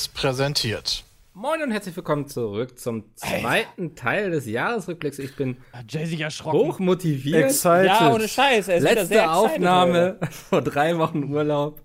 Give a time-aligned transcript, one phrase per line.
[0.00, 1.04] Seriös präsentiert.
[1.34, 5.18] Moin und herzlich willkommen zurück zum zweiten Teil des Jahresrückblicks.
[5.18, 6.58] Ich bin Hat Jay sich erschrocken.
[6.58, 7.44] hoch motiviert.
[7.44, 7.86] Excited.
[7.86, 8.68] Ja, ohne Scheiß.
[8.68, 11.82] Er Letzte sehr excited Aufnahme vor drei Wochen Urlaub.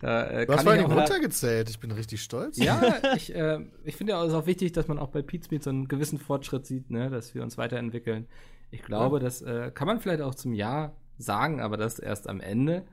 [0.00, 1.70] Da, äh, Du hast ich auch, runtergezählt.
[1.70, 2.58] Ich bin richtig stolz.
[2.58, 5.88] Ja, ich, äh, ich finde ja, auch wichtig, dass man auch bei Pizmeet so einen
[5.88, 8.26] gewissen Fortschritt sieht, ne, dass wir uns weiterentwickeln.
[8.70, 12.40] Ich glaube, das äh, kann man vielleicht auch zum Jahr sagen, aber das erst am
[12.40, 12.84] Ende.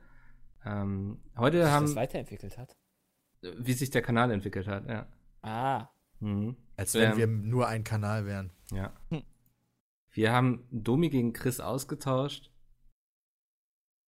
[0.64, 1.70] Ähm, heute heute.
[1.70, 2.74] haben, das weiterentwickelt hat.
[3.42, 5.06] Wie sich der Kanal entwickelt hat, ja.
[5.42, 5.88] Ah.
[6.20, 6.56] Mhm.
[6.76, 8.50] Als wenn Ähm, wir nur ein Kanal wären.
[8.72, 8.92] Ja.
[9.10, 9.22] Hm.
[10.10, 12.50] Wir haben Domi gegen Chris ausgetauscht.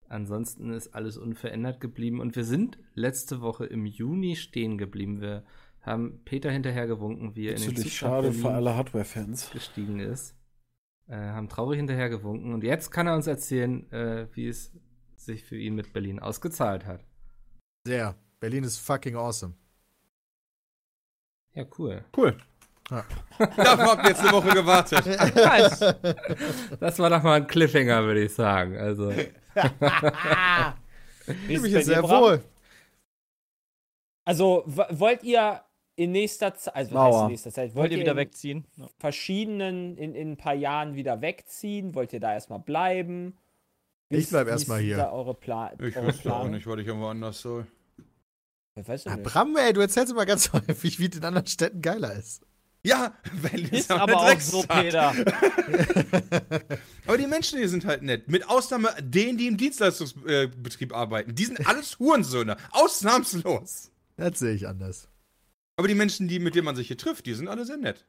[0.09, 5.21] Ansonsten ist alles unverändert geblieben und wir sind letzte Woche im Juni stehen geblieben.
[5.21, 5.45] Wir
[5.83, 9.51] haben Peter hinterhergewunken, wie er in den nach schade für alle Hardware-Fans.
[9.51, 10.35] gestiegen ist.
[11.09, 14.73] Äh, haben traurig hinterhergewunken und jetzt kann er uns erzählen, äh, wie es
[15.17, 17.05] sich für ihn mit Berlin ausgezahlt hat.
[17.87, 18.15] Sehr.
[18.41, 19.55] Berlin ist fucking awesome.
[21.55, 22.05] Ja, cool.
[22.17, 22.37] Cool.
[22.89, 25.05] Darauf habt ihr jetzt eine Woche gewartet.
[26.81, 28.77] Das war doch mal ein Cliffhanger, würde ich sagen.
[28.79, 29.13] Also,
[31.49, 32.43] Ich mich jetzt sehr wohl.
[34.25, 35.63] Also, wollt ihr
[35.97, 37.13] in nächster Zeit, also was Mauer.
[37.15, 38.65] heißt in nächster Zeit, wollt, Wollt ihr wieder in wegziehen?
[38.77, 38.89] Ja.
[38.99, 41.95] verschiedenen, in, in ein paar Jahren wieder wegziehen?
[41.95, 43.37] Wollt ihr da erstmal bleiben?
[44.09, 44.97] Wie Ich bleib erstmal hier.
[44.97, 47.67] Da eure Pla Ich eure wüsste auch nicht, was ich irgendwo anders soll.
[48.81, 49.25] Ich weiß Ah, nicht.
[49.25, 52.43] Bram, ey, du erzählst immer ganz häufig, wie es in anderen Städten geiler ist.
[52.85, 53.13] Ja,
[53.43, 54.63] Berlin Ist auch aber auch so.
[54.63, 55.13] Peter.
[57.07, 58.29] Aber die Menschen hier sind halt nett.
[58.29, 61.35] Mit Ausnahme denen, die im Dienstleistungsbetrieb arbeiten.
[61.35, 62.57] Die sind alles Hurensöhne.
[62.71, 63.91] Ausnahmslos.
[64.17, 65.09] Das sehe ich anders.
[65.77, 68.07] Aber die Menschen, die, mit denen man sich hier trifft, die sind alle sehr nett.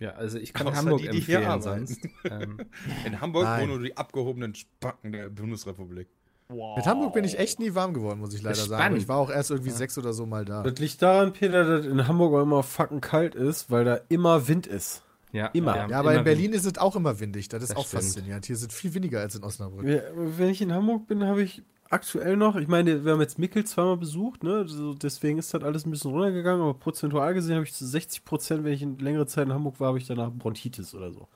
[0.00, 2.00] ja, also ich kann Außer Hamburg die, die hier empfehlen sonst.
[2.24, 2.58] Ähm,
[3.04, 3.60] In Hamburg Nein.
[3.62, 6.08] wohnen nur die abgehobenen Spacken der Bundesrepublik.
[6.50, 6.76] Wow.
[6.76, 8.96] Mit Hamburg bin ich echt nie warm geworden, muss ich leider sagen.
[8.96, 10.62] Ich war auch erst irgendwie sechs oder so mal da.
[10.62, 14.48] Das liegt daran, Peter, dass in Hamburg auch immer fucking kalt ist, weil da immer
[14.48, 15.02] Wind ist.
[15.32, 15.88] ja, Immer.
[15.88, 17.48] Ja, aber in immer Berlin ist es auch immer windig.
[17.48, 18.02] Das ist Das auch stimmt.
[18.02, 18.46] faszinierend.
[18.46, 19.86] Hier sind viel weniger als in Osnabrück.
[20.14, 23.64] Wenn ich in Hamburg bin, habe ich aktuell noch, ich meine, wir haben jetzt Mickel
[23.64, 24.64] zweimal besucht, ne?
[24.68, 28.24] So, deswegen ist das alles ein bisschen runtergegangen, aber prozentual gesehen habe ich zu 60
[28.24, 31.26] Prozent, wenn ich in längere Zeit in Hamburg war, habe ich danach Bronchitis oder so.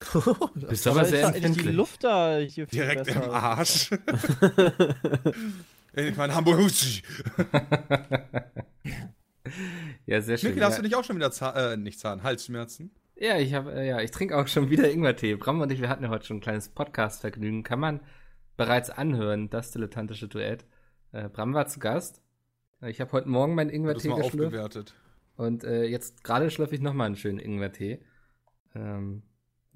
[0.54, 1.76] Bist Aber sehr eigentlich die empfindlich.
[1.76, 3.24] Luft da hier viel Direkt besser.
[3.24, 3.90] im Arsch.
[5.94, 6.60] ich meine, Hamburg
[10.06, 10.50] ja, sehr schön.
[10.50, 10.68] Mikkel, ja.
[10.68, 12.90] hast du nicht auch schon wieder Zahn, äh, nicht Zahn, Halsschmerzen?
[13.16, 15.34] Ja, ich habe, äh, ja, ich trinke auch schon wieder Ingwertee.
[15.36, 17.62] Bram und ich, wir hatten ja heute schon ein kleines Podcast-Vergnügen.
[17.62, 18.00] Kann man
[18.58, 20.66] bereits anhören, das dilettantische Duett.
[21.12, 22.20] Äh, Bram war zu Gast.
[22.82, 24.34] Äh, Ich habe heute Morgen meinen Ingwertee geschlürft.
[24.34, 24.94] aufgewertet.
[25.36, 28.00] Und äh, jetzt gerade schlürfe ich nochmal einen schönen Ingwertee.
[28.74, 29.22] Ähm,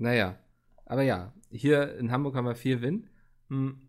[0.00, 0.36] naja.
[0.86, 3.08] Aber ja, hier in Hamburg haben wir viel Wind.
[3.48, 3.88] Hm,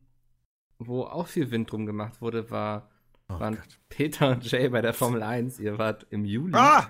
[0.79, 2.89] wo auch viel Wind drum gemacht wurde, war,
[3.29, 3.79] Oh waren Gott.
[3.89, 5.59] Peter und Jay bei der Formel 1.
[5.59, 6.87] Ihr wart im Juli Ah!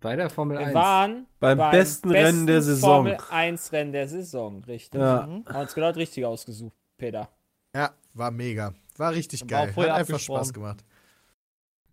[0.00, 0.74] bei der Formel Wir 1.
[0.74, 3.06] waren Beim besten Rennen der Saison.
[3.06, 5.00] Formel 1 Rennen der Saison, richtig.
[5.00, 5.22] Ja.
[5.22, 7.28] Haben uns genau richtig ausgesucht, Peter.
[7.74, 8.74] Ja, war mega.
[8.96, 9.76] War richtig War geil.
[9.76, 10.18] Hat einfach.
[10.18, 10.84] Spaß gemacht.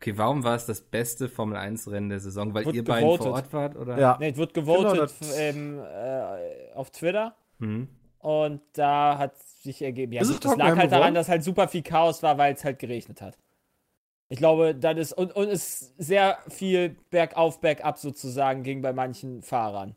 [0.01, 2.53] Okay, warum war es das beste Formel 1 Rennen der Saison?
[2.53, 3.25] Weil Wurde ihr beiden gewotet.
[3.25, 3.99] vor Ort wart, oder?
[3.99, 4.17] Ja.
[4.17, 7.35] Ne, es wird gewotet Genau, ähm, äh, auf Twitter.
[7.59, 7.89] Hm.
[8.19, 11.81] Und da hat sich ergeben, ja, gut, das lag halt daran, dass halt super viel
[11.81, 13.37] Chaos war, weil es halt geregnet hat.
[14.29, 19.41] Ich glaube, das ist, und, und es sehr viel bergauf, bergab sozusagen ging bei manchen
[19.41, 19.95] Fahrern.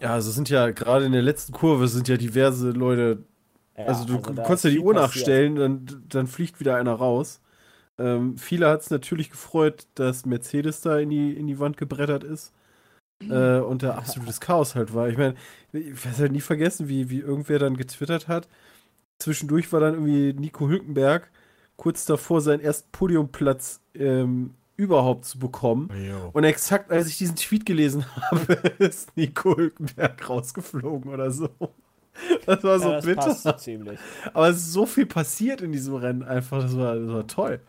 [0.00, 3.24] Ja, also es sind ja gerade in der letzten Kurve sind ja diverse Leute
[3.76, 5.14] Ja, also du da konntest ja die Uhr passiert.
[5.14, 7.42] nachstellen, dann, dann fliegt wieder einer raus.
[7.98, 12.24] Ähm, viele hat es natürlich gefreut, dass Mercedes da in die, in die Wand gebrettert
[12.24, 12.52] ist.
[13.28, 15.08] Äh, und da absolutes Chaos halt war.
[15.08, 15.34] Ich meine,
[15.72, 18.48] ich werde halt nie vergessen, wie, wie irgendwer dann getwittert hat.
[19.18, 21.30] Zwischendurch war dann irgendwie Nico Hülkenberg
[21.76, 25.90] kurz davor, seinen ersten Podiumplatz ähm, überhaupt zu bekommen.
[26.08, 26.30] Jo.
[26.32, 31.48] Und exakt als ich diesen Tweet gelesen habe, ist Nico Hülkenberg rausgeflogen oder so.
[32.44, 33.22] Das war so ja, das bitter.
[33.22, 33.98] passt so ziemlich.
[34.34, 36.60] Aber es ist so viel passiert in diesem Rennen einfach.
[36.62, 37.60] Das war, das war toll.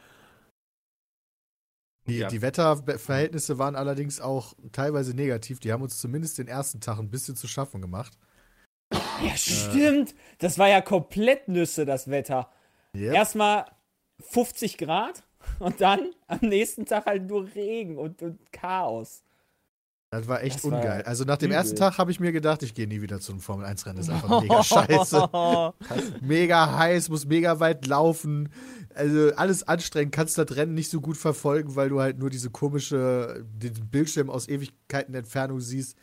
[2.07, 2.27] Die, Ja.
[2.27, 5.59] die Wetterverhältnisse waren allerdings auch teilweise negativ.
[5.59, 8.17] Die haben uns zumindest den ersten Tag ein bisschen zu schaffen gemacht.
[8.91, 10.13] Ja, stimmt.
[10.39, 12.49] Das war ja komplett Nüsse, das Wetter.
[12.95, 13.13] Yep.
[13.15, 13.65] Erstmal
[14.21, 15.23] 50 Grad
[15.59, 19.23] und dann am nächsten Tag halt nur Regen und, und Chaos.
[20.11, 21.01] Das war echt Das war ungeil.
[21.03, 21.57] Also nach dem übel.
[21.57, 23.97] ersten Tag habe ich mir gedacht, ich gehe nie wieder zu einem Formel-1-Rennen.
[23.97, 25.73] Das ist einfach mega scheiße.
[26.21, 28.53] Mega heiß, muss mega weit laufen.
[28.95, 32.49] Also alles anstrengend, kannst das Rennen nicht so gut verfolgen, weil du halt nur diese
[32.49, 35.97] komische, den Bildschirm aus Ewigkeiten Entfernung siehst.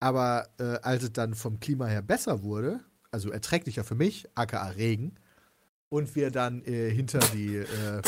[0.00, 2.80] Aber äh, als es dann vom Klima her besser wurde,
[3.10, 5.16] also erträglicher für mich, aka Regen,
[5.90, 8.02] und wir dann äh, hinter die äh,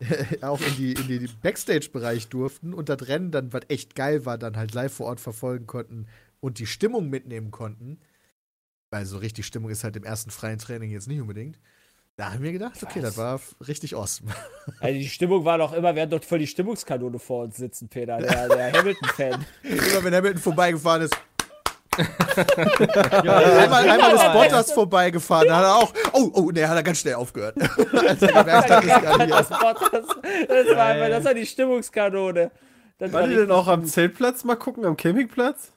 [0.42, 4.38] auch in die, in die Backstage-Bereich durften und das Rennen dann, was echt geil war,
[4.38, 6.06] dann halt live vor Ort verfolgen konnten
[6.40, 8.00] und die Stimmung mitnehmen konnten.
[8.90, 11.58] Weil so richtig Stimmung ist halt im ersten freien Training jetzt nicht unbedingt.
[12.16, 13.16] Da haben wir gedacht, okay, Was?
[13.16, 14.30] das war richtig awesome.
[14.80, 17.88] Also die Stimmung war doch immer, wir hatten doch voll die Stimmungskanone vor uns sitzen,
[17.88, 19.44] Peter, der, der Hamilton-Fan.
[19.62, 21.16] Immer wenn Hamilton vorbeigefahren ist.
[21.96, 25.92] einmal, einmal ist Bottas vorbeigefahren, da hat er auch.
[26.12, 27.56] Oh, oh, ne, hat er ganz schnell aufgehört.
[27.60, 30.06] Als gemerkt hat, ist gar nicht das, war, das,
[30.48, 32.50] das, war einfach, das war die Stimmungskanone.
[32.98, 33.84] Das War die denn auch am.
[33.84, 35.72] Zeltplatz mal gucken, am Campingplatz?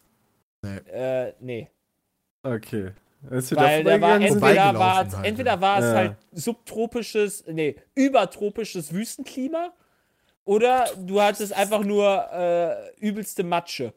[0.63, 1.69] Äh, nee.
[2.43, 2.91] Okay.
[3.21, 5.93] Weil da war entweder war, vorbeigelaufen es, halt, entweder war es Ja.
[5.95, 9.73] halt subtropisches, nee, übertropisches Wüstenklima
[10.45, 13.93] oder du hattest einfach nur äh, übelste Matsche.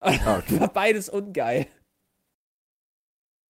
[0.00, 0.58] Ah, okay.
[0.60, 1.66] War beides ungeil.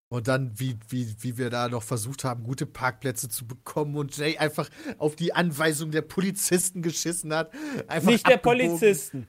[0.09, 4.17] Und dann, wie, wie, wie wir da noch versucht haben, gute Parkplätze zu bekommen und
[4.17, 4.69] Jay einfach
[4.99, 7.53] auf die Anweisung der Polizisten geschissen hat.
[7.87, 8.71] Einfach Nicht der abgebogen.
[8.71, 9.29] Polizisten.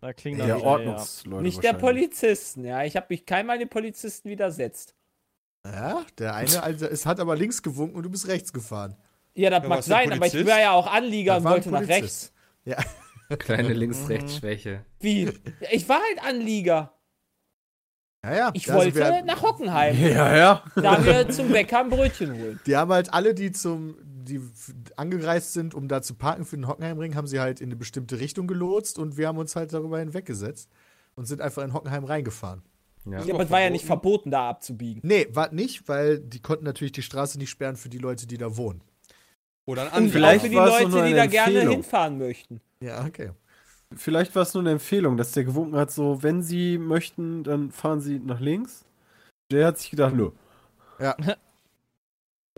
[0.00, 1.42] Da klingt wieder, Ordnungsleute.
[1.42, 1.74] Nicht der.
[1.74, 2.84] Polizisten, ja.
[2.84, 4.94] Ich habe mich keinmal den Polizisten widersetzt.
[5.66, 8.96] Ja, der eine, also, es hat aber links gewunken und du bist rechts gefahren.
[9.34, 12.32] Ja, das Ja, mag sein, aber ich war ja auch Anlieger und wollte nach rechts.
[12.64, 12.78] Ja,
[13.38, 14.84] Kleine Links-Rechts-Schwäche.
[15.00, 15.30] Wie?
[15.70, 16.94] Ich war halt Anlieger.
[18.24, 18.34] ja.
[18.34, 19.96] ja Ich wollte wir- nach Hockenheim.
[20.02, 20.64] Ja, ja.
[20.76, 22.60] Da wir zum Bäcker ein Brötchen holen.
[22.66, 23.96] Die haben halt alle, die zum,
[24.30, 24.40] die
[24.96, 28.20] angereist sind, um da zu parken für den Hockenheimring, haben sie halt in eine bestimmte
[28.20, 30.70] Richtung gelotst und wir haben uns halt darüber hinweggesetzt
[31.16, 32.62] und sind einfach in Hockenheim reingefahren.
[33.04, 33.22] Ja.
[33.24, 35.00] Ja, aber es war ja nicht verboten, da abzubiegen.
[35.04, 38.38] Nee, war nicht, weil die konnten natürlich die Straße nicht sperren für die Leute, die
[38.38, 38.82] da wohnen.
[39.66, 40.12] Oder ein anderer.
[40.12, 41.74] Vielleicht für die war es Leute, nur die eine da gerne Empfehlung.
[41.74, 42.60] hinfahren möchten.
[42.80, 43.30] Ja, okay.
[43.96, 47.72] Vielleicht war es nur eine Empfehlung, dass der gewunken hat, so, wenn sie möchten, dann
[47.72, 48.84] fahren sie nach links.
[49.50, 50.30] Der hat sich gedacht, nö.
[50.98, 51.16] Ja.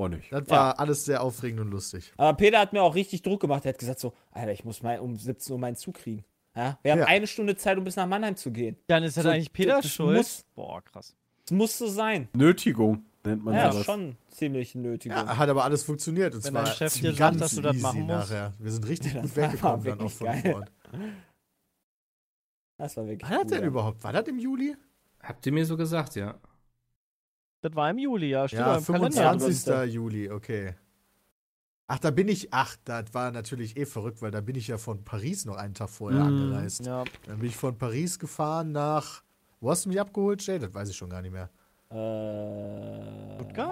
[0.04, 0.32] Oh nicht.
[0.32, 2.12] Das war alles sehr aufregend und lustig.
[2.16, 3.64] Aber Peter hat mir auch richtig Druck gemacht.
[3.64, 6.24] Er hat gesagt so, Alter, ich muss mal um 17 Uhr meinen Zug kriegen.
[6.56, 6.78] Ja?
[6.82, 7.06] Wir haben Ja.
[7.06, 8.76] eine Stunde Zeit, um bis nach Mannheim zu gehen.
[8.88, 10.16] Dann ist das So, eigentlich Peter das schuld.
[10.18, 11.14] muss- Boah, krass.
[11.44, 12.28] Es muss so sein.
[12.34, 13.84] Nötigung nennt man Ja, sowas.
[13.86, 15.10] schon ziemlich nötig.
[15.12, 16.34] Ja, hat aber alles funktioniert.
[16.34, 18.30] Und Wenn zwar dein Chef dir sagt, ganz dass du das easy machen musst.
[18.30, 18.52] nachher.
[18.58, 20.54] Wir sind richtig Das gut war weggekommen dann auch von geil.
[20.54, 20.72] Ort.
[22.78, 23.66] Das war wirklich War das cool, denn ja.
[23.68, 24.02] überhaupt?
[24.04, 24.76] War das im Juli?
[25.22, 26.34] Habt ihr mir so gesagt, ja?
[27.62, 28.46] Das war im Juli, ja.
[28.48, 29.10] Stimmt, Ja, im Kalender.
[29.12, 29.66] 25.
[29.66, 30.74] Ja, Juli, okay.
[31.86, 34.78] Ach, da bin ich, ach, das war natürlich eh verrückt, weil da bin ich ja
[34.78, 36.26] von Paris noch einen Tag vorher Mhm.
[36.42, 36.84] angereist.
[36.86, 39.22] Ja, Dann bin ich von Paris gefahren nach,
[39.60, 40.58] wo hast du mich abgeholt, Jay?
[40.58, 41.50] Das weiß ich schon gar nicht mehr.
[41.90, 41.96] Äh?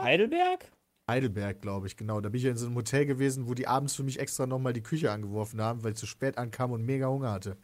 [0.02, 0.70] Heidelberg?
[1.08, 2.20] Heidelberg, glaube ich, genau.
[2.20, 4.46] Da bin ich ja in so einem Hotel gewesen, wo die abends für mich extra
[4.46, 7.56] nochmal die Küche angeworfen haben, weil ich zu spät ankam und mega Hunger hatte.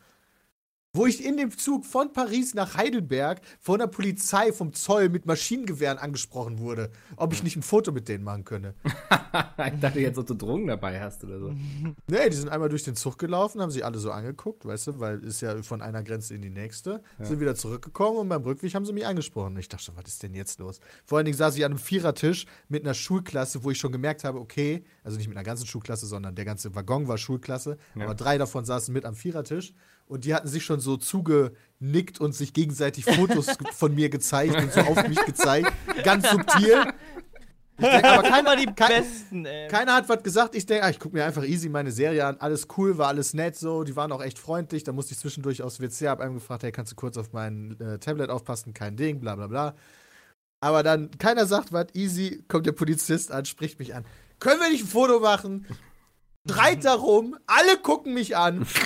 [0.96, 5.26] Wo ich in dem Zug von Paris nach Heidelberg von der Polizei, vom Zoll mit
[5.26, 8.72] Maschinengewehren angesprochen wurde, ob ich nicht ein Foto mit denen machen könne.
[8.84, 11.52] ich dachte jetzt, ob du Drogen dabei hast oder so.
[12.08, 15.00] Nee, die sind einmal durch den Zug gelaufen, haben sich alle so angeguckt, weißt du,
[15.00, 17.02] weil ist ja von einer Grenze in die nächste.
[17.18, 19.56] Sind wieder zurückgekommen und beim Rückweg haben sie mich angesprochen.
[19.58, 20.80] Ich dachte schon, was ist denn jetzt los?
[21.04, 24.24] Vor allen Dingen saß ich an einem Vierertisch mit einer Schulklasse, wo ich schon gemerkt
[24.24, 28.04] habe, okay, also nicht mit einer ganzen Schulklasse, sondern der ganze Waggon war Schulklasse, Ja.
[28.04, 29.74] aber drei davon saßen mit am Vierertisch
[30.06, 34.72] und die hatten sich schon so zugenickt und sich gegenseitig Fotos von mir gezeigt und
[34.72, 35.72] so auf mich gezeigt.
[36.04, 36.92] Ganz subtil.
[37.78, 39.68] Ich denk, aber keiner, die kein, Besten, ey.
[39.68, 40.54] keiner hat was gesagt.
[40.54, 42.36] Ich denke, ich gucke mir einfach easy meine Serie an.
[42.38, 43.84] Alles cool, war alles nett so.
[43.84, 44.82] Die waren auch echt freundlich.
[44.84, 47.78] Da musste ich zwischendurch aufs WC, hab einem gefragt, hey, kannst du kurz auf mein
[47.80, 48.72] äh, Tablet aufpassen?
[48.72, 49.74] Kein Ding, bla bla bla.
[50.60, 54.06] Aber dann, keiner sagt was, easy, kommt der Polizist an, spricht mich an.
[54.38, 55.66] Können wir nicht ein Foto machen?
[56.48, 58.66] Schreit darum, alle gucken mich an.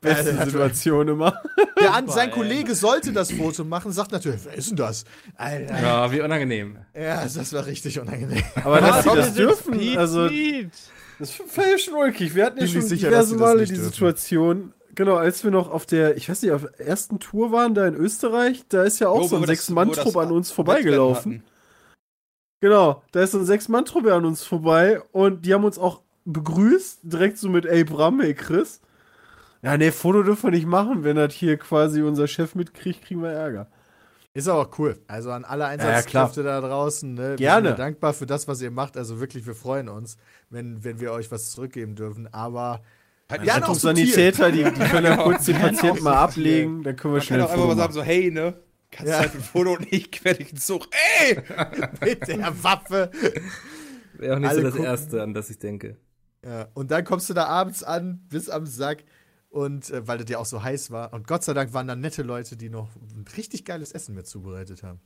[0.00, 1.42] Beste Alter, Situation immer.
[1.80, 2.30] Der an, sein.
[2.30, 5.04] Kollege sollte das Foto machen, sagt natürlich, wer ist denn das?
[5.36, 5.80] Alter.
[5.80, 6.78] Ja, wie unangenehm.
[6.94, 8.44] Ja, das war richtig unangenehm.
[8.62, 10.70] Aber dass sie das dürfen, Pete also Speed.
[11.18, 12.34] das war ja schon ulkig.
[12.34, 13.92] Wir hatten ja schon sicher, dass diverse Male nicht die dürfen.
[13.92, 17.74] Situation, genau, als wir noch auf der, ich weiß nicht, auf der ersten Tour waren,
[17.74, 21.42] da in Österreich, da ist ja auch Wo so ein Sechs-Mann-Trupp an uns vorbeigelaufen.
[22.60, 27.00] Genau, da ist so ein Sechs-Mann-Truppe an uns vorbei und die haben uns auch begrüßt,
[27.02, 28.80] direkt so mit, ey Bram, ey Chris.
[29.68, 33.22] Ja, nee, Foto dürfen wir nicht machen, wenn das hier quasi unser Chef mitkriegt, kriegen
[33.22, 33.66] wir Ärger.
[34.32, 34.98] Ist aber auch cool.
[35.08, 37.12] Also an alle ja, Einsatzkräfte da draußen.
[37.12, 37.30] Ne?
[37.30, 37.68] Wir Gerne.
[37.68, 38.96] sind dankbar für das, was ihr macht.
[38.96, 40.16] Also wirklich, wir freuen uns,
[40.48, 42.32] wenn, wenn wir euch was zurückgeben dürfen.
[42.32, 42.80] Aber
[43.30, 43.74] Halt Ja, ja, noch.
[43.74, 45.24] Sanitäter, die, die können ja Genau.
[45.24, 47.92] kurz den Patienten mal ablegen, dann können wir Man schnell kann auch einfach mal sagen,
[47.92, 48.54] so, hey, ne?
[48.90, 49.18] Kannst Ja.
[49.18, 50.86] halt ein Foto und ich quer dich ins Zug.
[51.20, 51.42] Ey!
[52.00, 53.10] mit der Waffe.
[54.14, 54.86] Wäre auch nicht Alle so das gucken.
[54.86, 55.98] Erste, an das ich denke.
[56.42, 59.04] Ja, und dann kommst du da abends an, bis am Sack.
[59.50, 61.12] Und äh, weil das ja auch so heiß war.
[61.12, 64.24] Und Gott sei Dank waren da nette Leute, die noch ein richtig geiles Essen mir
[64.24, 65.00] zubereitet haben.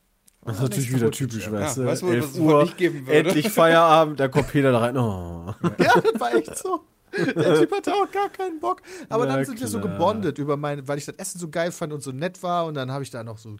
[0.45, 1.83] Das ist natürlich wieder typisch, weißt du?
[1.83, 3.19] Ja, weißt du, was 11 es wohl Uhr, nicht geben würde?
[3.19, 4.97] endlich Feierabend, da kommt Peter da rein.
[4.97, 5.55] Oh.
[5.79, 6.81] Ja, das war echt so.
[7.17, 8.83] Der Typ hatte auch gar keinen Bock.
[9.09, 9.93] Aber Na dann sind wir so klar.
[9.93, 12.75] gebondet über mein, weil ich das Essen so geil fand und so nett war und
[12.75, 13.57] dann habe ich da noch so.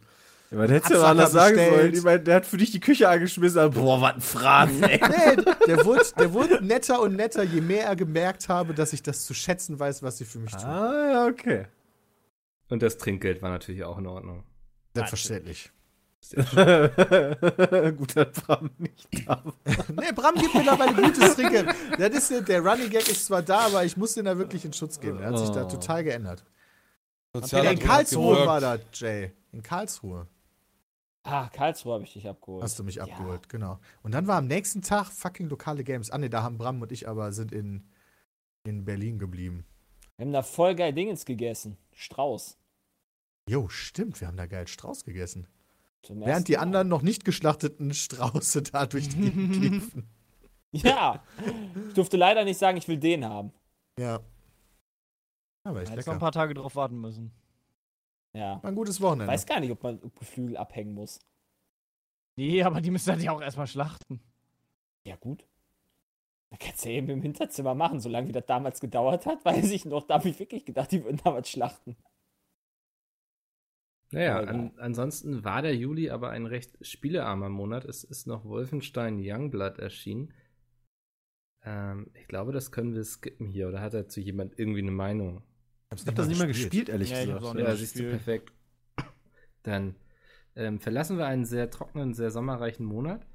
[0.53, 1.75] Ja, man hätte ja anders sagen bestellt.
[1.81, 1.93] sollen.
[1.95, 3.71] Ich meine, der hat für dich die Küche angeschmissen.
[3.71, 4.99] Boah, was ein Fraten, ey.
[5.37, 9.01] Nee, der wurde, der wurde netter und netter, je mehr er gemerkt habe, dass ich
[9.03, 10.65] das zu schätzen weiß, was sie für mich tun.
[10.65, 11.65] ah, ja, okay.
[12.69, 14.43] Und das Trinkgeld war natürlich auch in Ordnung.
[14.95, 15.71] Selbstverständlich.
[16.37, 19.53] Gut, dass Bram nicht da war.
[19.99, 21.67] Nee, Bram gibt mittlerweile gutes Trinkgeld.
[21.97, 24.63] Das ist, der- der Running Gag ist zwar da, aber ich muss den da wirklich
[24.65, 25.17] in Schutz geben.
[25.17, 25.69] Der hat sich da Oh.
[25.69, 26.43] total geändert.
[27.33, 29.31] Sozialer in Karlsruhe war das, Jay.
[29.51, 30.27] In Karlsruhe
[31.23, 32.63] Ah, Karlsruhe habe ich dich abgeholt.
[32.63, 33.03] hast du mich Ja.
[33.03, 33.79] abgeholt, genau.
[34.01, 36.11] Und dann war am nächsten Tag fucking lokale Games.
[36.11, 37.87] Ah, ne, da haben Bram und ich aber sind in,
[38.65, 39.65] in Berlin geblieben.
[40.17, 41.77] Wir haben da voll geil Dingens gegessen.
[41.93, 42.57] Strauß.
[43.49, 45.47] Jo, stimmt, wir haben da geil Strauß gegessen.
[46.01, 50.09] Zum Während die anderen noch nicht geschlachteten Strauße da durch die Gegend liefen.
[50.71, 51.23] Ja.
[51.87, 53.53] Ich durfte leider nicht sagen, ich will den haben.
[53.97, 54.19] Ja.
[55.65, 57.31] Aber echt Hättest noch ein paar Tage drauf warten müssen.
[58.33, 58.61] Ja.
[58.63, 59.31] War ein gutes Wochenende.
[59.31, 61.19] Weiß gar nicht, ob man Geflügel abhängen muss.
[62.35, 64.19] Nee, aber die müssen dann ja auch erstmal schlachten.
[65.05, 65.45] Ja, gut.
[66.49, 69.71] Da kannst du ja eben im Hinterzimmer machen, solange wie das damals gedauert hat, weiß
[69.71, 70.07] ich noch.
[70.07, 71.95] Da habe ich wirklich gedacht, die würden damals schlachten.
[74.11, 77.85] Naja, an, ansonsten war der Juli aber ein recht spielearmer Monat.
[77.85, 80.31] Es ist noch Wolfenstein Youngblood erschienen.
[81.63, 83.67] Ähm, ich glaube, das können wir skippen hier.
[83.67, 85.41] Oder hat dazu jemand irgendwie eine Meinung?
[85.93, 87.59] Hab's Ich hab das nicht mal gespielt, ehrlich Ja, ich gesagt.
[87.59, 88.51] Ja, nicht siehst du, perfekt.
[89.63, 89.95] Dann
[90.55, 93.25] ähm, verlassen wir einen sehr trockenen, sehr sommerreichen Monat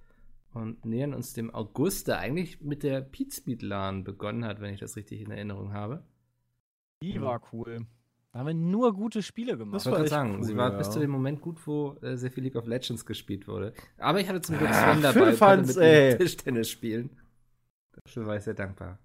[0.52, 4.72] und nähern uns dem August, der eigentlich mit der Pete Speed LAN begonnen hat, wenn
[4.74, 6.04] ich das richtig in Erinnerung habe.
[7.02, 7.86] Die war cool.
[8.32, 9.80] Da haben wir nur gute Spiele gemacht.
[9.80, 10.78] Ich Das wollte echt sagen, sie cool, war ja.
[10.78, 13.72] bis zu dem Moment gut, wo äh, sehr viel League of Legends gespielt wurde.
[13.98, 16.16] Aber ich hatte zum Glück Ah, Sven dabei, Phil konnte fand's, mit ey.
[16.16, 17.10] Tischtennis spielen.
[17.92, 18.98] Dafür war ich sehr dankbar.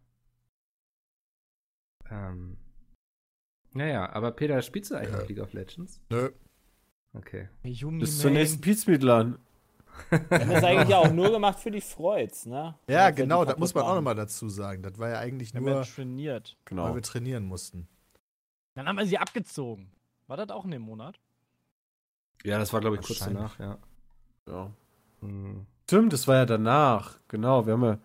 [2.10, 2.58] Ähm,
[3.74, 6.02] naja, aber Peter, spielst du eigentlich noch League of Legends?
[6.10, 6.30] Nö.
[7.14, 7.50] Okay.
[7.64, 9.38] Yumi Bis zur nächsten Pizmeatlan.
[10.10, 12.76] Wir haben das eigentlich ja auch nur gemacht für die Freuds, ne?
[12.88, 14.82] Ja, wir genau, das muss man auch nochmal dazu sagen.
[14.82, 16.58] Das war ja eigentlich Wir haben ja nur, trainiert.
[16.58, 16.96] weil Genau.
[16.96, 17.88] wir trainieren mussten.
[18.74, 19.92] Dann haben wir sie abgezogen.
[20.26, 21.20] War das auch in dem Monat?
[22.44, 23.78] Ja, das war, glaube ich, kurz danach, ja.
[24.48, 24.72] Ja.
[25.22, 25.68] Hm.
[25.84, 27.20] Stimmt, das war ja danach.
[27.28, 28.00] Genau, wir haben ja,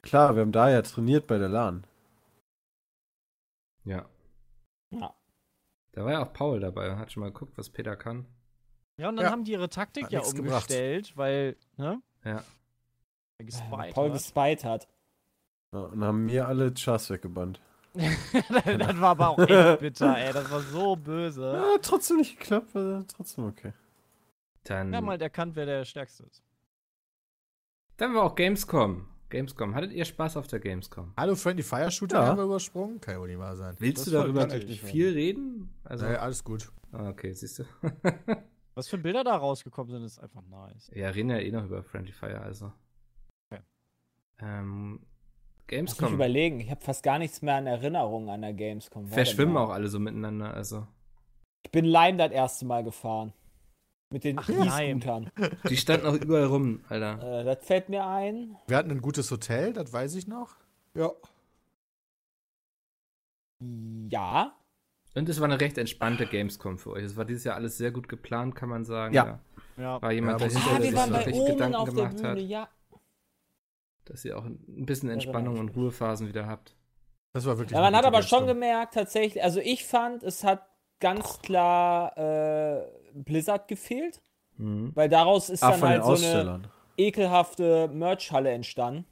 [0.00, 1.84] klar, wir haben da ja trainiert bei der LAN.
[3.84, 4.06] Ja.
[4.90, 5.14] Ja.
[5.92, 8.26] Da war ja auch Paul dabei und hat schon mal geguckt, was Peter kann.
[8.98, 9.30] Ja, und dann Ja.
[9.30, 12.00] haben die ihre Taktik Hat ja umgestellt, weil, ne?
[12.24, 12.30] Ja.
[12.32, 12.44] Er
[13.38, 14.88] Weil gespied Paul gespied hat.
[15.72, 17.60] Ja, und haben mir alle Chars weggebannt.
[17.94, 20.32] das war aber auch echt bitter, ey.
[20.32, 21.52] Das war so böse.
[21.52, 23.72] Ja, trotzdem nicht geklappt, aber trotzdem okay.
[24.64, 26.42] Dann, Wir haben halt erkannt, wer der Stärkste ist.
[27.96, 29.08] dann war auch Gamescom.
[29.30, 29.74] Gamescom.
[29.74, 31.12] Hattet ihr Spaß auf der Gamescom?
[31.16, 32.26] Hallo, Friendly Fire Shooter Ja.
[32.26, 33.00] haben wir übersprungen?
[33.00, 33.74] Kann ja wohl nicht wahr sein.
[33.78, 35.68] Willst Das du darüber nicht viel reden?
[35.84, 36.70] Also, Nee, alles gut.
[36.92, 37.64] Ah, okay, siehst du.
[38.74, 40.90] Was für Bilder da rausgekommen sind, ist einfach nice.
[40.94, 42.72] ja, reden ja eh noch über Friendly Fire, also.
[43.50, 43.62] Okay.
[44.38, 45.08] Ähm, Lass
[45.58, 46.14] mich Gamescom.
[46.14, 46.60] überlegen.
[46.60, 49.06] Ich habe fast gar nichts mehr an Erinnerungen an der Gamescom.
[49.08, 50.86] Verschwimmen auch alle so miteinander, also.
[51.64, 53.32] Ich bin Lime das erste Mal gefahren.
[54.10, 54.38] Mit den.
[54.38, 55.30] E-Scootern.
[55.68, 57.40] Die standen auch überall rum, Alter.
[57.40, 58.56] äh, das fällt mir ein.
[58.68, 60.54] Wir hatten ein gutes Hotel, das weiß ich noch.
[60.94, 61.10] Ja.
[64.10, 64.52] Ja.
[65.14, 67.04] Und es war eine recht entspannte Gamescom für euch.
[67.04, 69.14] Es war dieses Jahr alles sehr gut geplant, kann man sagen.
[69.14, 69.40] Ja.
[69.78, 70.00] Ja.
[70.00, 72.16] war jemand, Ja, der hinterher Ah, wir sich waren bei Omen Gedanken auf der gemacht
[72.16, 72.68] Bühne, hat, ja.
[74.04, 75.70] dass ihr auch ein bisschen Entspannung und.
[75.76, 76.74] Ruhephasen wieder habt.
[77.32, 80.66] Das war wirklich Ja, man hat aber schon gemerkt, tatsächlich, also ich fand, es hat
[81.00, 84.22] ganz klar äh, Blizzard gefehlt,
[84.58, 84.94] Mhm.
[84.94, 86.50] weil daraus ist Ah, dann halt so eine
[86.98, 89.06] ekelhafte Merch-Halle entstanden.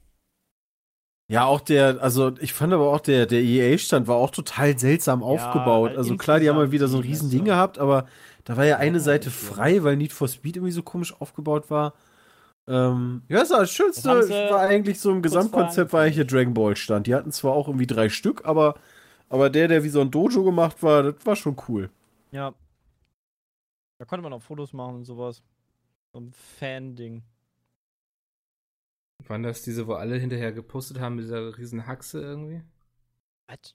[1.27, 5.23] Ja, auch der, also ich fand aber auch der, der EA-Stand war auch total seltsam
[5.23, 5.91] aufgebaut.
[5.91, 7.31] halt Also klar, die haben mal wieder so ein die riesen Messe.
[7.31, 8.07] Ding gehabt, aber
[8.45, 11.71] da war ja eine Ja, Seite frei, weil Need for Speed irgendwie so komisch aufgebaut
[11.71, 11.95] war.
[12.69, 14.09] Ähm, ja, das, war das Schönste
[14.49, 17.07] war eigentlich so im Gesamtkonzept war eigentlich der Dragon Ball Stand.
[17.09, 18.77] Die hatten zwar auch irgendwie drei Stück, aber,
[19.29, 21.91] aber der, der wie so ein Dojo gemacht war, das war schon cool.
[22.31, 22.53] Ja.
[23.99, 25.43] Da konnte man auch Fotos machen und sowas.
[26.13, 27.23] So ein Fan-Ding.
[29.27, 32.63] Waren das diese, wo alle hinterher gepostet haben mit dieser riesen Haxe irgendwie?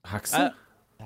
[0.06, 0.54] Haxe?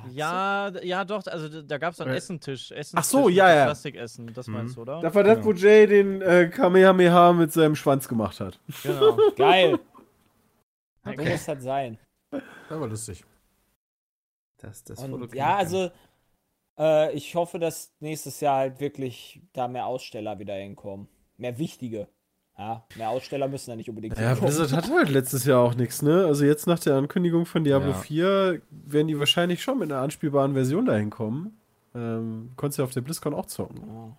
[0.09, 2.17] Ja, d- ja, doch, also da gab es einen Äh.
[2.17, 2.71] Essentisch.
[2.71, 3.65] Essentisch Ach so, ja, ja.
[3.65, 4.53] Plastikessen, das Mhm.
[4.53, 4.99] meinst du, oder?
[5.01, 5.45] das war das, Ja.
[5.45, 8.59] wo Jay den äh, Kamehameha mit seinem Schwanz gemacht hat.
[8.81, 9.17] Genau.
[9.35, 9.79] Geil.
[11.05, 11.29] So Okay.
[11.31, 11.99] muss das sein.
[12.31, 12.41] Das
[12.79, 13.23] war lustig.
[14.63, 15.91] Das, das Und ja, gar also
[16.79, 21.07] äh, ich hoffe, dass nächstes Jahr halt wirklich da mehr Aussteller wieder hinkommen.
[21.37, 22.07] mehr wichtige.
[22.57, 24.53] Ja, mehr Aussteller müssen da nicht unbedingt Ja, hinkommen.
[24.55, 26.25] Blizzard hatte halt letztes Jahr auch nichts, ne?
[26.25, 27.97] Also jetzt nach der Ankündigung von Diablo Ja.
[27.97, 31.59] 4 werden die wahrscheinlich schon mit einer anspielbaren Version dahin kommen.
[31.95, 33.81] Ähm, konntest ja auf der BlizzCon auch zocken.
[33.87, 34.17] Ja.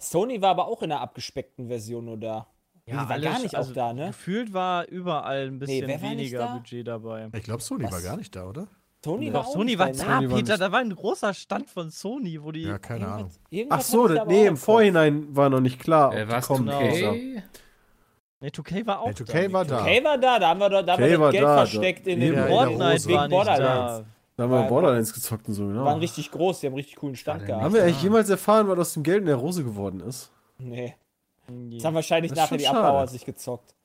[0.00, 2.46] Sony war aber auch in einer abgespeckten Version nur da.
[2.86, 4.08] die war gar alles- nicht also auch da, ne?
[4.08, 6.54] Gefühlt war überall ein bisschen nicht weniger?
[6.56, 7.28] Budget dabei.
[7.34, 7.92] Ich glaube, Sony Was?
[7.92, 8.66] war gar nicht da, oder?
[9.04, 9.98] Sony auch Sony war da, da?
[10.16, 12.62] Sony war Peter, da war ein großer Stand von Sony, wo die.
[12.62, 13.30] Ja, keine Ahnung.
[13.70, 14.56] Ach so, nee, im.
[14.56, 16.14] Vorhinein war noch nicht klar.
[16.14, 16.68] Äh, ob war die es kommen.
[16.68, 17.42] 2K?
[18.40, 19.52] Nee, 2K war auch 2K da.
[19.52, 19.80] war da.
[19.82, 21.56] Okay war da, da haben wir, doch- da haben wir Okay das war Geld da,
[21.56, 22.92] versteckt da- in Ja, den der Fortnite war
[23.22, 23.98] wegen Borderlands.
[23.98, 24.04] da.
[24.36, 25.84] Da haben wir War- Borderlands gezockt und so, genau.
[25.84, 27.62] Waren richtig groß, die haben richtig coolen Stand War gehabt.
[27.62, 30.30] Haben wir eigentlich jemals erfahren, was aus dem Geld in der Rose geworden ist?
[30.58, 30.94] Nee.
[31.48, 31.76] Nee.
[31.76, 32.66] Das haben wahrscheinlich Das nachher die.
[32.66, 33.70] Abbauer sich gezockt.
[33.70, 33.76] Ist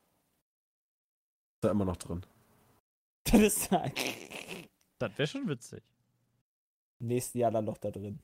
[1.61, 2.21] da immer noch drin.
[3.31, 3.79] Das ist im
[4.99, 5.83] Das wäre schon witzig.
[6.99, 8.19] nächsten Jahr dann noch da drin.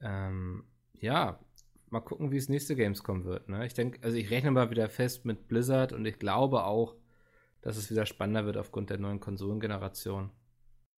[0.00, 1.38] Ähm, ja,
[1.90, 3.48] mal gucken, wie es nächste Gamescom wird.
[3.48, 3.64] Ne?
[3.66, 6.96] Ich denke, also ich rechne mal wieder fest mit Blizzard und ich glaube auch,
[7.62, 10.30] dass es wieder spannender wird aufgrund der neuen Konsolengeneration.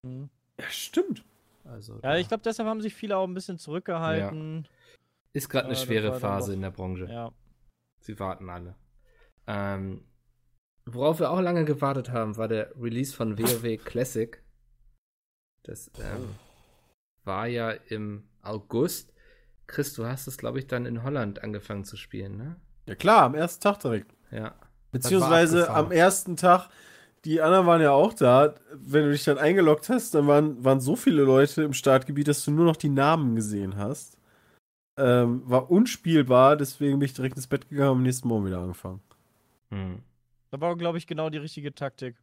[0.02, 0.30] Mhm.
[0.58, 1.24] Ja, stimmt.
[1.64, 4.68] Also Ja, ich glaube, deshalb haben sich viele auch ein bisschen zurückgehalten.
[5.32, 7.06] ist gerade eine äh, schwere Phase in der Branche.
[7.06, 7.32] Ja.
[8.00, 8.76] Sie warten alle.
[9.46, 10.04] Ähm,
[10.86, 14.42] worauf wir auch lange gewartet haben, war der Release von WoW Classic.
[15.62, 16.34] Das ähm,
[17.24, 19.12] war ja im August.
[19.66, 22.56] Chris, du hast es, glaube ich, dann in Holland angefangen zu spielen, ne?
[22.86, 24.14] Ja klar, am ersten Tag direkt.
[24.30, 24.54] Ja.
[24.92, 26.68] Beziehungsweise am ersten Tag,
[27.24, 28.54] die anderen waren ja auch da.
[28.74, 32.44] Wenn du dich dann eingeloggt hast, dann waren, waren so viele Leute im Startgebiet, dass
[32.44, 34.18] du nur noch die Namen gesehen hast.
[34.96, 38.60] Ähm, war unspielbar, deswegen bin ich direkt ins Bett gegangen und am nächsten Morgen wieder
[38.60, 39.00] angefangen.
[39.70, 40.02] Hm.
[40.54, 42.14] Das war, glaube ich, genau die richtige Taktik.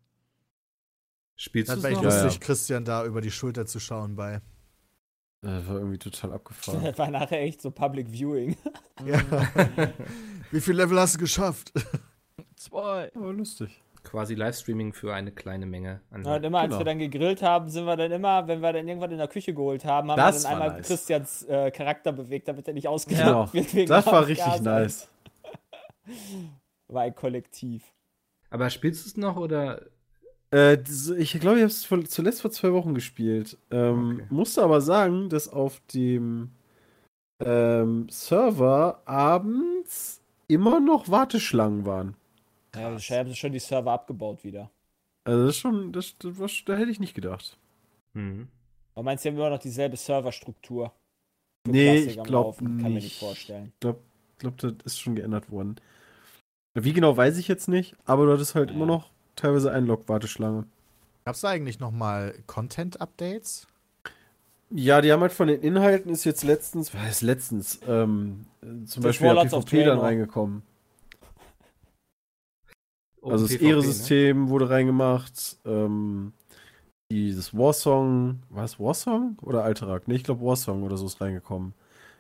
[1.36, 2.04] Spielst du Das es noch?
[2.04, 2.24] Ja, ja.
[2.24, 4.40] lustig, Christian da über die Schulter zu schauen bei.
[5.42, 6.82] Das war irgendwie total abgefahren.
[6.82, 8.56] Das war nachher echt so Public Viewing.
[9.06, 9.20] Ja.
[10.52, 11.74] Wie viel Level hast du geschafft?
[12.56, 13.12] Zwei.
[13.16, 13.82] Aber lustig.
[14.04, 16.80] Quasi Livestreaming für eine kleine Menge an Ja, und immer als Genau.
[16.80, 19.54] wir dann gegrillt haben, sind wir dann immer, wenn wir dann irgendwas in der Küche
[19.54, 20.88] geholt haben, haben Das wir dann war einmal nice.
[20.88, 22.94] Christians äh, Charakter bewegt, damit er nicht Genau.
[22.94, 23.90] ausgelaugt wird.
[23.90, 24.28] Das war Gas.
[24.30, 25.10] richtig nice.
[26.88, 27.84] War ein Kollektiv.
[28.52, 29.82] Aber spielst du es noch oder?
[30.52, 33.58] Äh, das- ich glaube, ich habe es zuletzt vor zwei Wochen gespielt.
[33.72, 34.26] Ähm, Okay.
[34.30, 36.52] Musste aber sagen, dass auf dem
[37.44, 42.16] ähm, Server abends immer noch Warteschlangen waren.
[42.76, 44.70] Ja, ich haben schon die Server abgebaut wieder.
[45.24, 47.58] Also das ist schon, das, das war, da hätte ich nicht gedacht.
[48.14, 48.48] Hm.
[48.94, 50.92] Aber meinst du, die haben immer noch dieselbe Serverstruktur?
[51.68, 52.66] Nee, Classic ich glaube Laufen?
[52.66, 53.20] Kann mir nicht nicht.
[53.20, 53.72] vorstellen.
[53.74, 54.00] Ich glaube,
[54.40, 55.76] glaub, das ist schon geändert worden.
[56.74, 58.76] Wie genau weiß ich jetzt nicht, aber du hattest halt Ja.
[58.76, 60.66] immer noch teilweise Einlog-Warteschlange.
[61.26, 63.68] Gab es da eigentlich nochmal Content-Updates?
[64.74, 68.86] Ja, die haben halt von den Inhalten ist jetzt letztens, was heißt letztens, ähm, äh,
[68.86, 70.64] zum Das Beispiel ja PvP dann reingekommen.
[73.22, 73.72] Oh, Also das PvP, ne?
[73.74, 76.34] Ehresystem wurde reingemacht, ähm,
[77.12, 80.08] dieses Warsong, war es Warsong oder Alterak?
[80.08, 81.74] Ne, ich glaube Warsong oder so ist reingekommen.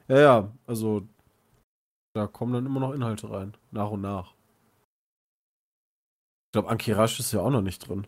[0.10, 1.04] Ja, ja, also
[2.14, 4.34] da kommen dann immer noch Inhalte rein, nach und nach.
[6.52, 8.06] Ich glaube, Ankirash ist ja auch noch nicht drin.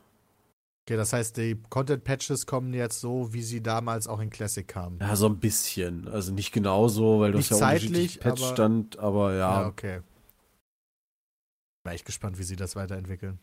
[0.85, 4.97] Okay, das heißt, die Content-Patches kommen jetzt so, wie sie damals auch in Classic kamen.
[4.99, 6.09] Ja, so ein bisschen.
[6.09, 9.61] Also nicht genau so, weil du hast ja unterschiedlich aber- Patchstand, aber ja.
[9.61, 10.01] Ja, okay.
[11.85, 13.39] Bin echt gespannt, wie sie das weiterentwickeln.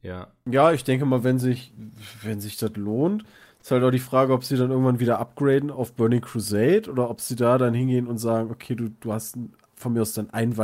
[0.00, 0.28] Ja.
[0.50, 1.74] Ja, ich denke mal, wenn sich,
[2.22, 3.26] wenn sich das lohnt,
[3.60, 7.10] ist halt auch die Frage, ob sie dann irgendwann wieder upgraden auf Burning Crusade oder
[7.10, 9.36] ob sie da dann hingehen und sagen, okay, du, du hast
[9.74, 10.56] von mir aus dann ein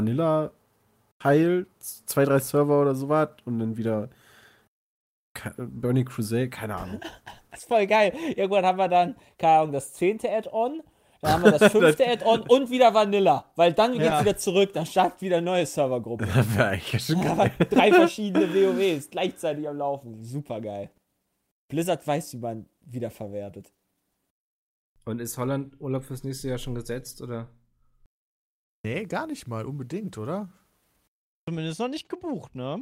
[1.23, 4.09] Vanilla-Heil, zwei, drei Server oder so was und dann wieder
[5.59, 7.01] Burning Crusade, keine Ahnung.
[7.51, 8.13] Das ist voll geil.
[8.37, 10.83] Irgendwann haben wir dann, keine Ahnung, das zehnte Add-on,
[11.21, 13.51] dann haben wir das fünfte Add-on und wieder Vanilla.
[13.57, 14.21] Weil dann geht's Ja.
[14.21, 16.27] wieder zurück, dann startet wieder eine neue Servergruppe.
[16.35, 17.53] Das wäre eigentlich Da geil.
[17.71, 20.23] drei verschiedene WoWs gleichzeitig am Laufen.
[20.25, 20.91] Super geil.
[21.69, 23.73] Blizzard weiß, wie man wiederverwertet.
[25.05, 27.49] Und ist Holland Urlaub fürs nächste Jahr schon gesetzt oder?
[28.85, 30.49] Nee, gar nicht mal unbedingt, oder?
[31.51, 32.81] Zumindest noch nicht gebucht, ne?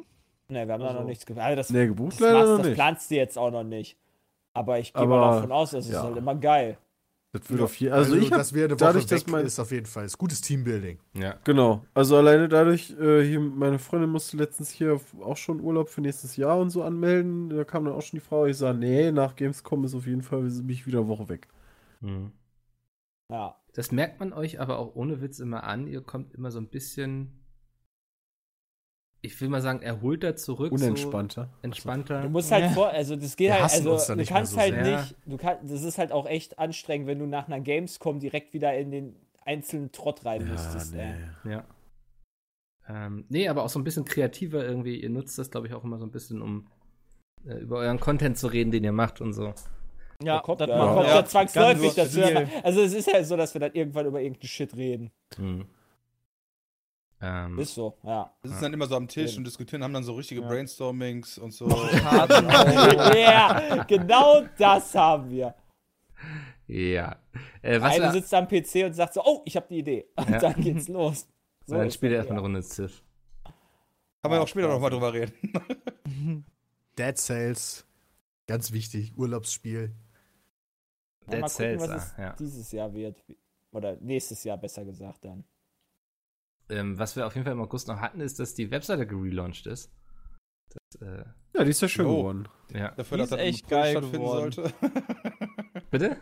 [0.51, 1.45] Ne, wir haben da Also- noch nichts gemacht.
[1.45, 2.75] Also das, Nee, gebucht das, leider machst, noch das nicht.
[2.75, 3.97] planst du jetzt auch noch nicht.
[4.55, 6.03] Aber ich gehe mal davon aus, das ist ja.
[6.03, 6.77] halt immer geil.
[7.33, 9.71] Das wird auf jeden Also, ich dass wir eine Woche dadurch, dass mein- ist auf
[9.71, 10.99] jeden Fall ist gutes Teambuilding.
[11.15, 11.37] Ja.
[11.45, 11.85] Genau.
[11.95, 16.37] Also alleine dadurch, äh, hier, meine Freundin musste letztens hier auch schon Urlaub für nächstes
[16.37, 17.51] Jahr und so anmelden.
[17.51, 20.23] Da kam dann auch schon die Frau, ich sage, nee, nach Gamescom ist auf jeden
[20.23, 21.49] Fall, bin ich wieder eine Woche weg.
[22.01, 22.33] Hm.
[23.31, 23.57] Ja.
[23.75, 25.87] Das merkt man euch aber auch ohne Witz immer an.
[25.87, 27.38] Ihr kommt immer so ein bisschen,
[29.21, 30.73] ich will mal sagen, erholter zurück.
[30.73, 31.45] Unentspannter.
[31.45, 32.23] So entspannter.
[32.23, 32.71] Du musst halt Ja.
[32.71, 35.01] vor, also das geht Wir halt, also du kannst so halt sehr.
[35.01, 38.53] nicht, du kannst, das ist halt auch echt anstrengend, wenn du nach einer Gamescom direkt
[38.55, 40.95] wieder in den einzelnen Trott rein müsstest.
[40.95, 41.15] ey.
[41.51, 41.65] Ja.
[42.89, 45.01] Ähm, nee, aber auch so ein bisschen kreativer irgendwie.
[45.01, 46.69] Ihr nutzt das, glaube ich, auch immer so ein bisschen, um
[47.47, 49.53] äh, über euren Content zu reden, den ihr macht und so.
[50.23, 52.21] Ja, Da kommt, das ja, machen kommt ja zwangsläufig dazu.
[52.63, 55.11] Also es ist ja so, dass wir dann irgendwann über irgendeinen Shit reden.
[55.37, 55.67] Mhm.
[57.21, 58.33] Ähm, Ist so, ja.
[58.43, 59.39] Wir sitzen dann immer so am Tisch Eben.
[59.39, 60.47] und diskutieren, haben dann so richtige Ja.
[60.49, 61.67] Brainstormings und so.
[63.17, 65.55] Ja, genau das haben wir.
[66.69, 67.17] ja.
[67.63, 70.07] Äh, was Einer sitzt am PC und sagt so, oh, ich habe die Idee.
[70.17, 70.39] Und Ja.
[70.39, 71.27] dann geht's los.
[71.67, 72.59] So dann spielt das, erstmal eine ja.
[72.59, 73.03] Runde Civ.
[74.23, 75.35] Kann man Ja, auch später nochmal drüber reden.
[76.99, 77.85] Dead Cells.
[78.47, 79.17] Ganz wichtig.
[79.17, 79.93] Urlaubsspiel.
[81.27, 82.31] Ja, Dead mal gucken, Cells, was ah, ja.
[82.31, 83.23] es dieses Jahr wird.
[83.73, 85.45] Oder nächstes Jahr besser gesagt dann.
[86.71, 89.67] Ähm, was wir auf jeden Fall im August noch hatten, ist, dass die Webseite gelauncht
[89.67, 89.91] ist.
[90.71, 92.17] Das, äh, Ja, die ist ja schön Jo.
[92.19, 92.49] geworden.
[92.75, 92.91] ja.
[92.93, 94.53] Dafür, Die dass ist das im echt April geil stattfinden geworden.
[94.53, 94.75] sollte.
[95.91, 96.17] Bitte?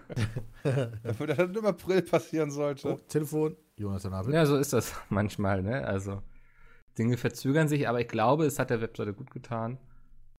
[1.03, 2.93] Dafür, dass das im April passieren sollte.
[2.95, 3.57] Oh, Telefon.
[3.77, 4.33] Jonathan Abel.
[4.35, 5.85] Ja, so ist das manchmal, ne?
[5.85, 6.23] Also,
[6.97, 9.79] Dinge verzögern sich, aber ich glaube, es hat der Webseite gut getan.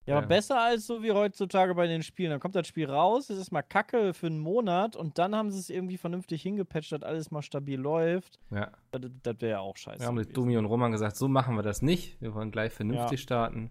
[0.08, 2.30] Ja, aber Ähm, besser als so wie heutzutage bei den Spielen.
[2.30, 5.50] Dann kommt das Spiel raus, es ist mal kacke für einen Monat und dann haben
[5.50, 8.40] sie es irgendwie vernünftig hingepatcht, dass alles mal stabil läuft.
[8.50, 8.70] Ja.
[8.90, 10.00] Das, das wäre ja auch scheiße.
[10.00, 10.36] Wir haben mit.
[10.36, 12.20] Dumi und Roman gesagt, so machen wir das nicht.
[12.20, 13.22] Wir wollen gleich vernünftig Ja.
[13.22, 13.70] starten.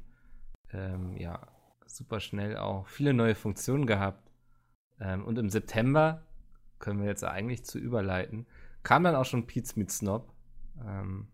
[0.71, 1.41] Ähm, ja,
[1.85, 2.87] super schnell auch.
[2.87, 4.29] Viele neue Funktionen gehabt.
[4.99, 6.23] Ähm, und im September
[6.79, 8.45] können wir jetzt eigentlich zu überleiten.
[8.83, 10.31] Kam dann auch schon Pete's Meet Snob.
[10.85, 11.27] Ähm,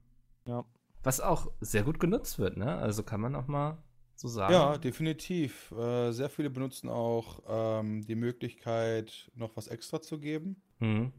[0.45, 0.63] Ja.
[1.03, 2.77] Was auch sehr gut genutzt wird, ne?
[2.77, 3.77] Also kann man auch mal
[4.23, 4.53] so sagen.
[4.53, 5.71] Ja, definitiv.
[5.73, 10.61] Äh, sehr viele benutzen auch ähm, die Möglichkeit, noch was extra zu geben.
[10.79, 11.11] Mhm.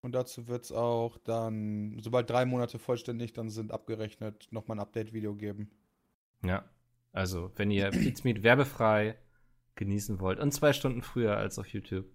[0.00, 4.80] Und dazu wird es auch dann, sobald drei Monate vollständig dann sind, abgerechnet, nochmal ein
[4.80, 5.70] Update-Video geben.
[6.44, 6.64] Ja.
[7.12, 9.16] Also, wenn ihr Pete's Meet werbefrei
[9.74, 12.06] genießen wollt und zwei Stunden früher als auf YouTube,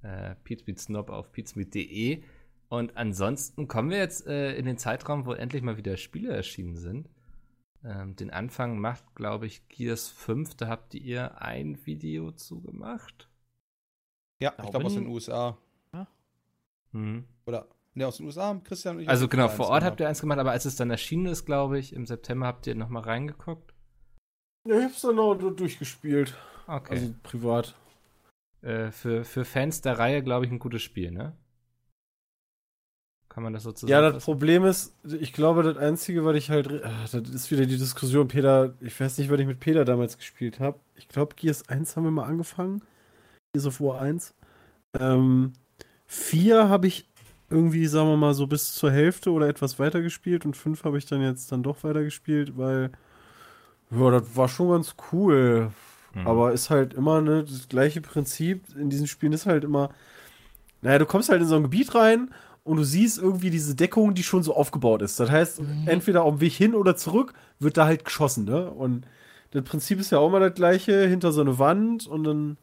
[0.00, 2.22] äh, Pete's Meet Snob auf pete'smeet.de.
[2.70, 6.76] Und ansonsten kommen wir jetzt äh, in den Zeitraum, wo endlich mal wieder Spiele erschienen
[6.76, 7.10] sind.
[7.84, 10.54] Ähm, den Anfang macht, glaube ich, Gears 5.
[10.54, 13.28] Da habt ihr ein Video zugemacht.
[14.40, 15.58] Ja, ich glaube aus den USA.
[16.94, 17.24] Mhm.
[17.46, 19.08] Oder, ne, aus den USA haben Christian und ich.
[19.08, 19.90] Also genau, vor Ort gemacht.
[19.90, 22.66] habt ihr eins gemacht, aber als es dann erschienen ist, glaube ich, im September habt
[22.66, 23.74] ihr nochmal reingeguckt.
[24.66, 26.34] Ja, ich hab's dann auch durchgespielt.
[26.66, 26.94] Okay.
[26.94, 27.74] Also privat.
[28.62, 31.36] äh, für, für Fans der Reihe, glaube ich, ein gutes Spiel, ne?
[33.34, 34.24] Kann man das so Ja, das zusammenfassen?
[34.24, 36.68] Problem ist, ich glaube, das Einzige, was ich halt.
[36.84, 38.74] Ach, das ist wieder die Diskussion, Peter.
[38.80, 40.78] Ich weiß nicht, was ich mit Peter damals gespielt habe.
[40.94, 42.82] Ich glaube, Gears 1 haben wir mal angefangen.
[43.52, 44.34] Gears of War 1.
[45.00, 45.52] Ähm,
[46.06, 47.08] 4 habe ich
[47.50, 50.98] irgendwie, sagen wir mal, so bis zur Hälfte oder etwas weiter gespielt und 5 habe
[50.98, 52.92] ich dann jetzt dann doch weiter gespielt, weil.
[53.90, 55.72] Ja, das war schon ganz cool.
[56.14, 56.26] Mhm.
[56.28, 59.90] Aber ist halt immer ne, das gleiche Prinzip in diesen Spielen ist halt immer,
[60.82, 62.30] naja, du kommst halt in so ein Gebiet rein
[62.64, 65.20] und du siehst irgendwie diese Deckung, die schon so aufgebaut ist.
[65.20, 68.70] Das heißt, entweder auf dem Weg hin oder zurück wird da halt geschossen, ne?
[68.70, 69.06] Und
[69.52, 72.56] das Prinzip ist ja auch immer das gleiche, hinter so eine Wand und dann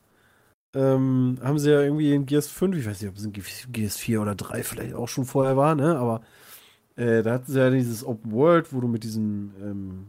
[0.75, 3.33] ähm, haben sie ja irgendwie in Gears 5, ich weiß nicht, ob es in
[3.71, 5.97] Gears 4 oder 3 vielleicht auch schon vorher war, ne?
[5.97, 6.21] Aber
[6.95, 10.07] äh, da hatten sie ja dieses Open World, wo du mit diesem, ähm,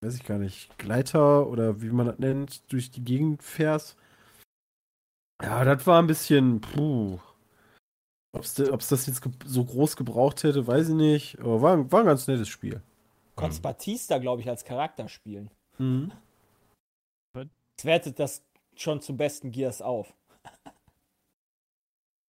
[0.00, 3.96] weiß ich gar nicht, Gleiter oder wie man das nennt, durch die Gegend fährst.
[5.42, 7.18] Ja, das war ein bisschen, puh.
[8.34, 8.54] Ob es
[8.88, 11.38] das jetzt so groß gebraucht hätte, weiß ich nicht.
[11.40, 12.82] Aber war, ein- war ein ganz nettes Spiel.
[13.34, 15.50] Konntest Batista, glaube ich, als Charakter spielen.
[15.78, 16.12] Mhm.
[17.34, 18.42] Das wertet das
[18.76, 20.14] schon zum besten Gears auf.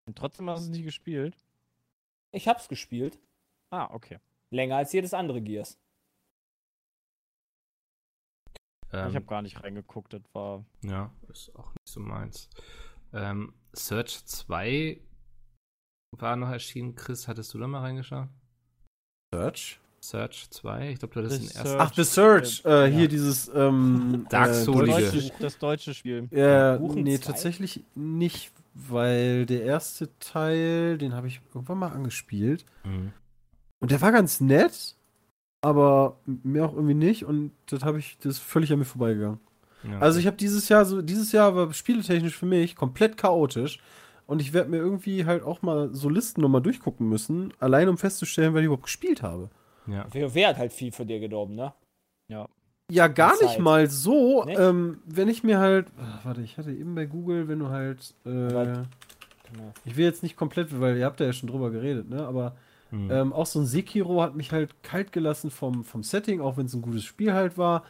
[0.07, 1.37] Und trotzdem hast du es nicht gespielt.
[2.31, 3.19] Ich hab's gespielt.
[3.69, 4.19] Ah, okay.
[4.49, 5.77] Länger als jedes andere Gears.
[8.91, 10.65] ähm, ich habe gar nicht reingeguckt, das war.
[10.81, 12.49] Ja, ist auch nicht so meins.
[13.13, 14.99] Ähm, Search 2
[16.19, 16.95] war noch erschienen.
[16.95, 18.27] Chris, hattest du da mal reingeschaut?
[19.33, 19.79] Search?
[20.01, 20.91] Search 2?
[20.91, 21.79] Ich glaube, du hattest den ersten.
[21.79, 22.61] Ach, The Search.
[22.65, 23.07] Äh, hier Ja.
[23.07, 24.89] dieses ähm, Dark äh, Souls.
[24.89, 26.27] Das deutsche, das deutsche Spiel.
[26.31, 27.27] Ja, Buchen nee, zwei?
[27.31, 32.65] tatsächlich nicht, weil der erste Teil, den habe ich irgendwann mal angespielt.
[32.83, 33.13] Mhm.
[33.79, 34.95] Und der war ganz nett,
[35.61, 37.23] aber mir auch irgendwie nicht.
[37.25, 39.39] Und das habe ich, das ist völlig an mir vorbeigegangen.
[39.89, 43.79] Ja, Also ich habe dieses Jahr so, dieses Jahr war spieletechnisch für mich komplett chaotisch.
[44.33, 47.99] Und ich werde mir irgendwie halt auch mal so Listen nochmal durchgucken müssen, allein um
[47.99, 49.51] festzustellen, was ich überhaupt gespielt habe.
[49.85, 50.05] ja.
[50.11, 51.71] WoW hat halt viel für dir gedorben, ne?
[52.89, 54.43] Ja, gar Die nicht mal so.
[54.43, 54.59] Nicht?
[54.59, 55.87] Ähm, wenn ich mir halt.
[56.01, 58.15] Ach, warte, ich hatte eben bei Google, wenn du halt.
[58.25, 58.87] Äh, Warte.
[59.85, 62.25] ich will jetzt nicht komplett, weil ihr habt ja schon drüber geredet, ne?
[62.25, 62.55] Aber
[62.91, 63.09] Mhm.
[63.11, 66.65] ähm, auch so ein Sekiro hat mich halt kalt gelassen vom, vom Setting, auch wenn
[66.67, 67.83] es ein gutes Spiel halt war.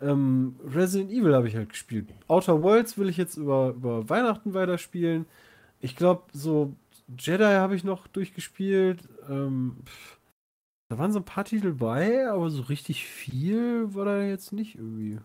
[0.00, 2.08] Ähm, Resident Evil habe ich halt gespielt.
[2.28, 5.26] Outer Worlds will ich jetzt über, über Weihnachten weiterspielen.
[5.84, 6.72] Ich glaube, so
[7.18, 9.06] Jedi habe ich noch durchgespielt.
[9.28, 9.76] Ähm,
[10.88, 14.76] da waren so ein paar Titel bei, aber so richtig viel war da jetzt nicht
[14.76, 15.20] irgendwie.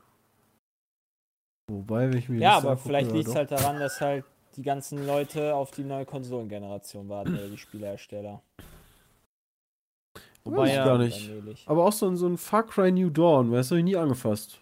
[1.71, 4.25] Wobei, wenn ich mir Ja, aber angucke, vielleicht liegt es halt daran, dass halt
[4.57, 8.41] die ganzen Leute auf die neue Konsolengeneration warten, oder die Spielehersteller.
[10.43, 11.29] Wobei ja- gar nicht.
[11.29, 11.63] Allmählich.
[11.67, 13.95] Aber auch so ein, so ein Far Cry New Dawn, weißt du, hab ich nie
[13.95, 14.59] angefasst.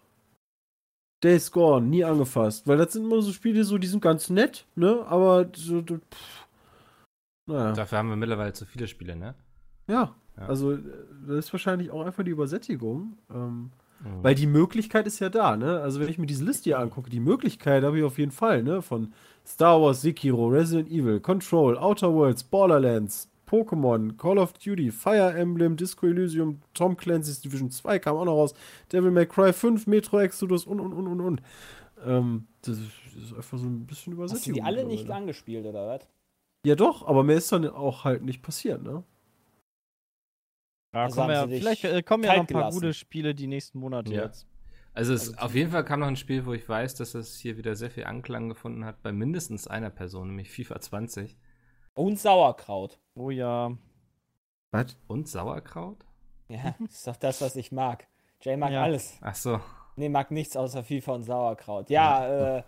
[1.23, 2.67] Days Gone, nie angefasst.
[2.67, 5.05] Weil das sind immer so Spiele, so, die sind ganz nett, ne?
[5.07, 6.47] Aber so, pff,
[7.47, 7.73] naja.
[7.73, 9.35] Dafür haben wir mittlerweile zu viele Spiele, ne?
[9.87, 10.15] Ja.
[10.37, 10.45] Ja.
[10.47, 10.79] Also, äh,
[11.27, 13.17] das ist wahrscheinlich auch einfach die Übersättigung.
[13.33, 14.23] Ähm, Mhm.
[14.23, 15.79] Weil die Möglichkeit ist ja da, ne?
[15.81, 18.63] Also wenn ich mir diese Liste hier angucke, die Möglichkeit habe ich auf jeden Fall,
[18.63, 18.81] ne?
[18.81, 19.13] Von
[19.45, 25.77] Star Wars, Sekiro, Resident Evil, Control, Outer Worlds, Borderlands, Pokémon, Call of Duty, Fire Emblem,
[25.77, 28.53] Disco Elysium, Tom Clancy's Division 2 kam auch noch raus,
[28.91, 31.41] Devil May Cry 5, Metro Exodus und und und und und.
[32.05, 35.21] Ähm, das ist einfach so ein bisschen Hast du die alle nicht mittlerweile.
[35.21, 36.07] angespielt, oder was?
[36.65, 39.03] Ja doch, aber mehr ist dann auch halt nicht passiert, ne?
[40.93, 42.75] Ja, Also kommen ja, vielleicht äh, kommen ja noch ein paar gelassen.
[42.75, 44.25] gute Spiele die nächsten Monate Ja.
[44.25, 44.47] jetzt.
[44.93, 47.37] Also, es, Also auf jeden Fall kam noch ein Spiel, wo ich weiß, dass es
[47.37, 51.37] hier wieder sehr viel Anklang gefunden hat bei mindestens einer Person, nämlich FIFA 20
[51.97, 52.99] Und Sauerkraut.
[53.15, 53.75] Oh ja.
[54.71, 54.95] Was?
[55.07, 56.05] und Sauerkraut.
[56.47, 58.07] Ja, ist doch das, was ich mag.
[58.41, 58.83] Jay mag Ja.
[58.83, 59.17] alles.
[59.21, 59.59] Ach so.
[59.95, 61.89] Nee, mag nichts außer FIFA und Sauerkraut.
[61.89, 62.63] Ja, äh,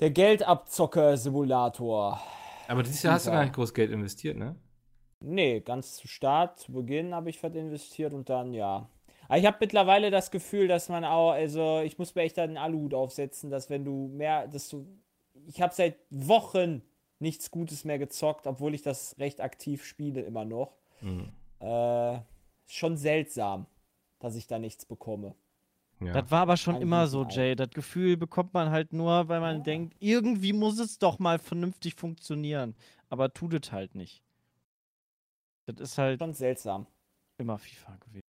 [0.00, 2.20] der Geldabzocker-Simulator.
[2.68, 4.56] Aber dieses Jahr hast du gar nicht groß Geld investiert, ne?
[5.20, 8.88] Nee, ganz zu Start, zu Beginn habe ich was investiert und dann ja.
[9.28, 12.56] Aber ich habe mittlerweile das Gefühl, dass man auch, also ich muss mir echt einen
[12.56, 14.86] Aluhut aufsetzen, dass wenn du mehr, dass du,
[15.46, 16.82] ich habe seit Wochen
[17.22, 20.76] nichts Gutes mehr gezockt, obwohl ich das recht aktiv spiele immer noch.
[21.00, 21.30] Mhm.
[21.60, 22.18] Äh,
[22.66, 23.66] schon seltsam,
[24.18, 25.34] dass ich da nichts bekomme.
[26.00, 26.12] Ja.
[26.20, 27.24] Das war aber schon Ein immer so.
[27.24, 27.54] Jay.
[27.54, 29.62] Das Gefühl bekommt man halt nur, weil man Ja.
[29.62, 32.74] denkt, irgendwie muss es doch mal vernünftig funktionieren.
[33.08, 34.22] Aber tut es halt nicht.
[35.66, 36.86] Das ist halt Schon seltsam.
[37.38, 38.22] immer FIFA gewesen.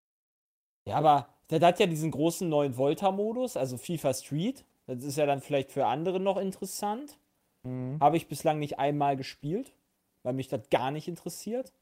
[0.86, 4.64] Ja, aber der hat ja diesen großen neuen Volta-Modus, also FIFA Street.
[4.86, 7.18] Das ist ja dann vielleicht für andere noch interessant.
[7.64, 7.98] Mhm.
[8.00, 9.74] Habe ich bislang nicht einmal gespielt,
[10.22, 11.72] weil mich das gar nicht interessiert.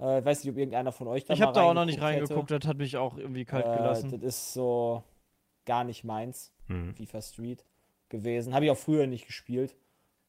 [0.00, 2.00] Äh, ich weiß nicht, ob irgendeiner von euch da Ich habe da auch noch nicht
[2.00, 3.76] reingeguckt reingeguckt, das hat mich auch irgendwie kalt Hätte.
[3.76, 4.14] gelassen.
[4.14, 5.02] Äh, das ist so
[5.64, 6.94] gar nicht meins, Mhm.
[6.94, 7.64] FIFA Street
[8.08, 8.54] gewesen.
[8.54, 9.76] Habe ich auch früher nicht gespielt.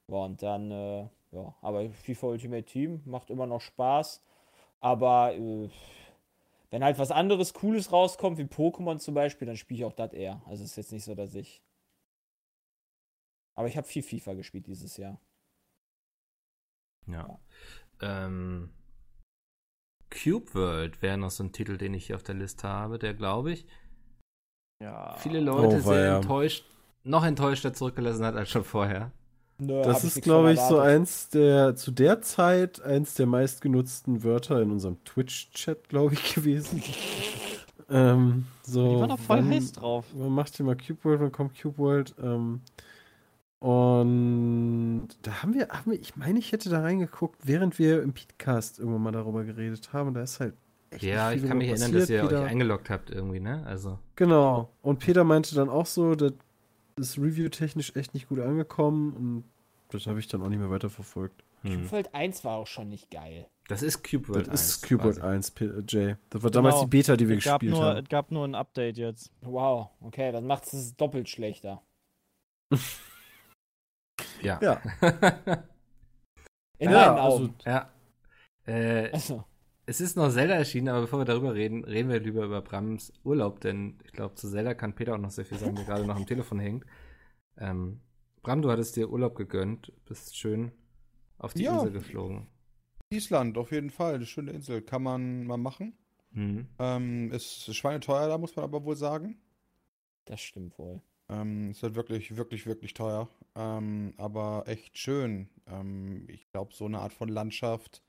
[0.07, 4.21] Und dann, äh, ja, aber FIFA Ultimate Team macht immer noch Spaß.
[4.81, 5.69] Aber äh,
[6.71, 10.13] wenn halt was anderes Cooles rauskommt, wie Pokémon zum Beispiel, dann spiele ich auch das
[10.13, 10.41] eher.
[10.45, 11.61] Also ist jetzt nicht so, dass ich.
[13.57, 15.19] Aber ich habe viel FIFA gespielt dieses Jahr.
[17.07, 17.39] Ja.
[18.01, 18.69] Ähm,
[20.11, 23.13] Cube World wäre noch so ein Titel, den ich hier auf der Liste habe, der
[23.13, 23.65] glaube ich
[24.81, 25.15] ja.
[25.17, 26.15] viele Leute Oh, sehr weia.
[26.17, 26.65] enttäuscht,
[27.03, 29.11] noch enttäuschter zurückgelassen hat als schon vorher.
[29.57, 34.61] Nö, Das ist, glaube ich, so eins der, zu der Zeit, eins der meistgenutzten Wörter
[34.61, 36.83] in unserem Twitch-Chat, glaube ich, gewesen.
[37.89, 40.13] ähm, so, Die waren doch voll wann- heiß drauf.
[40.13, 42.15] Man macht hier mal Cube World, wann kommt Cube World?
[42.21, 42.61] Ähm,
[43.65, 48.13] und da haben wir, haben wir, ich meine, ich hätte da reingeguckt, während wir im
[48.13, 50.13] Podcast irgendwann mal darüber geredet haben.
[50.13, 50.53] Da ist halt
[50.91, 52.23] echt Ja, ich kann mich erinnern, dass ihr passiert.
[52.23, 53.63] euch Peter- eingeloggt habt irgendwie, ne?
[53.65, 54.69] Also, Genau.
[54.81, 56.33] Und Peter meinte dann auch so, das
[56.97, 59.43] ist review-technisch echt nicht gut angekommen und
[59.89, 61.43] das habe ich dann auch nicht mehr weiterverfolgt.
[61.63, 61.71] hm.
[61.81, 63.47] Cube World 1 war auch schon nicht geil.
[63.67, 64.47] das ist Cube World.
[64.47, 65.35] Das ist 1 Cube World quasi.
[65.35, 66.15] 1, P äh, Jay.
[66.29, 66.85] Das war damals Genau.
[66.85, 68.03] die Beta, die wir Es gab, gespielt nur, haben.
[68.03, 69.31] es gab nur ein Update jetzt.
[69.41, 71.81] Wow, okay, dann macht es doppelt schlechter.
[74.41, 74.59] Ja.
[74.61, 74.81] Ja.
[76.77, 77.55] In Ja, meinen also- Augen.
[77.65, 77.89] ja.
[78.65, 79.43] Äh, Also,
[79.85, 83.13] es ist noch Zelda erschienen, aber bevor wir darüber reden, reden wir lieber über Brams
[83.23, 86.05] Urlaub, denn ich glaube, zu Zelda kann Peter auch noch sehr viel sagen, der gerade
[86.05, 86.85] noch am Telefon hängt.
[87.57, 88.01] Ähm,
[88.41, 90.71] Bram, du hattest dir Urlaub gegönnt, bist schön
[91.37, 91.75] auf die Ja.
[91.77, 92.47] Insel geflogen.
[93.09, 94.15] Island, auf jeden Fall.
[94.15, 94.81] Eine schöne Insel.
[94.81, 95.97] Kann man mal machen.
[96.31, 96.67] Mhm.
[96.79, 99.37] Ähm, ist schweineteuer, da muss man aber wohl sagen.
[100.25, 101.01] das stimmt wohl.
[101.29, 103.29] Ähm, ist halt wirklich, wirklich, wirklich teuer.
[103.55, 105.49] Ähm, aber echt schön.
[105.67, 108.01] Ähm, ich glaube, so eine Art von Landschaft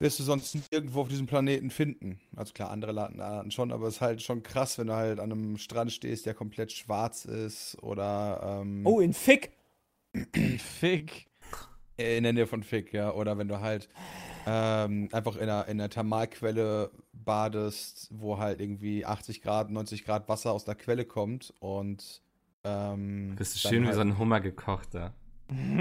[0.00, 2.20] wirst du sonst nirgendwo auf diesem Planeten finden.
[2.36, 5.32] Also klar, andere Arten schon, aber es ist halt schon krass, wenn du halt an
[5.32, 9.52] einem Strand stehst, der komplett schwarz ist oder ähm, Oh, in Fick!
[10.58, 11.26] Fick.
[11.96, 13.12] in der Nähe von Fick, ja.
[13.12, 13.88] Oder wenn du halt
[14.46, 20.28] ähm, einfach in einer, in einer Thermalquelle badest, wo halt irgendwie 80 Grad, 90 Grad
[20.28, 22.20] Wasser aus der Quelle kommt und
[22.64, 25.12] ähm, Bist du schön wie halt- so ein Hummer gekocht da.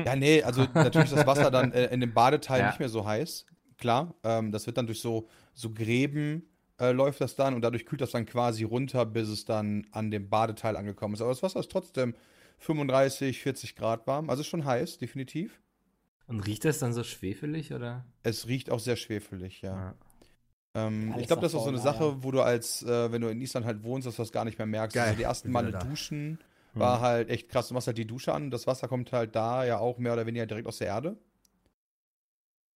[0.06, 2.68] Ja, nee, also natürlich ist das Wasser dann äh, in dem Badeteil Ja.
[2.68, 3.46] nicht mehr so heiß.
[3.78, 6.44] Klar, ähm, das wird dann durch so, so Gräben
[6.80, 10.12] äh, läuft das dann und dadurch kühlt das dann quasi runter, bis es dann an
[10.12, 11.22] dem Badeteil angekommen ist.
[11.22, 12.14] Aber das Wasser ist trotzdem
[12.60, 14.30] 35, 40 Grad warm.
[14.30, 15.60] Also ist schon heiß, definitiv.
[16.28, 18.06] Und riecht das dann so schwefelig, oder?
[18.24, 19.94] Es riecht auch sehr schwefelig, ja.
[20.76, 23.22] Ähm, Alles ich glaube, das ist auch so eine Sache, wo du als, äh, wenn
[23.22, 24.96] du in Island halt wohnst, dass du das gar nicht mehr merkst.
[24.96, 25.86] Geil, Also die ersten Male wieder da.
[26.74, 27.68] War halt echt krass.
[27.68, 30.26] Du machst halt die Dusche an, das Wasser kommt halt da ja auch mehr oder
[30.26, 31.18] weniger direkt aus der Erde.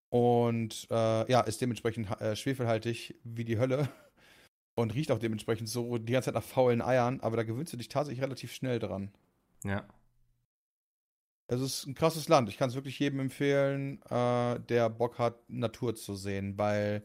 [0.10, 3.90] Und äh, ja, ist dementsprechend äh, schwefelhaltig wie die Hölle.
[4.76, 7.78] Und riecht auch dementsprechend so die ganze Zeit nach faulen Eiern, aber da gewöhnst du
[7.78, 9.12] dich tatsächlich relativ schnell dran.
[9.64, 9.88] Ja.
[11.48, 12.48] Es ist ein krasses Land.
[12.50, 17.02] Ich kann es wirklich jedem empfehlen, äh, der Bock hat, Natur zu sehen, weil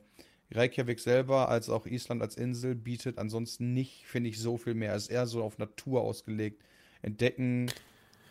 [0.51, 4.95] Reykjavik selber, als auch Island als Insel, bietet ansonsten nicht, finde ich, so viel mehr.
[4.95, 6.63] Es ist eher so auf Natur ausgelegt.
[7.03, 7.71] Entdecken,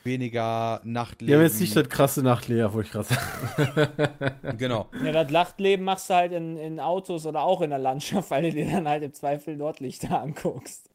[0.04, 1.28] weniger Nachtleben.
[1.28, 4.58] Die haben jetzt nicht das krasse Nachtleben, wo ich gerade sagen.
[4.58, 4.90] Genau.
[5.04, 8.44] Ja, das Nachtleben machst du halt in, in Autos oder auch in der Landschaft, weil
[8.44, 10.90] du dir dann halt im Zweifel Nordlichter anguckst.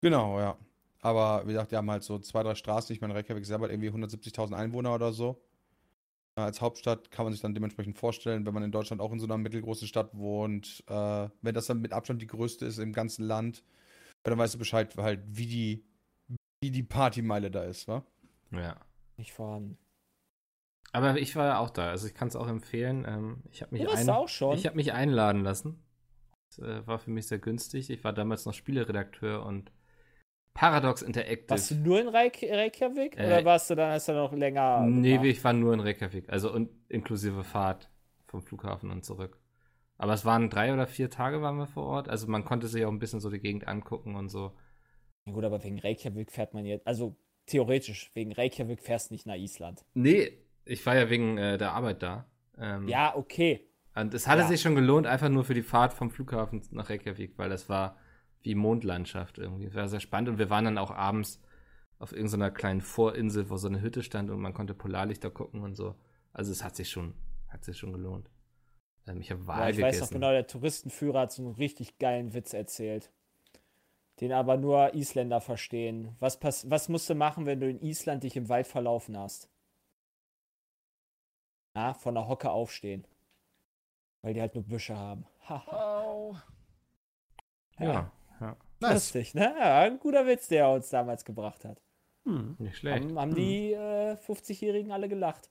[0.00, 0.56] Genau, ja.
[1.02, 2.94] Aber wie gesagt, die haben halt so zwei, drei Straßen.
[2.94, 5.42] Ich meine, Reykjavik selber hat irgendwie 170.000 Einwohner oder so.
[6.36, 9.26] Als Hauptstadt kann man sich dann dementsprechend vorstellen, wenn man in Deutschland auch in so
[9.26, 13.24] einer mittelgroßen Stadt wohnt, äh, wenn das dann mit Abstand die größte ist im ganzen
[13.24, 13.62] Land,
[14.22, 15.84] dann weißt du Bescheid, halt, wie die,
[16.60, 18.04] wie die Partymeile da ist, wa?
[18.52, 18.76] Ja.
[19.16, 19.78] Nicht vorhanden.
[20.92, 23.04] Aber ich war ja auch da, also ich kann es auch empfehlen.
[23.08, 24.56] Ähm, ich habe mich, Du warst ein- da auch schon?
[24.56, 25.82] ich hab mich einladen lassen.
[26.48, 27.90] Das äh, war für mich sehr günstig.
[27.90, 29.70] Ich war damals noch Spieleredakteur und
[30.52, 31.50] Paradox Interactive.
[31.50, 33.16] Warst du nur in Reik Reykjavik?
[33.16, 34.80] Äh, oder warst du dann, du noch länger.
[34.80, 35.26] Nee, gemacht?
[35.26, 37.88] ich war nur in Reykjavik, also und inklusive Fahrt
[38.26, 39.38] vom Flughafen und zurück.
[39.96, 42.84] Aber es waren drei oder vier Tage waren wir vor Ort, also man konnte sich
[42.84, 44.56] auch ein bisschen so die Gegend angucken und so.
[45.32, 46.86] Gut, aber wegen Reykjavik fährt man jetzt.
[46.86, 47.16] Also
[47.46, 49.84] theoretisch, wegen Reykjavik fährst du nicht nach Island.
[49.94, 50.32] Nee,
[50.64, 52.26] ich war ja wegen äh, der Arbeit da.
[52.58, 53.66] Ähm, Ja, okay.
[53.94, 54.48] Und es hatte Ja.
[54.48, 57.96] sich schon gelohnt, einfach nur für die Fahrt vom Flughafen nach Reykjavik, weil das war
[58.42, 59.64] wie Mondlandschaft irgendwie.
[59.66, 61.42] Es war sehr spannend und wir waren dann auch abends
[61.98, 65.74] auf irgendeiner kleinen Vorinsel, wo so eine Hütte stand und man konnte Polarlichter gucken und
[65.74, 65.96] so.
[66.32, 67.14] Also es hat sich schon,
[67.48, 68.30] hat sich schon gelohnt.
[69.06, 70.00] Ähm, ich habe Wal Ja, ich gegessen.
[70.02, 73.10] weiß noch genau, der Touristenführer hat so einen richtig geilen Witz erzählt.
[74.20, 76.14] Den aber nur Isländer verstehen.
[76.20, 79.48] Was, pass was musst du machen, wenn du in Island dich im Wald verlaufen hast?
[81.74, 83.06] Na, von der Hocke aufstehen.
[84.22, 85.26] Weil die halt nur Büsche haben.
[85.48, 86.42] Haha.
[87.78, 88.92] Ja, ja, Nice.
[88.92, 89.54] Lustig, ne?
[89.58, 91.80] Ja, ein guter Witz, der er uns damals gebracht hat.
[92.24, 92.56] Hm.
[92.58, 93.04] nicht schlecht.
[93.04, 95.50] Haben, haben die äh, 50-Jährigen alle gelacht.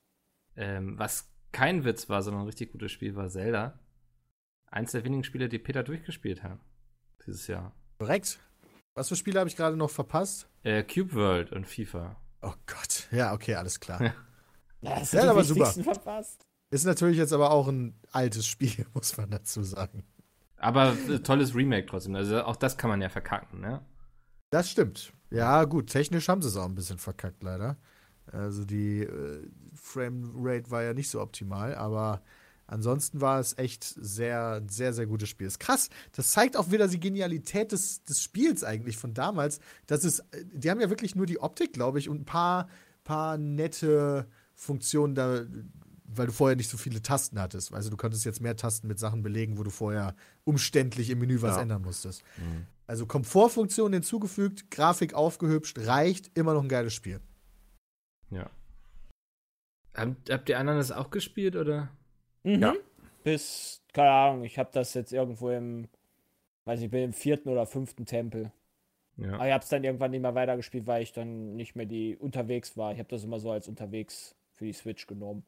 [0.55, 3.79] Ähm, was kein Witz war, sondern ein richtig gutes Spiel war Zelda.
[4.67, 6.59] Eins der wenigen Spiele, die Peter durchgespielt hat.
[7.25, 7.73] Dieses Jahr.
[7.97, 8.39] Korrekt.
[8.99, 10.49] Was für Spiele habe ich gerade noch verpasst?
[10.61, 12.17] Äh, Cube World und FIFA.
[12.41, 13.07] Oh Gott.
[13.11, 14.01] Ja, okay, alles klar.
[14.81, 14.97] Ja.
[14.97, 15.65] Ja, du die aber super.
[15.67, 16.45] verpasst.
[16.69, 20.03] Ist natürlich jetzt aber auch ein altes Spiel, muss man dazu sagen.
[20.57, 22.15] Aber äh, tolles Remake trotzdem.
[22.15, 23.81] Also auch das kann man ja verkacken, ne?
[24.51, 25.13] Das stimmt.
[25.31, 27.77] Ja, gut, technisch haben sie es auch ein bisschen verkackt, leider.
[28.31, 32.21] Also die äh, Framerate war ja nicht so optimal, aber
[32.69, 35.47] ansonsten war es echt sehr, sehr, sehr gutes Spiel.
[35.47, 35.89] Ist krass.
[36.13, 39.59] Das zeigt auch wieder die Genialität des, des Spiels eigentlich von damals.
[39.87, 42.67] Das ist, die haben ja wirklich nur die Optik, glaube ich, und ein paar,
[43.03, 45.43] paar nette Funktionen da,
[46.05, 47.73] weil du vorher nicht so viele Tasten hattest.
[47.73, 51.41] Also du konntest jetzt mehr Tasten mit Sachen belegen, wo du vorher umständlich im Menü
[51.41, 51.61] was Ja.
[51.61, 52.23] ändern musstest.
[52.87, 57.19] Also Komfortfunktionen hinzugefügt, Grafik aufgehübscht, reicht, immer noch ein geiles Spiel.
[58.31, 58.49] Ja.
[59.95, 61.89] Habt, habt ihr anderen das auch gespielt, oder?
[62.43, 62.61] Mhm.
[62.61, 62.73] Ja.
[63.23, 65.87] Bis, keine Ahnung, ich habe das jetzt irgendwo im,
[66.65, 68.51] weiß ich bin im vierten oder fünften Tempel.
[69.17, 69.33] Ja.
[69.33, 72.15] Aber ich habe es dann irgendwann nicht mehr weitergespielt, weil ich dann nicht mehr die
[72.15, 72.93] unterwegs war.
[72.93, 75.43] Ich habe das immer so als unterwegs für die Switch genommen.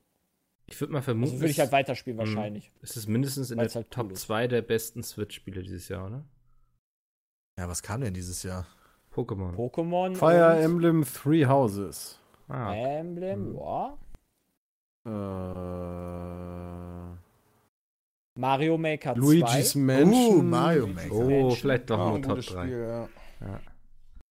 [0.65, 2.19] Ich würde mal vermuten, Also würde ich halt weiterspielen Mhm.
[2.19, 2.71] wahrscheinlich.
[2.81, 4.21] es ist mindestens in der halt cool Top ist.
[4.23, 6.25] 2 der besten Switch-Spiele dieses Jahr, oder?
[7.57, 8.67] Ja, was kam denn dieses Jahr?
[9.13, 9.55] Pokémon.
[9.55, 12.19] Pokémon Fire Emblem Three Houses.
[12.47, 13.55] ah, Emblem, Mhm.
[13.57, 13.97] ja.
[15.05, 15.09] Äh,
[18.39, 19.19] Mario Maker 2.
[19.19, 20.39] Luigi's Mansion.
[20.39, 21.11] Uh, Mario Maker.
[21.13, 22.63] oh, vielleicht doch nur Top gutes 3.
[22.65, 23.59] Spiel, ja.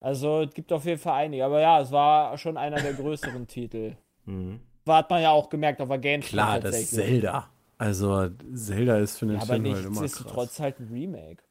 [0.00, 1.44] Also es gibt auf jeden Fall einige.
[1.44, 3.96] Aber ja, es war schon einer der größeren Titel.
[4.24, 4.60] Mhm.
[4.86, 7.50] War, hat man ja auch gemerkt auf der Gamescom Klar, das ist Zelda.
[7.76, 10.60] Also, Zelda ist für Ja, aber Nintendo halt immer nichtsdestotrotz krass.
[10.60, 11.42] halt ein Remake.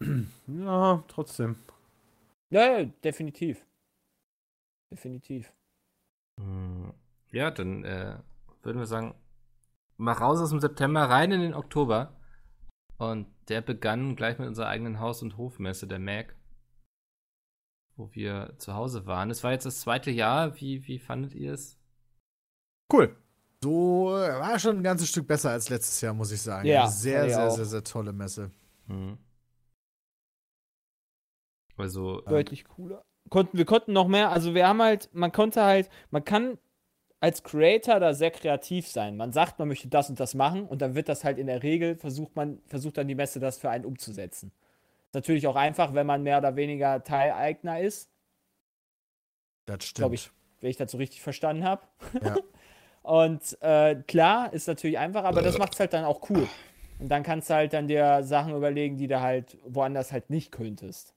[0.46, 1.56] Ja, trotzdem.
[2.50, 3.64] Ja, ja, definitiv.
[4.90, 5.52] Definitiv.
[6.40, 6.92] Mhm.
[7.30, 8.18] Ja, dann äh,
[8.62, 9.14] würden wir sagen,
[9.96, 12.14] mal raus aus dem September, rein in den Oktober.
[12.96, 16.34] Und der begann gleich mit unserer eigenen Haus- und Hofmesse, der MAC,
[17.96, 19.30] wo wir zu Hause waren.
[19.30, 20.60] Es war jetzt das zweite Jahr.
[20.60, 21.78] Wie, wie fandet ihr es?
[22.92, 23.16] Cool.
[23.62, 26.66] So, war schon ein ganzes Stück besser als letztes Jahr, muss ich sagen.
[26.66, 27.50] Ja, Eine sehr, sehr, auch.
[27.50, 28.50] sehr, sehr tolle Messe.
[28.86, 29.18] Mhm.
[31.76, 33.02] Also, Deutlich cooler.
[33.30, 36.58] Konnten, wir konnten noch mehr, also wir haben halt, man konnte halt, man kann
[37.20, 39.16] als Creator da sehr kreativ sein.
[39.16, 41.62] Man sagt, man möchte das und das machen und dann wird das halt in der
[41.62, 44.52] Regel, versucht man, versucht dann die Messe das für einen umzusetzen.
[45.06, 48.10] Ist natürlich auch einfach, wenn man mehr oder weniger Teileigner ist,
[49.66, 49.96] Das stimmt.
[50.02, 51.82] glaube ich, wenn ich das so richtig verstanden habe.
[52.22, 52.36] Ja.
[53.02, 56.46] Und äh, klar, ist natürlich einfach, aber das macht es halt dann auch cool.
[56.98, 60.52] Und dann kannst du halt dann dir Sachen überlegen, die du halt woanders halt nicht
[60.52, 61.14] könntest.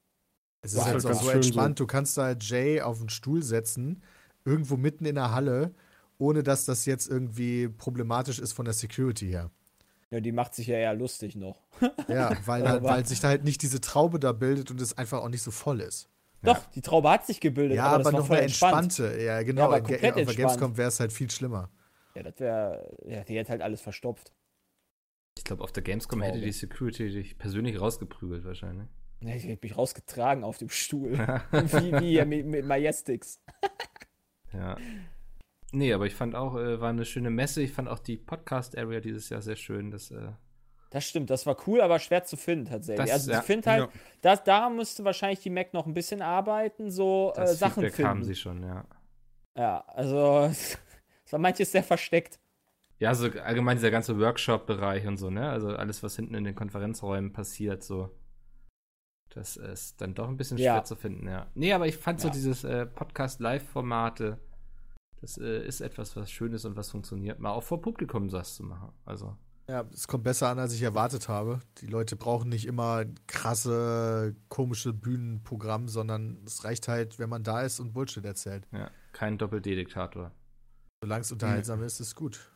[0.61, 1.79] Es ist halt halt so, ganz so entspannt.
[1.79, 4.03] Du kannst da Jay auf den Stuhl setzen,
[4.45, 5.73] irgendwo mitten in der Halle,
[6.21, 9.49] ohne dass das jetzt irgendwie problematisch ist von der Security her.
[10.11, 11.61] Ja, die macht sich ja eher lustig noch.
[12.07, 14.97] Ja, weil, da, Aber- weil sich da halt nicht diese Traube da bildet und es
[14.97, 16.09] einfach auch nicht so voll ist.
[16.43, 18.83] Doch, die Traube hat sich gebildet, Ja, aber, aber das war noch voll eine entspannt.
[18.99, 19.21] entspannte.
[19.21, 19.61] Ja, genau.
[19.61, 20.37] Ja, aber komplett auf der entspannt.
[20.37, 21.69] Gamescom wäre es halt viel schlimmer.
[22.15, 24.33] Ja, das wäre, ja, die hätte halt alles verstopft.
[25.37, 26.45] Ich glaube, auf der Gamescom hätte Traurig.
[26.53, 28.87] die Security dich persönlich rausgeprügelt wahrscheinlich.
[29.21, 31.11] Ja, Ich hätte mich rausgetragen auf dem Stuhl.
[31.51, 33.39] wie, wie hier mit, mit Majestix.
[34.53, 34.77] Ja.
[35.71, 37.61] Nee, aber ich fand auch, äh, war eine schöne Messe.
[37.61, 39.89] Ich fand auch die Podcast-Area dieses Jahr sehr schön.
[39.91, 40.31] Das, äh,
[40.89, 43.05] Das stimmt, das war cool, aber schwer zu finden tatsächlich.
[43.05, 43.39] Das- also ja.
[43.39, 43.89] ich finde halt, Ja.
[44.21, 47.93] das, da müsste wahrscheinlich die Mac noch ein bisschen arbeiten, so äh, das Sachen Feedback
[47.93, 48.09] finden.
[48.09, 48.85] haben sie schon, ja.
[49.55, 50.77] Ja, also es
[51.31, 52.39] war manches sehr versteckt.
[52.99, 55.49] Ja, so allgemein dieser ganze Workshop-Bereich und so, ne?
[55.49, 58.11] Also alles, was hinten in den Konferenzräumen passiert, so.
[59.29, 60.73] Das ist dann doch ein bisschen Ja.
[60.75, 61.47] schwer zu finden, ja.
[61.55, 62.33] Nee, aber ich fand so Ja.
[62.33, 64.37] dieses äh, Podcast-Live-Formate,
[65.21, 68.55] das äh, ist etwas, was schön ist und was funktioniert, mal auch vor Publikum das
[68.55, 68.91] zu machen.
[69.05, 69.37] Also,
[69.69, 71.59] Ja, es kommt besser an, als ich erwartet habe.
[71.79, 77.61] Die Leute brauchen nicht immer krasse, komische Bühnenprogramm, sondern es reicht halt, wenn man da
[77.61, 78.67] ist und Bullshit erzählt.
[78.71, 80.31] ja, kein Doppel-D-Diktator.
[81.03, 82.49] Solange es unterhaltsam ist, ist gut.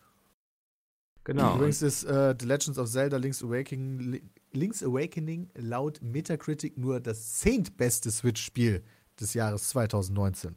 [1.24, 1.56] Genau.
[1.56, 7.00] Übrigens ist äh, The Legends of Zelda Link's Awakening, Li- Link's Awakening laut Metacritic nur
[7.00, 8.84] das zehntbeste Switch-Spiel
[9.20, 10.56] des Jahres 2019.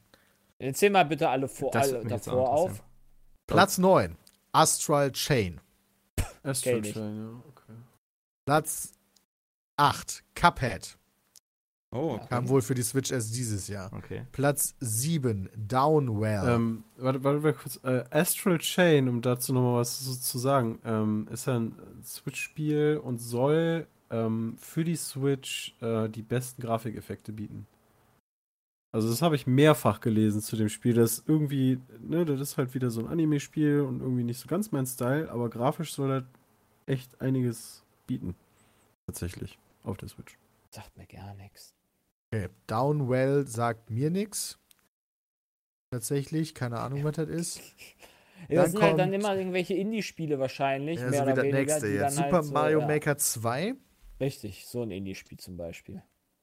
[0.59, 2.83] Erzähl mal bitte alle, vor, alle davor auf.
[3.47, 4.17] Platz 9,
[4.53, 5.61] Astral Chain.
[6.43, 6.83] Astral.
[6.83, 7.75] Chain, ja, okay.
[8.45, 8.93] Platz
[9.77, 10.99] 8, Cuphead.
[11.91, 12.27] Oh, okay.
[12.29, 13.91] Kam wohl für die Switch erst dieses Jahr.
[13.95, 14.27] Okay.
[14.33, 16.47] Platz 7, Downwell.
[16.47, 17.81] Ähm, warte, warte, warte kurz.
[17.83, 23.01] Äh, Astral Chain, um dazu nochmal was zu, zu sagen, ähm, ist ja ein Switch-Spiel
[23.03, 27.67] und soll ähm, für die Switch äh, die besten Grafikeffekte bieten.
[28.91, 30.95] Also das habe ich mehrfach gelesen zu dem Spiel.
[30.95, 34.49] Das ist irgendwie, ne, das ist halt wieder so ein Anime-Spiel und irgendwie nicht so
[34.49, 36.25] ganz mein Style, aber grafisch soll das
[36.87, 38.35] echt einiges bieten.
[39.07, 39.59] Tatsächlich.
[39.85, 40.39] Auf der Switch.
[40.71, 41.75] Sagt mir gar nichts.
[42.33, 42.49] Okay.
[42.67, 44.59] Downwell sagt mir nichts.
[45.91, 47.61] Tatsächlich, keine Ahnung, was das ist.
[48.49, 51.35] Ja, Dann das sind halt dann immer irgendwelche Indie-Spiele wahrscheinlich, Ja, mehr so wie oder
[51.35, 51.59] das weniger.
[51.59, 52.03] nächste die jetzt.
[52.03, 52.87] dann Super halt so, Mario ja.
[52.87, 53.75] Maker 2.
[54.21, 56.01] Richtig, so ein Indie-Spiel zum Beispiel.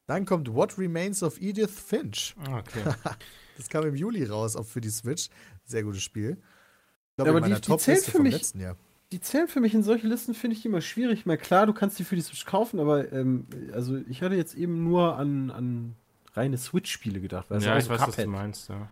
[0.08, 2.36] Dann kommt What Remains of Edith Finch.
[2.50, 2.84] Okay.
[3.58, 5.30] Das kam im Juli raus, auch für die Switch.
[5.64, 6.32] Sehr gutes Spiel.
[6.32, 6.38] Ich
[7.18, 8.76] Ja, glaube, aber in meiner die- die zählt für mich- letzten Jahr.
[9.14, 11.20] Die zählen für mich in solche Listen, finde ich immer schwierig.
[11.20, 14.36] Ich meine, klar, du kannst die für die Switch kaufen, aber ähm, also ich hatte
[14.36, 15.96] jetzt eben nur an, an
[16.34, 17.46] reine Switch-Spiele gedacht.
[17.50, 18.26] Weil ja, ich so weiß, was Cuphead.
[18.26, 18.90] du meinst, ja.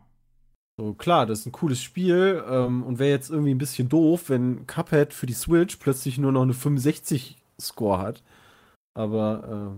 [0.78, 4.30] So, klar, das ist ein cooles Spiel ähm, und wäre jetzt irgendwie ein bisschen doof,
[4.30, 8.24] wenn Cuphead für die Switch plötzlich nur noch eine 65-Score hat.
[8.94, 9.76] Aber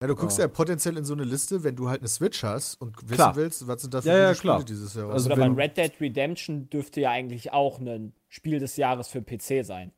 [0.00, 0.44] Ja, du guckst Ja.
[0.44, 0.48] ja.
[0.48, 3.34] potenziell in so eine Liste, wenn du halt eine Switch hast und wissen Klar.
[3.36, 4.34] willst, was sind da für Ja, ja.
[4.34, 5.10] Spiele dieses Jahr.
[5.10, 9.08] Also Oder wenn- bei Red Dead Redemption dürfte ja eigentlich auch ein Spiel des Jahres
[9.08, 9.92] für PC sein.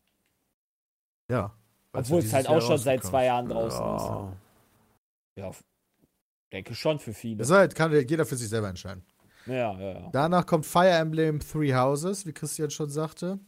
[1.28, 1.55] ja.
[1.92, 3.24] Obwohl es halt auch schon seit zwei.
[3.24, 4.36] Jahren draußen ist.
[5.36, 5.51] ja.
[6.53, 7.38] Denke schon für viele.
[7.38, 9.05] Das halt, kann jeder für sich selber entscheiden.
[9.46, 10.09] Ja, ja, ja.
[10.12, 13.40] Danach kommt Fire Emblem Three Houses, wie Christian schon sagte.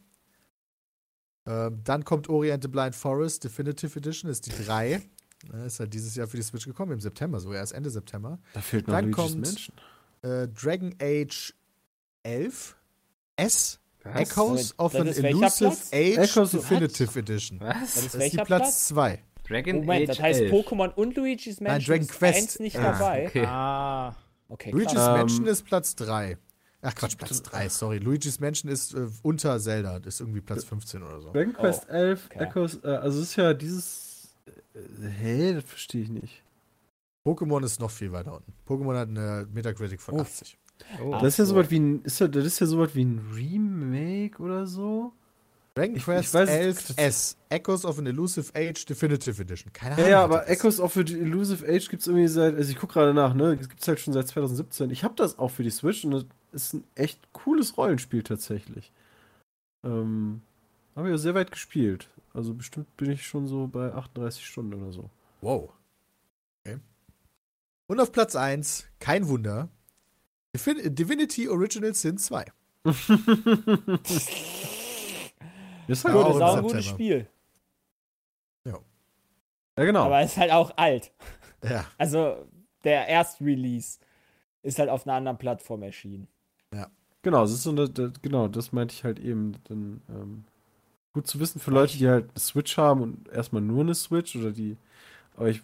[1.45, 5.01] Ähm, dann kommt Ori and the Blind Forest Definitive Edition, ist die 3.
[5.65, 8.39] Ist halt dieses Jahr für die Switch gekommen, im September, so erst Ende September.
[8.53, 9.75] Da fehlt noch Dann Luigi's kommt- Mansion.
[10.21, 11.53] Äh, Dragon Age
[12.23, 12.75] 11
[13.35, 14.15] S Was?
[14.21, 15.39] Echoes of Das an ist Elusive
[15.69, 15.89] Platz?
[15.93, 17.59] Age Echoes Definitive Edition.
[17.59, 17.73] Was?
[17.95, 18.87] Das ist Das ist die Platz Platz?
[18.87, 19.23] 2.
[19.47, 20.53] Dragon Moment, Age das heißt 11.
[20.53, 22.37] Pokémon und Luigi's Mansion Dragon ist Quest.
[22.37, 23.27] eins nicht Ah, dabei.
[23.27, 23.45] Okay.
[23.45, 24.15] Ah.
[24.47, 24.93] Okay, Luigi's.
[24.93, 26.37] Ähm, Mansion ist Platz 3.
[26.85, 27.97] Ach Quatsch, Platz 3, sorry.
[27.97, 31.31] Luigi's Mansion ist äh, unter Zelda, das ist irgendwie Platz 15 oder so.
[31.31, 32.43] Dragon Quest 11 okay.
[32.45, 34.12] Echoes, äh, also es ist ja dieses.
[34.73, 36.43] Hä, das verstehe ich nicht.
[37.27, 38.53] Pokémon ist noch viel weiter unten.
[38.67, 40.21] Pokémon hat eine Metacritic von Uff.
[40.41, 40.57] 80.
[41.03, 41.11] Oh.
[41.11, 41.53] Das ist ja so.
[41.55, 42.01] sowas wie ein.
[42.03, 45.13] Ist ja, das ist ja sowas wie ein Remake oder so.
[45.75, 49.71] Dragon Ich- ich Quest weiß- 11 S, Echoes of an Elusive Age Definitive Edition.
[49.73, 50.05] Keine Ahnung.
[50.05, 50.49] Ja, ja, aber das.
[50.49, 53.55] Echoes of the Elusive Age gibt es irgendwie seit, also ich gucke gerade nach, ne?
[53.57, 54.89] Das gibt es halt schon seit 2017.
[54.91, 58.91] Ich habe das auch für die Switch und das ist ein echt cooles Rollenspiel tatsächlich.
[59.83, 60.41] Ähm,
[60.95, 62.09] habe ich ja sehr weit gespielt.
[62.33, 65.09] Also bestimmt bin ich schon so bei 38 Stunden oder so.
[65.41, 65.71] Wow.
[66.65, 66.79] Okay.
[67.87, 69.69] Und auf Platz 1, kein Wunder,
[70.55, 72.45] Divin Divinity Original Sin 2.
[75.87, 76.85] ist Ja, halt Gut, auch ist ein gutes.
[76.85, 77.27] Spiel.
[79.75, 80.03] Ja, genau.
[80.03, 81.11] Aber ist halt auch alt.
[81.63, 81.85] Ja.
[81.97, 82.45] Also,
[82.83, 83.97] der Erstrelease
[84.61, 86.27] ist halt auf einer anderen Plattform erschienen.
[87.23, 89.53] Genau, das ist so eine, das, genau, das meinte ich halt eben.
[89.63, 90.43] Dann, ähm,
[91.13, 94.35] gut zu wissen für Leute, die halt eine Switch haben und erstmal nur eine Switch
[94.35, 94.77] oder die.
[95.37, 95.61] Aber ich,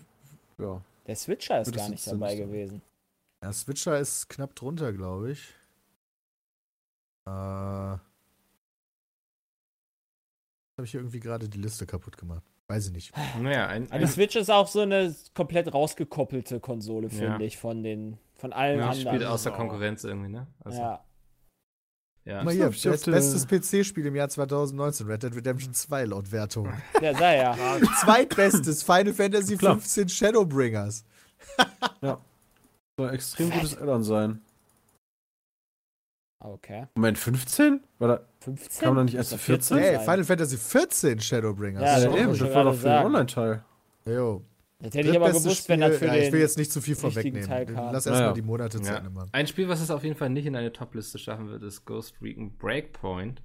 [0.58, 0.82] ja.
[1.08, 2.82] Der Switcher ist gar nicht dabei nicht gewesen.
[3.44, 5.54] Der Switcher ist knapp drunter, glaube ich.
[7.26, 7.32] Äh.
[7.32, 8.02] Habe
[10.84, 12.44] ich hier irgendwie gerade die Liste kaputt gemacht.
[12.68, 13.14] Weiß ich nicht.
[13.42, 17.40] Naja, ein, Aber die ein Switch ist auch so eine komplett rausgekoppelte Konsole, finde Ja.
[17.40, 19.08] ich, von den von allen ja, anderen.
[19.08, 19.52] spielt außer.
[19.52, 20.48] Konkurrenz irgendwie, ne?
[20.64, 21.04] Also, ja.
[22.30, 22.38] Ja.
[22.38, 26.72] Guck mal hier, best, bestes PC-Spiel im Jahr 2019, Red Dead Redemption 2 laut Wertung.
[27.02, 27.58] ja, sei ja.
[28.02, 29.74] Zweitbestes Final Fantasy Klar.
[29.74, 31.04] 15 Shadowbringers.
[32.02, 34.42] Soll ein extrem gutes Add-on sein.
[36.42, 36.88] Okay.
[36.96, 37.82] Moment, 15?
[37.98, 38.86] War da, 15?
[38.86, 39.78] Kam da nicht erst Muss doch zu 14?
[39.78, 40.06] Hey, sein.
[40.06, 41.82] Final Fantasy 14 Shadowbringers.
[41.82, 43.06] Ja, ja, das eben, das schon war doch für den.
[43.06, 43.64] Online-Teil.
[44.06, 44.44] Jo.
[44.82, 46.24] Das hätte ich aber gewusst, wenn das für ja, den.
[46.24, 47.50] Ich will jetzt nicht zu viel vorwegnehmen.
[47.92, 48.34] Lass erstmal ja.
[48.34, 48.98] die Monate zu Ja.
[48.98, 49.30] Ende machen.
[49.34, 52.16] Ein Spiel, was es auf jeden Fall nicht in eine Top-Liste schaffen wird, ist Ghost
[52.22, 53.42] Recon Breakpoint.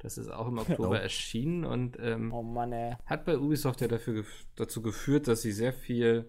[0.00, 0.94] Das ist auch im Oktober Oh.
[0.94, 2.72] erschienen und ähm, Oh Mann,
[3.06, 4.24] hat bei Ubisoft ja dafür
[4.56, 6.26] dazu geführt, dass sie sehr viel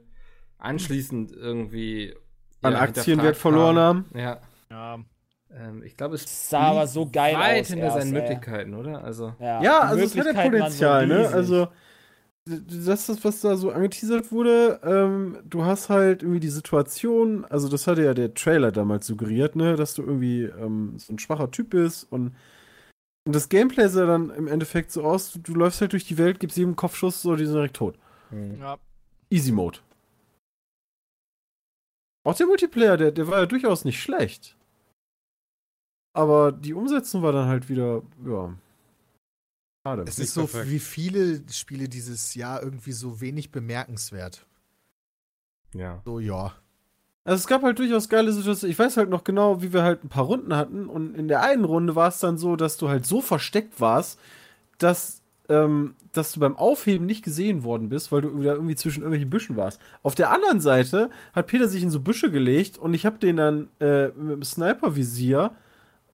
[0.60, 2.16] anschließend irgendwie
[2.62, 4.06] An ja, Aktienwert verloren haben.
[4.14, 5.00] Ja, Ja,
[5.52, 8.22] ähm, ich glaube, es sah aber so geil weit aus hinter erst, seinen ey.
[8.22, 9.04] Möglichkeiten, oder?
[9.04, 11.28] Also Ja, Ja, also es hat ja Potenzial, so ne?
[11.30, 11.68] Also,
[12.50, 14.80] das ist, was da so angeteasert wurde.
[14.84, 19.56] Ähm, du hast halt irgendwie die Situation, also das hatte ja der Trailer damals suggeriert,
[19.56, 19.76] ne?
[19.76, 22.36] Dass du irgendwie ähm, so ein schwacher Typ bist und,
[23.26, 26.18] und das Gameplay sah dann im Endeffekt so aus, du, du läufst halt durch die
[26.18, 27.98] Welt, gibst jedem Kopfschuss, so, die sind direkt tot.
[28.30, 28.60] Hm.
[28.60, 28.78] ja.
[29.30, 29.80] Easy Mode.
[32.24, 34.56] Auch der Multiplayer, der, der war ja durchaus nicht schlecht.
[36.14, 38.54] Aber die Umsetzung war dann halt wieder, ja.
[39.84, 40.04] Schade.
[40.08, 40.72] Es ist so perfekt.
[40.72, 44.46] wie viele Spiele dieses Jahr irgendwie so wenig bemerkenswert.
[45.74, 46.02] ja.
[46.06, 46.54] So, ja.
[47.26, 48.72] Also es gab halt durchaus geile Situationen.
[48.72, 50.88] Ich weiß halt noch genau, wie wir halt ein paar Runden hatten.
[50.88, 54.20] Und in der einen Runde war es dann so, dass du halt so versteckt warst,
[54.80, 59.02] dass, ähm, dass du beim Aufheben nicht gesehen worden bist, weil du wieder irgendwie zwischen
[59.02, 59.80] irgendwelchen Büschen warst.
[60.02, 63.38] Auf der anderen Seite hat Peter sich in so Büsche gelegt und ich habe den
[63.38, 65.52] dann äh, mit dem Sniper-Visier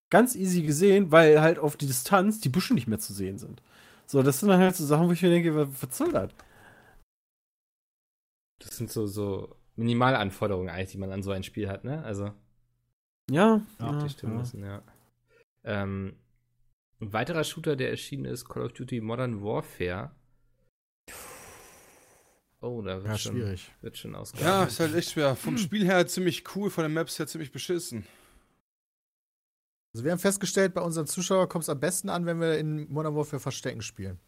[0.09, 3.61] ganz easy gesehen, weil halt auf die Distanz die Büsche nicht mehr zu sehen sind.
[4.05, 6.31] So, das sind dann halt so Sachen, wo ich mir denke, was, soll das?
[8.59, 12.03] Das sind so, so Minimalanforderungen eigentlich, die man an so ein Spiel hat, ne?
[12.03, 12.31] Also
[13.29, 14.83] Ja, Ja, die stimmen müssen, ja.
[15.63, 16.15] Ähm,
[17.01, 20.11] ein weiterer Shooter, der erschienen ist, Call of Duty Modern Warfare.
[22.61, 23.71] Oh, da wird Ja, schon, schwierig.
[23.81, 24.71] Wird schon Ja, ausgearbeitet.
[24.71, 25.35] ist halt echt schwer.
[25.35, 28.05] Vom Spiel her ziemlich cool, von den Maps her ziemlich beschissen.
[29.95, 32.91] Also wir haben festgestellt, bei unseren Zuschauern kommt es am besten an, wenn wir in
[32.91, 34.19] Modern Warfare Verstecken spielen.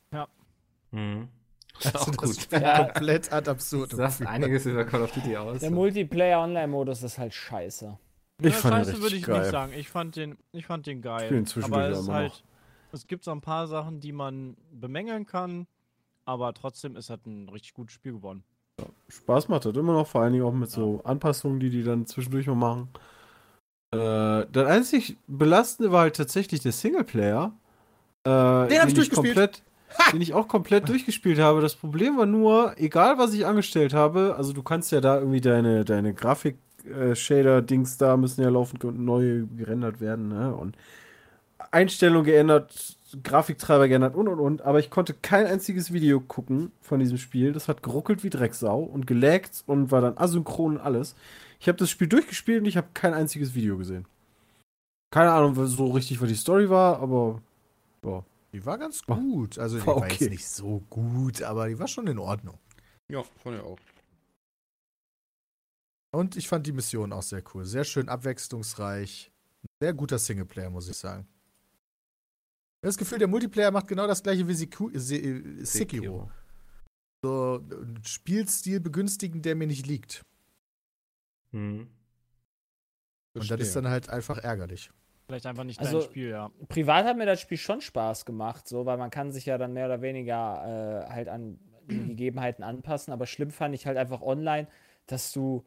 [0.91, 1.27] Mhm.
[1.73, 2.61] Das ist Also auch das gut.
[2.61, 2.85] Ja.
[2.85, 3.91] komplett ad absurd.
[3.91, 5.59] Du sagst einiges über Call of Duty aus.
[5.59, 7.97] Der Multiplayer-Online-Modus ist halt scheiße.
[8.41, 9.39] Ich Ja, fand den Scheiße richtig würde ich geil.
[9.41, 9.73] nicht sagen.
[9.73, 11.25] Ich fand den, ich fand den geil.
[11.25, 12.43] spiele ihn zwischendurch aber es ja halt, noch.
[12.93, 15.67] es gibt so ein paar Sachen, die man bemängeln kann,
[16.23, 18.45] aber trotzdem ist halt ein richtig gutes Spiel geworden.
[19.09, 22.05] Spaß macht das immer noch, vor allen Dingen auch mit so Anpassungen, die die dann
[22.05, 22.87] zwischendurch mal machen.
[23.91, 27.53] Äh, das einzig belastende war halt tatsächlich der Singleplayer.
[28.25, 29.35] Äh, hab ich durchgespielt.
[29.35, 29.63] komplett,
[30.13, 31.61] den ich auch komplett durchgespielt habe.
[31.61, 35.41] Das Problem war nur, egal was ich angestellt habe, also du kannst ja da irgendwie
[35.41, 40.53] deine, deine Grafik-Shader-Dings da müssen ja laufend neu gerendert werden, ne?
[40.53, 40.75] Und
[41.71, 46.99] Einstellung geändert, Grafiktreiber geändert und und und, aber ich konnte kein einziges Video gucken von
[46.99, 47.53] diesem Spiel.
[47.53, 51.15] Das hat geruckelt wie Drecksau und gelaggt und war dann asynchron und alles.
[51.59, 54.07] Ich habe das Spiel durchgespielt und ich habe kein einziges Video gesehen.
[55.11, 57.41] Keine Ahnung, was so richtig, was die Story war, aber
[58.03, 58.23] ja.
[58.53, 59.57] Die war ganz War- gut.
[59.59, 60.17] Also die war war, okay.
[60.21, 62.57] jetzt nicht so gut, aber die war schon in Ordnung.
[63.09, 63.77] Ja, von mir auch.
[66.11, 67.65] Und ich fand die Mission auch sehr cool.
[67.65, 69.31] Sehr schön abwechslungsreich.
[69.81, 71.27] Sehr guter Singleplayer, muss ich sagen.
[72.81, 76.31] Ich habe das Gefühl, der Multiplayer macht genau das gleiche wie Siku Se äh, Sekiro.
[77.23, 80.21] So einen Spielstil begünstigen, der mir nicht liegt.
[81.57, 81.89] Mhm.
[83.33, 84.89] Und das ist dann halt einfach ärgerlich.
[85.27, 86.51] Vielleicht einfach nicht Also- dein Spiel, ja.
[86.69, 89.73] Privat hat mir das Spiel schon Spaß gemacht, so, weil man kann sich ja dann
[89.73, 93.11] mehr oder weniger äh, halt an die Gegebenheiten anpassen.
[93.13, 94.67] Aber schlimm fand ich halt einfach online,
[95.05, 95.65] dass du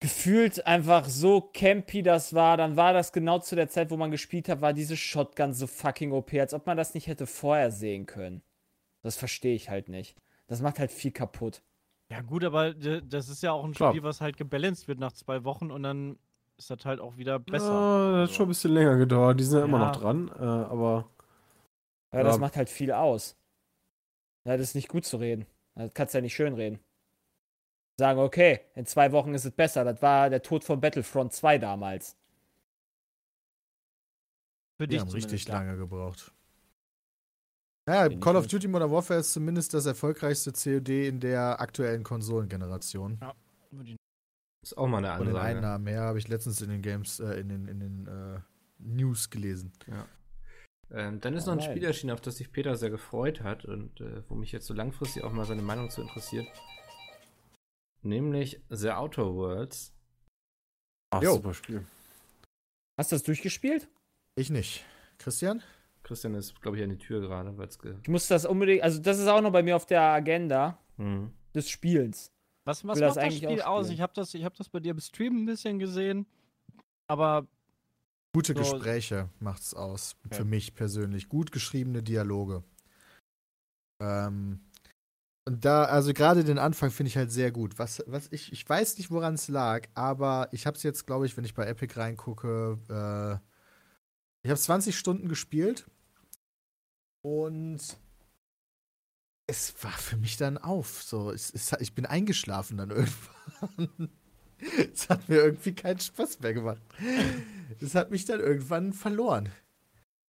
[0.00, 2.56] gefühlt einfach so campy das war.
[2.56, 5.66] Dann war das genau zu der Zeit, wo man gespielt hat, war diese Shotgun so
[5.66, 8.42] fucking OP, als ob man das nicht hätte vorher sehen können.
[9.02, 10.16] Das verstehe ich halt nicht.
[10.48, 11.62] Das macht halt viel kaputt.
[12.10, 13.90] Ja, gut, aber das ist ja auch ein Klar.
[13.92, 16.18] Spiel, was halt gebalanced wird nach zwei Wochen und dann
[16.56, 17.72] ist das halt auch wieder besser.
[17.74, 19.40] Ja, das hat Also, schon ein bisschen länger gedauert.
[19.40, 19.86] Die sind ja immer Ja.
[19.86, 21.10] noch dran, äh, aber
[22.12, 22.40] Ja, das Ja.
[22.40, 23.36] macht halt viel aus.
[24.44, 25.46] Ja, das ist nicht gut zu reden.
[25.74, 26.78] Das kannst du ja nicht schön reden.
[27.98, 29.84] Sagen, okay, in zwei Wochen ist es besser.
[29.84, 32.16] Das war der Tod von Battlefront 2 damals.
[34.78, 36.32] für Die dich haben richtig lange gebraucht.
[37.88, 38.46] Ja, Call of.
[38.48, 43.20] Duty Modern Warfare ist zumindest das erfolgreichste COD in der aktuellen Konsolengeneration.
[43.84, 43.96] Ich-
[44.62, 45.56] Ist auch mal eine Von den Ansage.
[45.58, 48.40] Einnahmen mehr habe ich letztens in den Games, äh, in den, in den äh,
[48.78, 49.72] News gelesen.
[50.90, 51.60] Ähm, dann ist noch ein.
[51.60, 54.74] Spiel erschienen, auf das sich Peter sehr gefreut hat und äh, wo mich jetzt so
[54.74, 56.46] langfristig auch mal seine Meinung zu interessiert.
[58.02, 59.92] Nämlich The Outer Worlds.
[61.10, 61.34] ach, Jo.
[61.34, 61.86] super Spiel.
[62.98, 63.88] Hast du das durchgespielt?
[64.34, 64.84] Ich nicht.
[65.18, 65.62] Christian?
[66.06, 68.82] Christian ist, glaube ich, an die Tür gerade, weil es ge Ich muss das unbedingt,
[68.82, 71.32] also das ist auch noch bei mir auf der Agenda hm.
[71.52, 72.30] des Spielens.
[72.64, 73.90] Was, was das macht das eigentlich Spiel aus?
[73.90, 76.26] Ich habe das, ich hab das bei dir im Stream ein bisschen gesehen.
[77.08, 77.48] Aber
[78.32, 80.16] Gute So- Gespräche macht's aus.
[80.26, 80.36] Okay.
[80.36, 81.28] Für mich persönlich.
[81.28, 82.62] Gut geschriebene Dialoge.
[84.00, 84.60] Ähm,
[85.48, 87.78] und da, also gerade den Anfang finde ich halt sehr gut.
[87.78, 91.26] Was, was ich, ich weiß nicht, woran es lag, aber ich habe es jetzt, glaube
[91.26, 93.46] ich, wenn ich bei Epic reingucke, äh,
[94.44, 95.86] ich habe 20 Stunden gespielt
[97.26, 97.80] und
[99.48, 101.02] es war für mich dann auf.
[101.02, 104.10] So, es, es, ich bin eingeschlafen dann irgendwann.
[104.92, 106.80] Es hat mir irgendwie keinen Spaß mehr gemacht.
[107.80, 109.48] Es hat mich dann irgendwann verloren.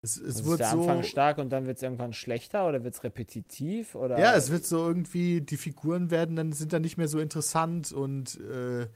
[0.01, 0.81] Es, es Es ist wurde der so.
[0.81, 3.95] Anfang stark und dann wird es irgendwann schlechter oder wird es repetitiv?
[3.95, 7.19] Oder Ja, es wird so irgendwie, die Figuren werden dann, sind dann nicht mehr so
[7.19, 8.89] interessant und äh, es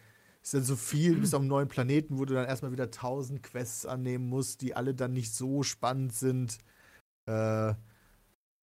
[0.50, 3.44] ist dann so viel, bis auf einen neuen Planeten, wo du dann erstmal wieder tausend
[3.44, 6.58] Quests annehmen musst, die alle dann nicht so spannend sind,
[7.28, 7.74] äh,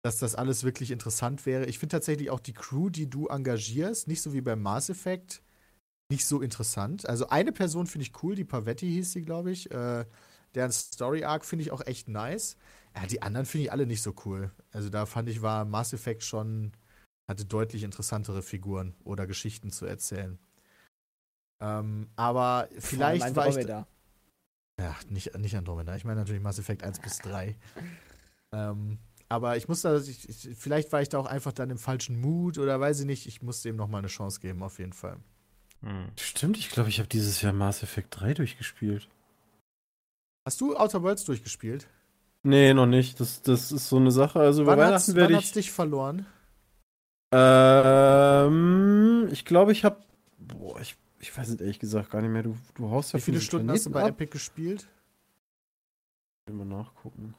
[0.09, 1.66] dass das alles wirklich interessant wäre.
[1.66, 5.42] Ich finde tatsächlich auch die Crew, die du engagierst, nicht so wie beim Mass Effect,
[6.11, 7.06] nicht so interessant.
[7.06, 9.70] Also eine Person finde ich cool, die Pavetti hieß sie, glaube ich.
[9.70, 10.06] Äh,
[10.54, 12.56] deren Story Arc finde ich auch echt nice.
[12.96, 14.50] Ja, die anderen finde ich alle nicht so cool.
[14.70, 16.72] Also da fand ich, war Mass Effect schon,
[17.28, 20.38] hatte deutlich interessantere Figuren oder Geschichten zu erzählen.
[21.61, 23.66] Ähm, aber vielleicht war ich.
[24.80, 25.96] Ja, nicht, nicht Andromeda.
[25.96, 27.59] Ich meine natürlich Mass Effect 1 bis 3.
[28.54, 28.98] Ähm,
[29.29, 32.20] aber ich muss da, ich, ich, vielleicht war ich da auch einfach dann im falschen
[32.20, 33.26] Mut oder weiß ich nicht.
[33.26, 35.18] Ich musste ihm nochmal eine Chance geben, auf jeden Fall.
[35.83, 36.07] Hm.
[36.18, 39.09] Stimmt, ich glaube, ich habe dieses Jahr Mass Effect 3 durchgespielt.
[40.47, 41.87] Hast du Outer Worlds durchgespielt?
[42.43, 43.20] Nee, noch nicht.
[43.20, 44.41] Das, das ist so eine Sache.
[44.41, 45.53] Also über Wann hat's, Weihnachten wann werde hat's ich.
[45.53, 46.26] dich verloren?
[47.33, 50.01] Ähm, ich glaube, ich habe.
[50.39, 52.45] Boah, ich, ich weiß es ehrlich gesagt gar nicht mehr.
[52.45, 54.89] Du, du haust ja Wie viele Stunden hast du bei Planeten Epic gespielt?
[56.47, 56.55] ab.
[56.55, 57.35] Mal nachgucken.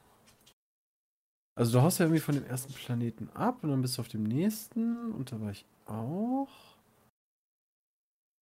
[1.54, 4.08] Also du haust ja irgendwie von dem ersten Planeten ab und dann bist du auf
[4.08, 6.48] dem nächsten und da war ich auch.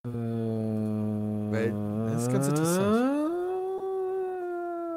[0.04, 1.70] Äh,
[2.06, 3.28] das ist ganz interessant.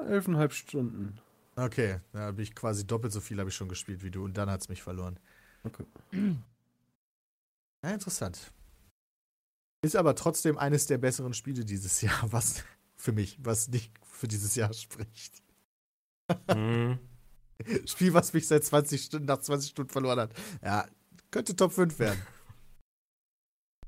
[0.09, 1.19] Elfeinhalb Stunden.
[1.55, 4.37] Okay, da habe ich quasi doppelt so viel habe ich schon gespielt wie du und
[4.37, 5.19] dann hat es mich verloren.
[5.63, 5.85] Okay.
[7.83, 8.51] Ja, interessant.
[9.83, 12.63] Ist aber trotzdem eines der besseren Spiele dieses Jahr, was
[12.95, 15.41] für mich, was nicht für dieses Jahr spricht.
[16.49, 16.99] Hm.
[17.85, 20.31] Spiel, was mich seit 20 Stunden, nach 20 Stunden verloren hat.
[20.63, 20.85] Ja,
[21.31, 22.21] könnte Top 5 werden.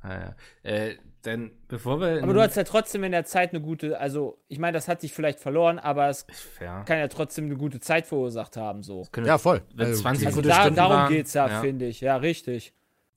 [0.02, 0.36] Ah, ja.
[0.70, 2.22] äh, denn bevor wir.
[2.22, 5.02] Aber du hast ja trotzdem in der Zeit eine gute, also ich meine, das hat
[5.02, 6.26] dich vielleicht verloren, aber es
[6.60, 6.84] Ja.
[6.84, 9.08] kann ja trotzdem eine gute Zeit verursacht haben, so.
[9.24, 9.62] Ja, voll.
[9.74, 11.62] Wenn 20 Also gute da, Stunden darum waren, geht's ja, ja.
[11.62, 12.02] finde ich.
[12.02, 12.74] Ja, richtig.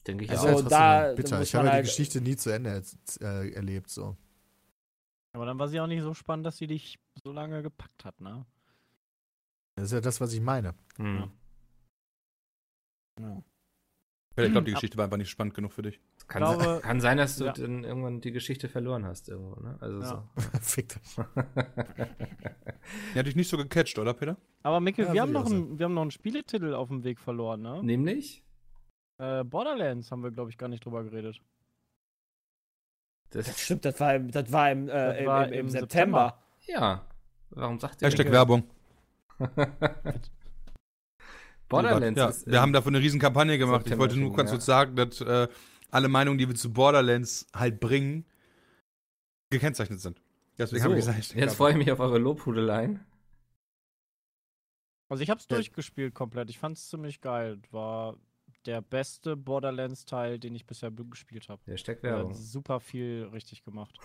[0.06, 0.50] denke ich Also auch.
[0.58, 1.42] Also da- bitter.
[1.42, 2.80] Ich habe man ja die halt- Geschichte nie zu Ende
[3.20, 3.90] äh, erlebt.
[3.90, 4.16] So.
[5.32, 8.20] aber dann war sie auch nicht so spannend, dass sie dich so lange gepackt hat,
[8.20, 8.46] ne?
[9.76, 10.74] Das ist ja das, was ich meine.
[10.96, 11.30] Hm.
[13.20, 13.42] Ja.
[14.38, 15.98] Ich glaube, die Geschichte war einfach nicht spannend genug für dich.
[16.28, 17.52] Kann, glaube- se- kann sein, dass du Ja.
[17.52, 19.78] dann irgendwann die Geschichte verloren hast irgendwo, ne?
[19.80, 20.28] Also Ja.
[20.60, 21.02] Fickt euch.
[21.08, 21.24] so.
[23.14, 24.36] Die hat dich nicht so gecatcht, oder, Peter?
[24.62, 27.18] Aber Mikkel, Ja, wir, haben noch einen, wir haben noch einen Spieletitel auf dem Weg
[27.18, 27.82] verloren, ne?
[27.82, 28.42] Nämlich?
[29.18, 31.40] Äh, Borderlands haben wir, glaube ich, gar nicht drüber geredet.
[33.30, 35.58] Das, Das stimmt, das war im, das war im, äh, Das im, war im, im
[35.60, 36.42] im September.
[36.66, 37.06] Ja.
[37.50, 38.32] Warum sagt ihr Hashtag nicht?
[38.34, 38.64] Werbung.
[41.68, 43.86] Borderlands Ja, ist, wir haben dafür eine riesen Kampagne gemacht.
[43.88, 44.56] Ich wollte nur ganz ja.
[44.56, 45.48] kurz sagen, dass äh,
[45.90, 48.24] alle Meinungen, die wir zu Borderlands halt bringen,
[49.50, 50.22] gekennzeichnet sind.
[50.58, 53.04] Deswegen so, habe ich gesagt, Jetzt freue ich mich auf eure Lobhudeleien.
[55.08, 55.56] Also ich habe es Ja.
[55.56, 56.50] durchgespielt komplett.
[56.50, 57.60] Ich fand es ziemlich geil.
[57.70, 58.16] War
[58.64, 61.62] der beste Borderlands-Teil, den ich bisher gespielt habe.
[61.66, 62.34] Hashtag Er hat Werbung.
[62.34, 63.98] super viel richtig gemacht.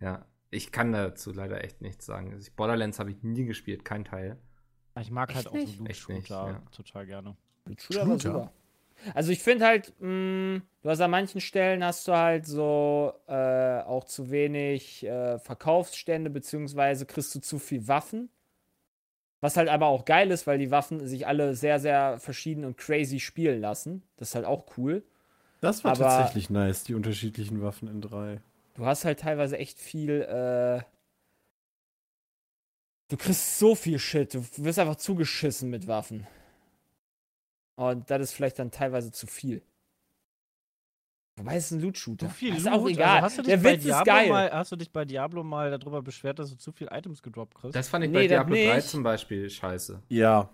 [0.00, 0.24] Ja.
[0.50, 2.32] Ich kann dazu leider echt nichts sagen.
[2.32, 4.38] Also ich- Borderlands habe ich nie gespielt, kein Teil.
[5.00, 5.90] Ich mag halt Echt auch so nicht?
[5.90, 6.62] Echt nicht, Loot-Shooter ja.
[6.74, 7.36] total gerne.
[7.78, 8.52] Shooter war super.
[9.14, 13.80] Also ich finde halt, mh, du hast an manchen Stellen hast du halt so äh,
[13.82, 18.28] auch zu wenig äh, Verkaufsstände, beziehungsweise kriegst du zu viel Waffen.
[19.40, 22.76] Was halt aber auch geil ist, weil die Waffen sich alle sehr, sehr verschieden und
[22.76, 24.02] crazy spielen lassen.
[24.16, 25.04] Das ist halt auch cool.
[25.60, 28.40] Das war Aber- tatsächlich nice, die unterschiedlichen Waffen in 3.
[28.78, 30.82] Du hast halt teilweise echt viel, äh.
[33.10, 34.34] Du kriegst so viel Shit.
[34.34, 36.26] Du wirst einfach zugeschissen mit Waffen.
[37.76, 39.62] Und das ist vielleicht dann teilweise zu viel.
[41.36, 42.28] Wobei es ist ein Loot-Shooter.
[42.28, 42.74] Zu viel ist Loot.
[42.74, 43.08] auch egal.
[43.16, 44.28] Also hast du dich Der bei Witz ist Diablo geil.
[44.28, 47.54] Mal, hast du dich bei Diablo mal darüber beschwert, dass du zu viel Items gedroppt
[47.56, 47.74] kriegst?
[47.74, 48.88] Das fand ich Nee, bei das Diablo 3 nicht.
[48.88, 50.02] zum Beispiel scheiße.
[50.08, 50.48] Ja.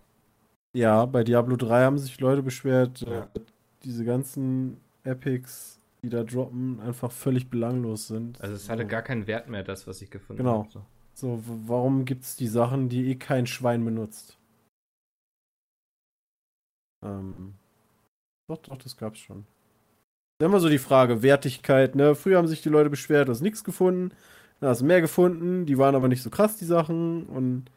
[0.72, 3.24] Ja, bei Diablo 3 haben sich Leute beschwert, Ja.
[3.34, 3.40] äh,
[3.82, 8.40] diese ganzen Epics, die da droppen, einfach völlig belanglos sind.
[8.40, 10.64] Also es hatte so, gar keinen Wert mehr, das, was ich gefunden Genau.
[10.64, 10.70] habe.
[10.70, 10.84] So.
[11.14, 14.38] so, warum gibt's die Sachen, die eh kein Schwein benutzt?
[17.04, 17.54] Ähm,
[18.48, 19.46] doch, doch, das gab's schon.
[20.40, 22.14] Ist immer so die Frage, Wertigkeit, ne?
[22.14, 24.14] Früher haben sich die Leute beschwert, du hast nichts gefunden,
[24.60, 27.70] dann hast du mehr gefunden, die waren aber nicht so krass, die Sachen, und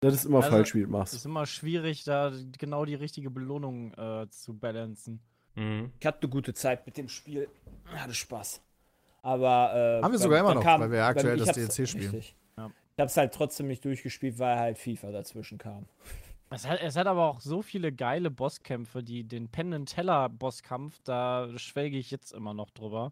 [0.00, 1.14] das ist immer Also, falsch, wie du Es machst.
[1.14, 5.20] ist immer schwierig, da genau die richtige Belohnung äh, zu balancen.
[5.56, 5.92] Mhm.
[5.98, 7.48] Ich hatte eine gute Zeit mit dem Spiel.
[7.86, 8.60] Hatte Spaß.
[9.22, 9.98] Aber.
[10.00, 12.10] Äh, Haben wir sogar immer noch, kam- weil wir ja aktuell das DLC spielen.
[12.10, 12.36] richtig.
[12.56, 12.70] Ja.
[12.96, 15.86] Ich hab's halt trotzdem nicht durchgespielt, weil halt FIFA dazwischen kam.
[16.48, 20.28] Es hat, es hat aber auch so viele geile Bosskämpfe, die den Penn and Teller
[20.28, 23.10] Bosskampf, da schwelge ich jetzt immer noch drüber,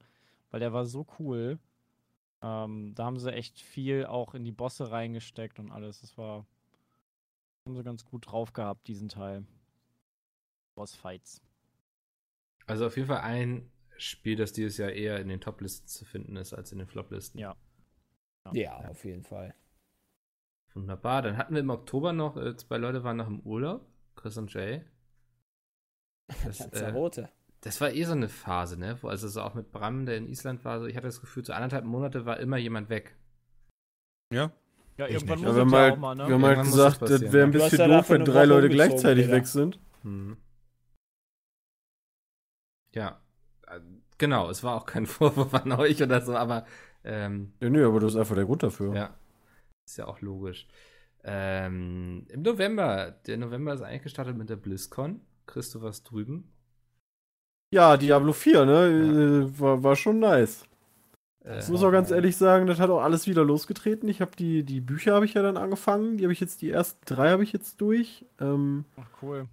[0.52, 1.58] weil der war so cool.
[2.42, 6.00] Ähm, da haben sie echt viel auch in die Bosse reingesteckt und alles.
[6.02, 6.46] Das war
[7.66, 9.44] haben sie ganz gut drauf gehabt, diesen Teil.
[10.76, 11.40] Bossfights.
[12.66, 16.36] Also auf jeden Fall ein Spiel, das dieses Jahr eher in den Top-Listen zu finden
[16.36, 17.38] ist als in den Flop-Listen.
[17.38, 17.54] Ja.
[18.52, 19.54] Ja, auf jeden Fall.
[20.74, 21.22] Wunderbar.
[21.22, 23.86] Dann hatten wir im Oktober noch, äh, zwei Leute waren noch im Urlaub,
[24.16, 24.82] Chris und Jay.
[26.44, 27.28] Das, äh, Lanzarote.
[27.60, 28.96] das war eh so eine Phase, ne?
[29.02, 31.44] Wo, also so auch mit Bram, der in Island war, so, ich hatte das Gefühl,
[31.44, 33.16] so anderthalb Monate war immer jemand weg.
[34.32, 34.50] Ja.
[34.96, 35.46] Ja, Ich irgendwann nicht.
[35.46, 36.26] muss Ja, wir es haben ja halt, auch mal, ne?
[36.28, 37.44] wir haben halt gesagt, das das wäre ja.
[37.44, 39.36] ein hast bisschen ja doof, wenn drei Leute gleichzeitig wieder.
[39.36, 39.78] weg sind.
[40.02, 40.36] Hm.
[42.94, 43.20] Ja.
[43.66, 43.80] Äh,
[44.16, 46.64] Genau, es war auch kein Vorwurf an euch oder so, aber
[47.02, 48.94] ähm, Ja, nö, aber das ist einfach der Grund dafür.
[48.94, 49.14] Ja,
[49.86, 50.68] ist ja auch logisch.
[51.24, 55.20] Ähm, Im November, der November ist eigentlich gestartet mit der BlizzCon.
[55.46, 56.52] Kriegst du was drüben?
[57.72, 59.48] Ja, Diablo 4, ne?
[59.50, 60.64] äh, War, war schon nice.
[61.44, 64.08] Äh, Ich muss auch ganz ehrlich sagen, das hat auch alles wieder losgetreten.
[64.08, 66.16] Ich habe die, die Bücher habe ich ja dann angefangen.
[66.18, 68.24] Die habe ich jetzt, die ersten drei habe ich jetzt durch.
[68.38, 69.48] Ähm, Ach, cool.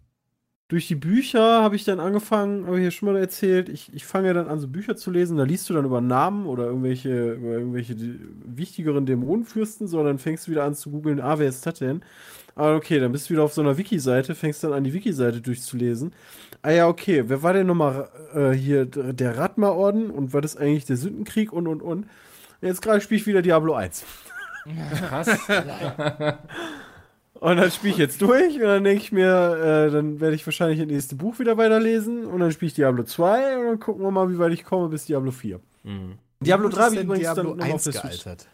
[0.71, 4.05] Durch die Bücher habe ich dann angefangen, habe ich ja schon mal erzählt, ich, ich
[4.05, 6.63] fange ja dann an, so Bücher zu lesen, da liest du dann über Namen oder
[6.63, 7.97] irgendwelche, über irgendwelche
[8.45, 12.03] wichtigeren Dämonenfürsten, so, dann fängst du wieder an zu googeln, ah, wer ist das denn?
[12.55, 15.41] Ah, okay, dann bist du wieder auf so einer Wiki-Seite, fängst dann an, die Wiki-Seite
[15.41, 16.13] durchzulesen.
[16.61, 20.85] Ah ja, okay, wer war denn nochmal äh, hier der Ratma-Orden und war das eigentlich
[20.85, 22.05] der Sündenkrieg und und und?
[22.61, 24.05] Jetzt gerade spiele ich wieder Diablo 1.
[24.95, 25.37] Krass.
[27.41, 30.45] Und dann spiele ich jetzt durch und dann denke ich mir, äh, dann werde ich
[30.45, 34.03] wahrscheinlich das nächste Buch wieder weiterlesen und dann spiele ich Diablo 2 und dann gucken
[34.03, 35.59] wir mal, wie weit ich komme bis Diablo 4.
[35.81, 36.19] Mhm.
[36.39, 38.23] Diablo Wie gut 3 ist habe ich übrigens Diablo dann noch auf 1 der Switch.
[38.23, 38.47] gealtert.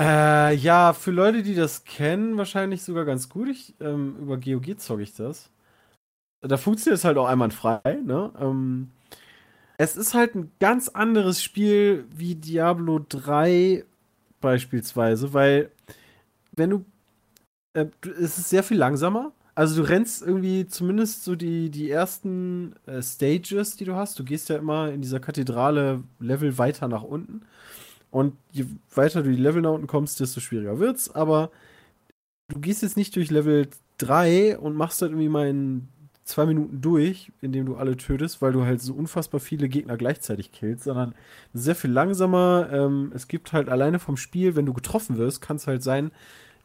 [0.00, 3.48] Äh, ja, für Leute, die das kennen, wahrscheinlich sogar ganz gut.
[3.48, 5.50] Ich, ähm, über GOG zocke ich das.
[6.40, 8.32] Da funktioniert es halt auch einwandfrei, ne?
[8.40, 8.90] Ähm,
[9.76, 13.84] es ist halt ein ganz anderes Spiel wie Diablo 3
[14.40, 15.70] beispielsweise, weil
[16.52, 16.84] wenn du
[17.74, 19.32] äh, es ist sehr viel langsamer.
[19.54, 24.18] Also du rennst irgendwie zumindest so die, die ersten äh, Stages, die du hast.
[24.18, 27.42] Du gehst ja immer in dieser Kathedrale Level weiter nach unten.
[28.10, 31.10] Und je weiter du die Level nach unten kommst, desto schwieriger wird's.
[31.14, 31.50] Aber
[32.48, 33.68] du gehst jetzt nicht durch Level
[33.98, 35.88] 3 und machst halt irgendwie mal in
[36.24, 40.52] zwei Minuten durch, indem du alle tötest, weil du halt so unfassbar viele Gegner gleichzeitig
[40.52, 41.14] killst, sondern
[41.52, 42.68] sehr viel langsamer.
[42.72, 46.12] Ähm, es gibt halt alleine vom Spiel, wenn du getroffen wirst, kann es halt sein,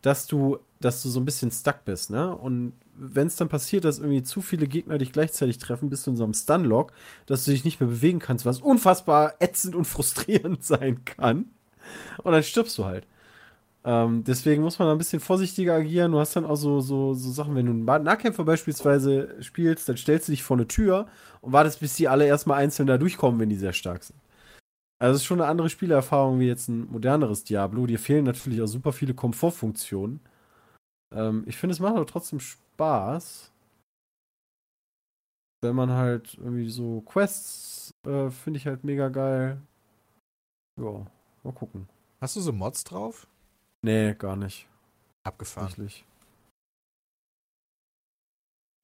[0.02, 2.36] dass du, dass du so ein bisschen stuck bist, ne?
[2.36, 6.12] Und wenn es dann passiert, dass irgendwie zu viele Gegner dich gleichzeitig treffen, bist du
[6.12, 6.94] in so einem Stunlock,
[7.26, 11.46] dass du dich nicht mehr bewegen kannst, was unfassbar ätzend und frustrierend sein kann.
[12.24, 13.08] Und dann stirbst du halt.
[13.86, 16.12] Ähm, deswegen muss man da ein bisschen vorsichtiger agieren.
[16.12, 19.88] Du hast dann auch so, so, so Sachen, wenn du einen Nah- Nahkämpfer beispielsweise spielst,
[19.90, 21.08] dann stellst du dich vor eine Tür
[21.42, 24.20] und wartest, bis die alle erstmal einzeln da durchkommen, wenn die sehr stark sind.
[25.00, 27.86] Also es ist schon eine andere Spielerfahrung wie jetzt ein moderneres Diablo.
[27.88, 30.20] Dir fehlen natürlich auch super viele Komfortfunktionen.
[31.12, 33.52] Ähm, ich finde, es macht aber trotzdem Spaß.
[35.62, 39.62] Wenn man halt irgendwie so Quests äh, finde ich halt mega geil.
[40.80, 41.06] Ja,
[41.44, 41.90] mal gucken.
[42.22, 43.28] Hast du so Mods drauf?
[43.82, 44.68] Nee, gar nicht.
[45.24, 45.68] Abgefahren.
[45.68, 46.06] Tatsächlich.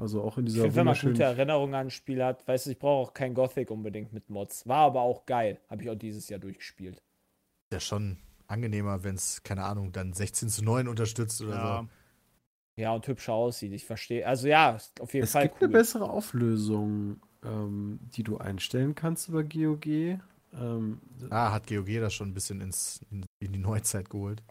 [0.02, 2.66] Also auch in Ich dieser finde, wenn man gute Erinnerungen an ein Spiel hat, weißt
[2.66, 4.68] du, ich brauche auch kein Gothic unbedingt mit Mods.
[4.68, 5.62] War aber auch geil.
[5.70, 7.02] Habe ich auch dieses Jahr durchgespielt.
[7.72, 8.18] Ja, schon
[8.48, 11.82] angenehmer, wenn es, keine Ahnung, dann 16 zu 9 unterstützt oder Ja.
[11.84, 11.90] so.
[12.76, 13.74] Ja, und hübscher aussieht.
[13.74, 14.26] Ich verstehe.
[14.28, 15.68] Also ja, auf jeden Es Fall gibt cool.
[15.68, 19.86] eine bessere Auflösung, ähm, die du einstellen kannst über GOG.
[20.54, 24.44] Ähm, Ah, hat GOG das schon ein bisschen ins, in, in die Neuzeit geholt.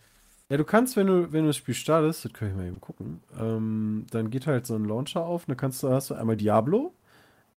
[0.50, 2.80] ja, du kannst, wenn du, wenn du das Spiel startest, das kann ich mal eben
[2.80, 6.14] gucken, ähm, dann geht halt so ein Launcher auf und dann kannst du, hast du
[6.14, 6.94] einmal Diablo,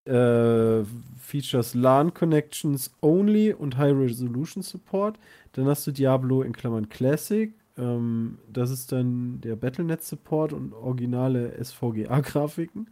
[0.05, 0.83] äh,
[1.17, 5.19] Features LAN Connections Only und High Resolution Support.
[5.53, 7.53] Dann hast du Diablo in Klammern Classic.
[7.77, 12.89] Ähm, das ist dann der Battlenet Support und originale SVGA-Grafiken.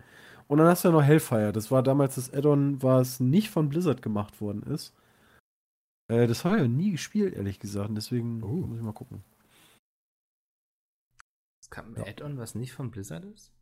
[0.48, 1.54] Und dann hast du ja noch Hellfire.
[1.54, 4.94] Das war damals das Add-on, was nicht von Blizzard gemacht worden ist.
[6.12, 7.90] Äh, das habe ich ja nie gespielt, ehrlich gesagt.
[7.90, 8.48] Und deswegen Oh.
[8.68, 9.24] muss ich mal gucken.
[11.62, 12.08] Es kam ein Ja.
[12.08, 13.54] Add-on, was nicht von Blizzard ist?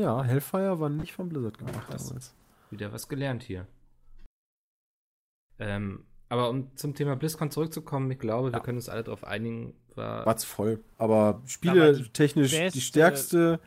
[0.00, 2.06] Ja, Hellfire war nicht von Blizzard gemacht krass.
[2.08, 2.34] damals.
[2.70, 3.66] Wieder was gelernt hier.
[5.58, 8.60] Ähm, aber um zum Thema BlizzCon zurückzukommen, ich glaube, wir Ja.
[8.60, 10.82] können uns alle darauf einigen, war War's voll.
[10.98, 13.60] Aber Aber Spiele die technisch die stärkste,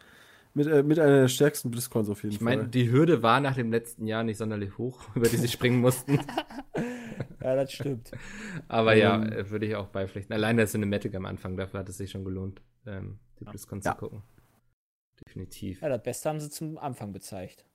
[0.54, 2.70] mit, äh, mit einer der stärksten BlizzCons auf jeden Ich meine, Fall.
[2.70, 6.20] die Hürde war nach dem letzten Jahr nicht sonderlich hoch, über die sie springen mussten.
[7.42, 8.12] Ja, das stimmt.
[8.68, 9.32] Aber ja, Ähm.
[9.32, 10.34] äh, würde ich auch beipflichten.
[10.34, 13.94] Allein der Cinematic am Anfang, dafür hat es sich schon gelohnt, ähm, die BlizzCon Ja.
[13.94, 14.24] zu gucken.
[15.26, 15.82] Definitiv.
[15.82, 17.66] Ja, das Beste haben sie zum Anfang gezeigt.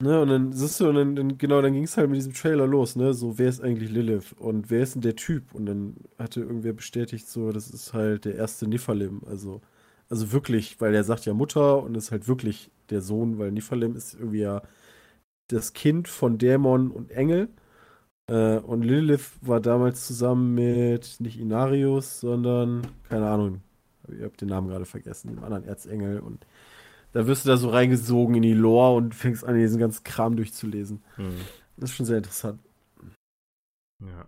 [0.00, 2.32] Ne, und dann siehst du, und dann, dann genau, dann ging es halt mit diesem
[2.32, 3.12] Trailer los, ne?
[3.14, 4.32] So, wer ist eigentlich Lilith?
[4.38, 5.52] Und wer ist denn der Typ?
[5.52, 9.22] Und dann hatte irgendwer bestätigt, so, das ist halt der erste Nifalem.
[9.26, 9.60] Also,
[10.08, 13.96] also wirklich, weil er sagt ja Mutter und ist halt wirklich der Sohn, weil Nifalem
[13.96, 14.62] ist irgendwie ja
[15.48, 17.48] das Kind von Dämon und Engel.
[18.28, 23.62] Äh, und Lilith war damals zusammen mit nicht Inarius, sondern, keine Ahnung,
[24.08, 26.20] ich habe den Namen gerade vergessen, dem anderen Erzengel.
[26.20, 26.46] Und
[27.12, 30.36] da wirst du da so reingesogen in die Lore und fängst an, diesen ganzen Kram
[30.36, 31.02] durchzulesen.
[31.16, 31.34] Hm.
[31.76, 32.60] Das ist schon sehr interessant.
[34.04, 34.26] Ja.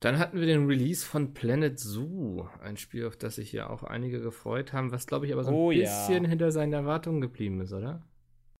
[0.00, 3.82] Dann hatten wir den Release von Planet Zoo, ein Spiel, auf das sich ja auch
[3.82, 5.80] einige gefreut haben, was glaube ich aber so ein Oh ja.
[5.80, 8.02] bisschen hinter seinen Erwartungen geblieben ist, oder?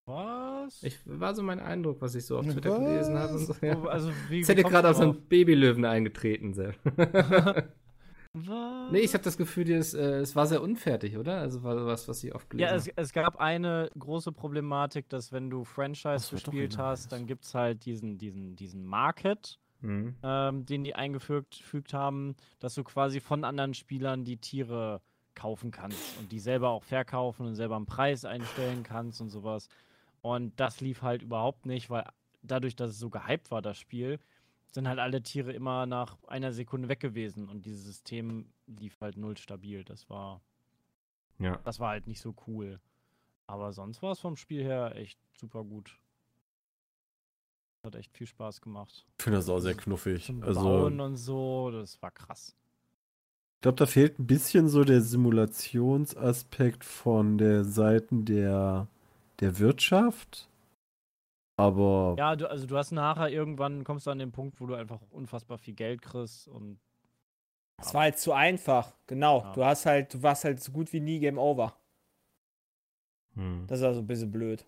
[0.05, 0.81] Was?
[0.83, 3.33] Ich, war so mein Eindruck, was ich so auf Twitter gelesen habe.
[3.33, 3.77] Und so, ja.
[3.77, 6.75] Oh, also, wie, Jetzt hätte gerade auf so einen Babylöwen eingetreten, Sepp.
[8.45, 8.91] Was?
[8.91, 11.39] nee, ich habe das Gefühl, das, äh, es war sehr unfertig, oder?
[11.39, 15.31] Also war was, was ich oft gelesen Ja, es, es gab eine große Problematik, dass
[15.31, 20.15] wenn du Franchise gespielt hast, dann gibt es halt diesen, diesen, diesen Market, Mhm.
[20.23, 25.01] ähm, den die eingefügt fügt haben, dass du quasi von anderen Spielern die Tiere
[25.35, 29.69] kaufen kannst und die selber auch verkaufen und selber einen Preis einstellen kannst und sowas.
[30.21, 32.05] Und das lief halt überhaupt nicht, weil
[32.41, 34.19] dadurch, dass es so gehypt war, das Spiel,
[34.77, 39.17] sind halt alle Tiere immer nach einer Sekunde weg gewesen und dieses System lief halt
[39.17, 39.83] null stabil.
[39.83, 40.39] Das war
[41.39, 41.57] Ja.
[41.63, 42.79] das war halt nicht so cool.
[43.47, 45.97] Aber sonst war es vom Spiel her echt super gut.
[47.83, 49.07] Hat echt viel Spaß gemacht.
[49.17, 50.25] Ich finde das auch sehr knuffig.
[50.25, 52.55] Zum Also, Bauen und so, das war krass.
[53.55, 58.87] ich glaube, da fehlt ein bisschen so der Simulationsaspekt von der Seiten der,
[59.39, 60.47] der Wirtschaft.
[61.57, 64.75] Aber Ja, du, also du hast nachher irgendwann, kommst du an den Punkt, wo du
[64.75, 66.79] einfach unfassbar viel Geld kriegst und
[67.79, 68.93] Es war halt zu einfach.
[69.07, 69.41] Genau.
[69.41, 69.53] Ja.
[69.53, 71.75] Du hast halt, du warst halt so gut wie nie Game Over.
[73.35, 73.65] Hm.
[73.67, 74.65] Das ist also ein bisschen blöd.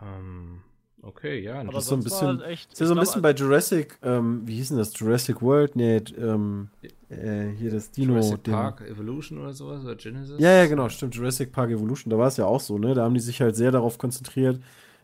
[0.00, 0.62] Ähm,
[1.02, 1.60] okay, ja.
[1.60, 2.72] aber ist so ein bisschen- echt.
[2.72, 4.98] ist ja so ein glaub, bisschen bei Jurassic, ähm, wie hieß denn das?
[4.98, 5.76] Jurassic World?
[5.76, 6.70] Nee, ähm,
[7.12, 8.12] äh, hier das Dino.
[8.14, 8.54] Jurassic Ding.
[8.54, 10.40] Park Evolution oder sowas oder Genesis?
[10.40, 11.14] Ja, ja, genau, stimmt.
[11.14, 12.94] Jurassic Park Evolution, da war es ja auch so, ne?
[12.94, 14.60] Da haben die sich halt sehr darauf konzentriert,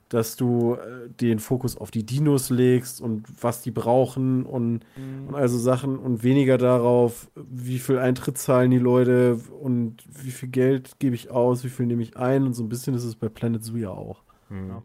[0.09, 5.29] dass du äh, den Fokus auf die Dinos legst und was die brauchen und, Mhm.
[5.29, 10.49] und also Sachen und weniger darauf, wie viel Eintritt zahlen die Leute und wie viel
[10.49, 13.17] Geld gebe ich aus, wie viel nehme ich ein und so ein bisschen ist es
[13.17, 14.23] bei Planet Zoo ja auch.
[14.49, 14.69] Hm.
[14.69, 14.83] Ja.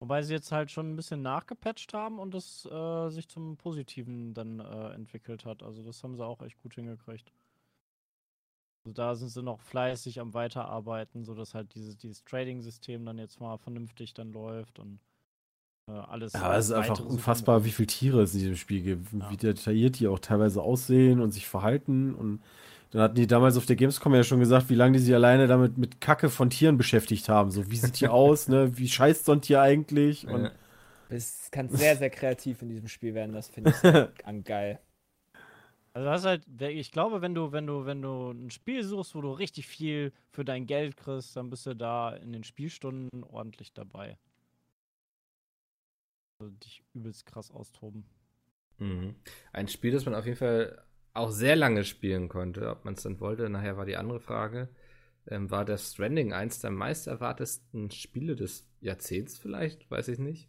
[0.00, 4.32] Wobei sie jetzt halt schon ein bisschen nachgepatcht haben und es äh, sich zum Positiven
[4.32, 5.62] dann äh, entwickelt hat.
[5.62, 7.32] Also das haben sie auch echt gut hingekriegt.
[8.84, 13.40] Also da sind sie noch fleißig am Weiterarbeiten, sodass halt dieses, dieses Trading-System dann jetzt
[13.40, 15.00] mal vernünftig dann läuft und
[15.88, 16.32] äh, alles.
[16.32, 19.30] Ja, es ist einfach unfassbar, wie viele Tiere es in diesem Spiel gibt, Ja.
[19.30, 22.14] wie detailliert die auch teilweise aussehen und sich verhalten.
[22.14, 22.40] Und
[22.90, 25.46] dann hatten die damals auf der Gamescom ja schon gesagt, wie lange die sich alleine
[25.46, 27.50] damit mit Kacke von Tieren beschäftigt haben.
[27.50, 28.76] So, wie sieht die aus, ne?
[28.78, 30.26] Wie scheißt so ein Tier eigentlich?
[30.26, 30.52] Und Ja.
[31.10, 33.32] Es kann sehr, sehr kreativ in diesem Spiel werden.
[33.32, 33.82] Das finde ich
[34.26, 34.78] an geil.
[35.94, 39.14] Also das ist halt, ich glaube, wenn du, wenn du, wenn du ein Spiel suchst,
[39.14, 43.24] wo du richtig viel für dein Geld kriegst, dann bist du da in den Spielstunden
[43.24, 44.18] ordentlich dabei.
[46.38, 48.04] Also dich übelst krass austoben.
[48.78, 49.16] Mhm.
[49.52, 50.84] Ein Spiel, das man auf jeden Fall
[51.18, 52.68] auch sehr lange spielen konnte.
[52.70, 54.68] Ob man es dann wollte, nachher war die andere Frage.
[55.30, 60.48] ähm, war Death Stranding eins der meist erwartesten Spiele des Jahrzehnts vielleicht, weiß ich nicht.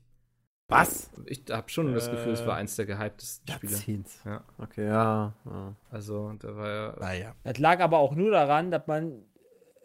[0.69, 1.11] Was?
[1.25, 3.73] Ich habe schon das Gefühl, es war Äh, eins der gehyptesten Spiele.
[3.73, 4.21] Jahrzehnts.
[4.23, 5.35] Ja, Okay, ja.
[5.45, 5.75] ja.
[5.89, 7.35] also da war ja Naja.
[7.43, 9.23] Das lag aber auch nur daran, dass man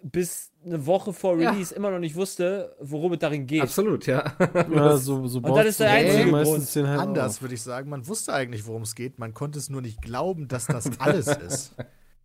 [0.06, 1.50] bis eine Woche vor Ja.
[1.50, 3.62] Release immer noch nicht wusste, worum es darin geht.
[3.62, 4.36] absolut, ja.
[4.70, 6.76] ja so, so Und das ist der einzige meistens Grund.
[6.76, 9.18] den halt Anders würde ich sagen, man wusste eigentlich, worum es geht.
[9.18, 11.74] Man konnte es nur nicht glauben, dass das alles ist.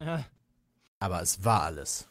[0.02, 0.26] Ja.
[1.00, 2.10] Aber es war alles.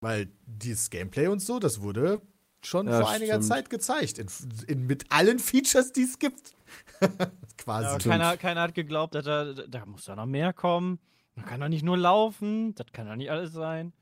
[0.00, 2.20] Weil dieses Gameplay und so, das wurde
[2.62, 3.44] schon Ja, vor einiger stimmt.
[3.46, 4.18] Zeit gezeigt.
[4.18, 4.26] In,
[4.66, 6.54] in, mit allen Features, die es gibt.
[7.58, 7.86] Quasi.
[7.86, 10.98] Ja, keiner, keiner hat geglaubt, dass da, da muss da noch mehr kommen.
[11.36, 12.74] Man kann doch nicht nur laufen.
[12.74, 13.92] Das kann doch nicht alles sein.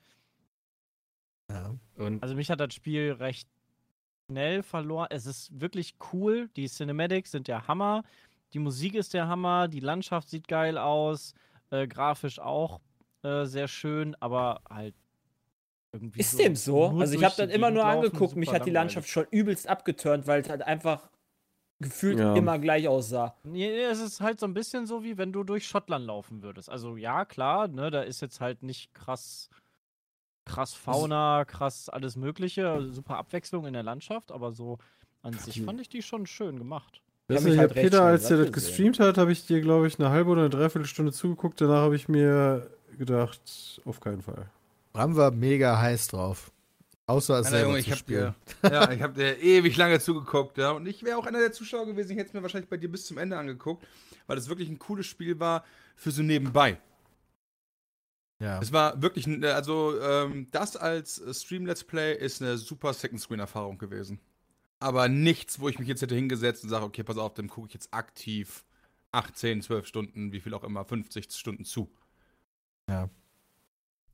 [1.50, 1.74] Ja.
[1.96, 3.48] Und Also mich hat das Spiel recht
[4.30, 5.08] schnell verloren.
[5.10, 6.48] Es ist wirklich cool.
[6.56, 8.02] Die Cinematics sind der Hammer.
[8.52, 9.68] Die Musik ist der Hammer.
[9.68, 11.34] Die Landschaft sieht geil aus.
[11.70, 12.80] Äh, grafisch auch
[13.22, 14.94] äh, sehr schön, aber halt
[15.92, 16.88] irgendwie Ist dem so?
[16.98, 18.70] Also ich habe die immer nur angeguckt, mich hat die.
[18.70, 21.08] Landschaft schon übelst abgeturnt, weil es halt einfach
[21.80, 22.34] gefühlt Ja.
[22.36, 23.34] immer gleich aussah.
[23.44, 26.70] Nee, es ist halt so ein bisschen so, wie wenn du durch Schottland laufen würdest.
[26.70, 29.48] Also ja, klar, ne, da ist jetzt halt nicht krass,
[30.44, 34.78] krass Fauna, krass alles Mögliche, also super Abwechslung in der Landschaft, aber so
[35.22, 37.00] an sich fand ich die schon schön gemacht.
[37.28, 40.10] Weißt du, halt Peter, als der das gestreamt hat, habe ich dir, glaube ich, eine
[40.10, 41.58] halbe oder eine Dreiviertelstunde zugeguckt.
[41.60, 44.50] Danach habe ich mir gedacht, auf keinen Fall.
[44.92, 46.52] Bram war mega heiß drauf.
[47.06, 50.70] Außer es selber Junge, ich hab dir, ja, ich hab dir ewig lange zugeguckt, ja.
[50.70, 52.90] Und ich wäre auch einer der Zuschauer gewesen, ich hätte es mir wahrscheinlich bei dir
[52.90, 53.86] bis zum Ende angeguckt,
[54.26, 55.64] weil es wirklich ein cooles Spiel war
[55.96, 56.80] für so nebenbei.
[58.40, 58.58] Ja.
[58.60, 63.78] Es war wirklich, ein- also ähm, das als äh, Stream-Let's Play ist eine super Second-Screen-Erfahrung
[63.78, 64.18] gewesen.
[64.80, 67.68] Aber nichts, wo ich mich jetzt hätte hingesetzt und sage, okay, pass auf, dann gucke
[67.68, 68.64] ich jetzt aktiv
[69.12, 71.90] 18, 12 Stunden, wie viel auch immer, 50 Stunden zu.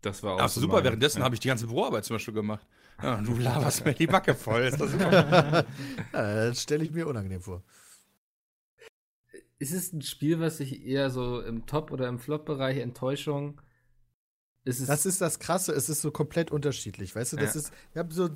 [0.03, 1.25] Das war auch Aber so super, mein- währenddessen ja.
[1.25, 2.67] habe ich die ganze Büroarbeit zum Beispiel gemacht.
[3.03, 4.63] Ja, und du laberst mir die Backe voll.
[4.63, 5.65] Ist das ja,
[6.13, 7.63] das stelle ich mir unangenehm vor.
[9.59, 13.61] Ist es ein Spiel, was sich eher so im Top- oder im Flop-Bereich Enttäuschung?
[14.65, 17.15] Ist es Das ist das Krasse, es ist so komplett unterschiedlich.
[17.15, 17.61] Weißt du, das Ja.
[17.61, 18.29] ist, ich habe so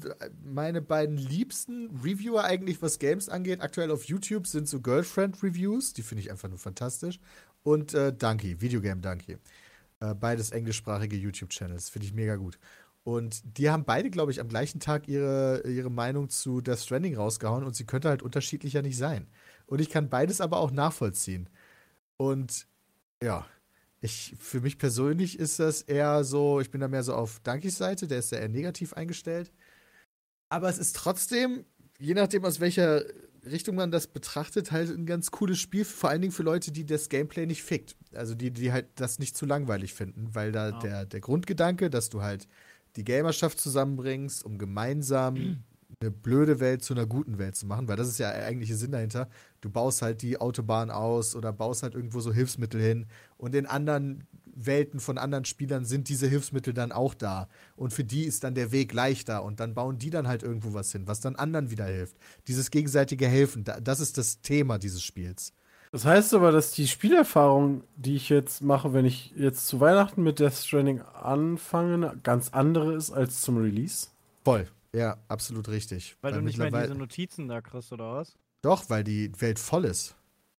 [0.42, 6.02] meine beiden liebsten Reviewer eigentlich, was Games angeht, aktuell auf YouTube sind so Girlfriend-Reviews, die
[6.02, 7.20] finde ich einfach nur fantastisch.
[7.62, 9.38] Und äh, Donkey, Videogame Donkey.
[10.00, 12.58] Äh, beides englischsprachige YouTube-Channels, finde ich mega gut.
[13.04, 17.16] Und die haben beide, glaube ich, am gleichen Tag ihre, ihre Meinung zu Death Stranding
[17.16, 19.28] rausgehauen und sie könnte halt unterschiedlicher nicht sein.
[19.66, 21.50] Und ich kann beides aber auch nachvollziehen.
[22.16, 22.66] Und
[23.22, 23.46] ja,
[24.00, 27.76] ich, für mich persönlich ist das eher so, ich bin da mehr so auf Dankys
[27.76, 29.52] Seite, der ist ja eher negativ eingestellt.
[30.48, 31.64] Aber es ist trotzdem,
[31.98, 33.02] je nachdem aus welcher
[33.46, 36.84] Richtung man das betrachtet, halt ein ganz cooles Spiel, vor allen Dingen für Leute, die
[36.84, 37.96] das Gameplay nicht fickt.
[38.14, 40.78] Also die, die halt das nicht zu langweilig finden, weil da Ja.
[40.78, 42.48] der, der Grundgedanke, dass du halt
[42.96, 45.62] die Gamerschaft zusammenbringst, um gemeinsam
[46.00, 48.76] eine blöde Welt zu einer guten Welt zu machen, weil das ist ja der eigentliche
[48.76, 49.28] Sinn dahinter.
[49.60, 53.66] Du baust halt die Autobahn aus oder baust halt irgendwo so Hilfsmittel hin und in
[53.66, 54.24] anderen
[54.56, 58.54] Welten von anderen Spielern sind diese Hilfsmittel dann auch da und für die ist dann
[58.54, 61.70] der Weg leichter und dann bauen die dann halt irgendwo was hin, was dann anderen
[61.70, 62.16] wieder hilft.
[62.48, 65.52] Dieses gegenseitige Helfen, da- das ist das Thema dieses Spiels.
[65.92, 70.22] Das heißt aber, dass die Spielerfahrung, die ich jetzt mache, wenn ich jetzt zu Weihnachten
[70.24, 74.08] mit Death Stranding anfange, ganz andere ist als zum Release.
[74.44, 74.66] Voll.
[74.92, 76.16] Ja, absolut richtig.
[76.20, 78.34] Weil du nicht mehr diese Notizen da kriegst, oder was?
[78.62, 80.14] Doch, weil die Welt voll ist.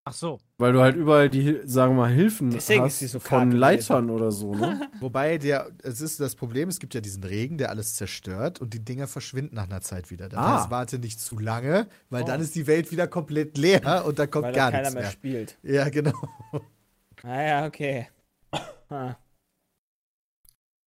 [0.08, 0.38] Ach so.
[0.60, 4.32] Weil du halt überall die, sagen wir mal, Hilfen Deswegen hast so von Leitern oder
[4.32, 4.88] so, ne?
[5.00, 8.76] Wobei der, es ist das Problem, es gibt ja diesen Regen, der alles zerstört und
[8.76, 10.30] die Dinger verschwinden nach einer Zeit wieder.
[10.30, 10.60] Das Ah.
[10.60, 12.28] heißt, warte nicht zu lange, weil Oh.
[12.28, 15.04] dann ist die Welt wieder komplett leer und da kommt weil gar keiner nichts mehr
[15.04, 15.12] mehr.
[15.12, 15.58] spielt.
[15.64, 16.14] Ja, genau.
[17.24, 18.08] Naja, okay.
[18.90, 19.16] Ah.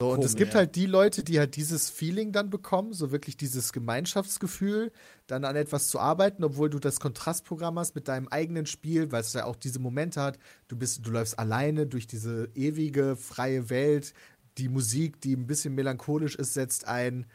[0.00, 0.60] So, und es gibt ja.
[0.60, 4.92] halt die Leute, die halt dieses Feeling dann bekommen, so wirklich dieses Gemeinschaftsgefühl,
[5.26, 9.22] dann an etwas zu arbeiten, obwohl du das Kontrastprogramm hast mit deinem eigenen Spiel, weil
[9.22, 10.38] es ja auch diese Momente hat,
[10.68, 14.14] du bist, du läufst alleine durch diese ewige, freie Welt,
[14.56, 17.26] die Musik, die ein bisschen melancholisch ist, setzt ein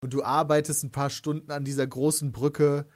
[0.00, 2.86] und du arbeitest ein paar Stunden an dieser großen Brücke,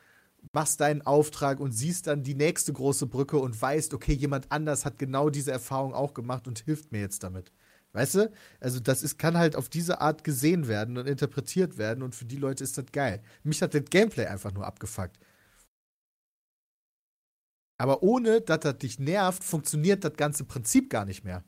[0.53, 4.85] machst deinen Auftrag und siehst dann die nächste große Brücke und weißt, okay, jemand anders
[4.85, 7.53] hat genau diese Erfahrung auch gemacht und hilft mir jetzt damit.
[7.93, 8.33] Weißt du?
[8.61, 12.25] Also das ist, kann halt auf diese Art gesehen werden und interpretiert werden und für
[12.25, 13.23] die Leute ist das geil.
[13.43, 15.19] Mich hat das Gameplay einfach nur abgefuckt.
[17.79, 21.45] Aber ohne, dass das dich nervt, funktioniert das ganze Prinzip gar nicht mehr.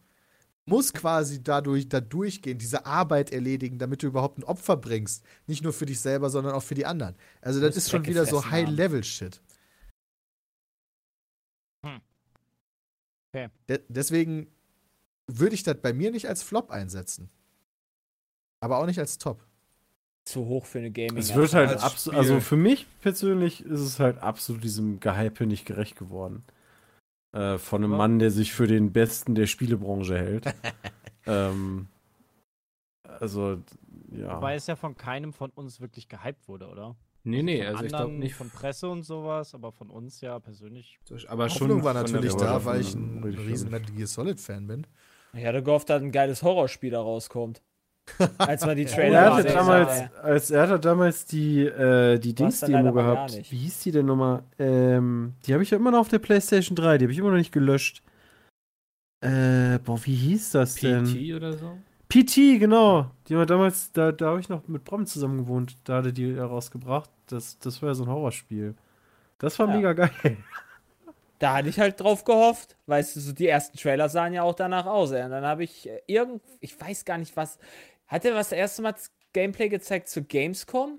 [0.67, 5.25] Muss quasi dadurch da durchgehen, diese Arbeit erledigen, damit du überhaupt ein Opfer bringst.
[5.47, 7.15] Nicht nur für dich selber, sondern auch für die anderen.
[7.41, 8.51] Also das ist schon wieder so.
[8.51, 9.41] High-Level-Shit.
[11.85, 12.01] Hm.
[13.33, 13.51] Okay.
[13.69, 14.49] De deswegen
[15.27, 17.31] würde ich das bei mir nicht als Flop einsetzen.
[18.61, 19.45] Aber auch nicht als Top.
[20.25, 21.19] Zu hoch für eine Gaming.
[21.19, 25.47] Es wird halt als absolut, also für mich persönlich ist es halt absolut diesem Gehype
[25.47, 26.45] nicht gerecht geworden.
[27.33, 27.99] Äh, von einem Ja.
[27.99, 30.47] Mann, der sich für den Besten der Spielebranche hält.
[31.27, 31.89] ähm,
[33.03, 33.59] also,
[34.13, 34.37] ja.
[34.37, 36.97] Wobei es ja von keinem von uns wirklich gehypt wurde, oder?
[37.25, 38.35] Nee, nee, von also ich glaube nicht.
[38.35, 40.99] Von Presse und sowas, aber von uns ja persönlich.
[41.29, 41.69] Aber schon.
[41.69, 44.67] Hoffnung war von der natürlich da, weil ich ein riesen schon Metal Gear Solid Fan
[44.67, 44.87] bin.
[45.37, 47.63] Ich hatte gehofft, dass ein geiles Horrorspiel da rauskommt.
[48.39, 50.17] Als man die Er Trailer hatte gesehen damals, hat.
[50.25, 53.51] als er hatte damals die, äh, die Dings-Demo gehabt.
[53.51, 54.43] Wie hieß die denn nochmal?
[54.59, 57.31] Ähm, die habe ich ja immer noch auf der PlayStation 3, die habe ich immer
[57.31, 58.03] noch nicht gelöscht.
[59.23, 61.05] Äh, boah, wie hieß das denn?
[61.05, 61.79] PT oder so?
[62.11, 63.11] PT, genau.
[63.29, 65.79] Die war damals, da, da habe ich noch mit Brom zusammen gewohnt.
[65.85, 67.09] Da hatte die rausgebracht.
[67.27, 68.75] Das, das war ja so ein Horrorspiel.
[69.39, 69.77] Das war Ja.
[69.77, 70.11] mega geil.
[71.45, 72.79] Da hatte ich halt drauf gehofft.
[72.87, 75.11] Weißt du, so die ersten Trailer sahen ja auch danach aus.
[75.11, 75.23] ey.
[75.25, 77.59] Und dann habe ich äh, irgend, ich weiß gar nicht was.
[78.07, 78.95] Hat er was das erste Mal
[79.35, 80.99] Gameplay gezeigt zu Gamescom?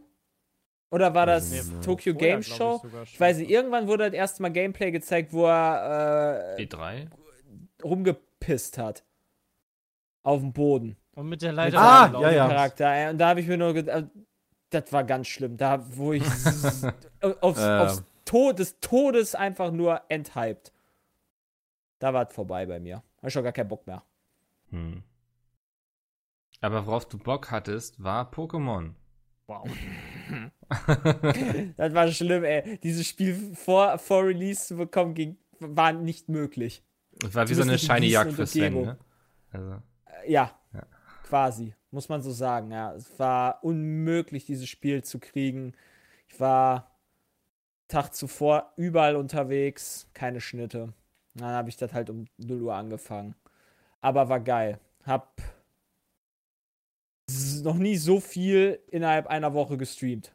[0.92, 1.82] Oder war das ich mehr.
[1.82, 2.80] Tokyo Vorher, Game Show?
[3.04, 3.20] Ich schon.
[3.20, 7.08] weiß nicht, irgendwann wurde das erste Mal Gameplay gezeigt, wo er äh, E3?
[7.84, 9.04] rumgepisst hat.
[10.22, 10.96] Auf dem Boden.
[11.16, 12.48] Und mit der Leiter Ah, ja, ja.
[12.48, 12.88] Charakter.
[12.94, 13.10] ey.
[13.10, 14.06] Und da habe ich mir nur gedacht,
[14.70, 15.58] das war ganz schlimm.
[15.58, 16.24] Da, wo ich
[17.42, 17.80] aufs, Ähm.
[17.82, 20.74] aufs Tod des Todes einfach nur enthyped.
[22.00, 22.98] Da war es vorbei bei mir.
[23.18, 24.04] Hab ich schon gar keinen Bock mehr.
[24.72, 25.04] Hm.
[26.62, 28.94] Aber worauf du Bock hattest, war Pokémon.
[29.48, 29.70] Wow.
[31.78, 32.80] Das war schlimm, ey.
[32.80, 36.84] Dieses Spiel vor, vor Release zu bekommen, ging, war nicht möglich.
[37.20, 38.98] Das war wie so eine shiny Jagd für Sven, ne?
[39.52, 39.82] Also,
[40.24, 40.84] Äh, Ja, Ja.
[41.24, 41.76] quasi.
[41.92, 42.94] Muss man so sagen, ja.
[42.96, 45.74] Es war unmöglich, dieses Spiel zu kriegen.
[46.28, 46.92] Ich war
[47.88, 50.94] Tag zuvor überall unterwegs, keine Schnitte.
[51.36, 53.36] Dann habe ich das halt um 0 Uhr angefangen.
[54.02, 54.80] Aber war geil.
[55.06, 55.42] Hab
[57.64, 60.32] noch nie so viel innerhalb einer Woche gestreamt.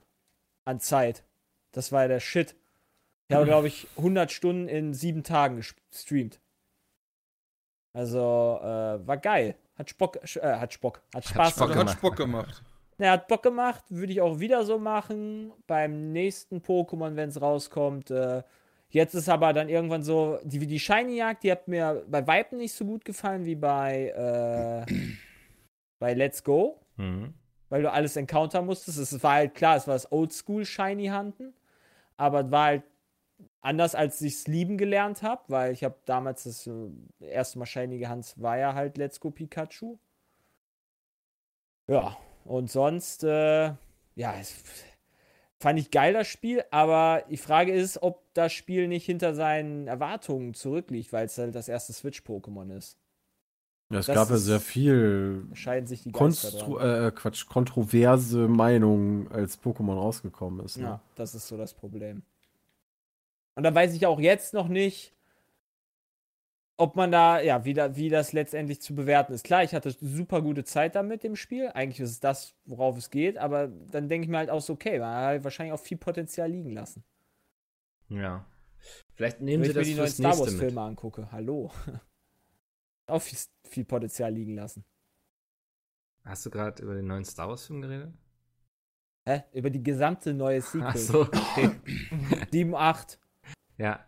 [0.64, 1.24] An Zeit.
[1.72, 2.56] Das war der Shit.
[3.28, 6.40] Ich habe, glaube ich, 100 Stunden in sieben Tagen gestreamt.
[7.92, 9.56] Also, äh, war geil.
[9.76, 11.88] Hat Spock, äh, hat Spock, hat Spaß Spock Also gemacht.
[11.88, 12.62] hat Spock gemacht.
[13.00, 15.52] Er hat Bock gemacht, würde ich auch wieder so machen.
[15.66, 18.10] Beim nächsten Pokémon, wenn es rauskommt.
[18.10, 18.42] Äh,
[18.90, 22.74] jetzt ist aber dann irgendwann so, die, die Shiny-Jagd, die hat mir bei Vipen nicht
[22.74, 24.92] so gut gefallen wie bei, äh,
[25.98, 27.32] bei Let's Go, mhm.
[27.70, 28.98] weil du alles encounter musstest.
[28.98, 31.54] Es war halt klar, es war das Oldschool Shiny-Hunten,
[32.18, 32.82] aber es war halt
[33.62, 36.90] anders, als ich es lieben gelernt habe, weil ich habe damals das äh,
[37.20, 39.98] erste Mal Shiny gehandelt, war ja halt Let's Go Pikachu.
[41.88, 43.72] Ja, und sonst, äh,
[44.16, 44.54] ja, es
[45.58, 49.86] fand ich geil das Spiel, aber die Frage ist, ob das Spiel nicht hinter seinen
[49.86, 52.98] Erwartungen zurückliegt, weil es halt das erste Switch-Pokémon ist.
[53.90, 57.08] Ja, es Das gab ja sehr viel scheiden sich die Konstru dran.
[57.08, 60.76] äh, Quatsch, kontroverse Meinungen, als Pokémon rausgekommen ist.
[60.78, 60.84] Ne?
[60.84, 62.22] Ja, das ist so das Problem.
[63.56, 65.12] Und da weiß ich auch jetzt noch nicht,
[66.80, 69.44] ob man da, ja, wie, da, wie das letztendlich zu bewerten ist.
[69.44, 71.68] Klar, ich hatte super gute Zeit damit im Spiel.
[71.68, 74.72] Eigentlich ist es das, worauf es geht, aber dann denke ich mir halt auch so,
[74.72, 77.04] okay, man hat wahrscheinlich auch viel Potenzial liegen lassen.
[78.08, 78.46] Ja.
[79.12, 80.52] Vielleicht nehmen Wenn sie ich mir das die neuen Star nächste mit.
[80.54, 81.70] Wars-Filme angucke, hallo.
[83.08, 83.38] auch viel,
[83.68, 84.82] viel Potenzial liegen lassen.
[86.24, 88.14] Hast du gerade über den neuen Star Wars-Film geredet?
[89.28, 89.42] Hä?
[89.52, 90.82] Über die gesamte neue Sequel.
[90.86, 91.72] Ach so, okay.
[92.50, 93.20] 7, 8.
[93.76, 94.06] ja,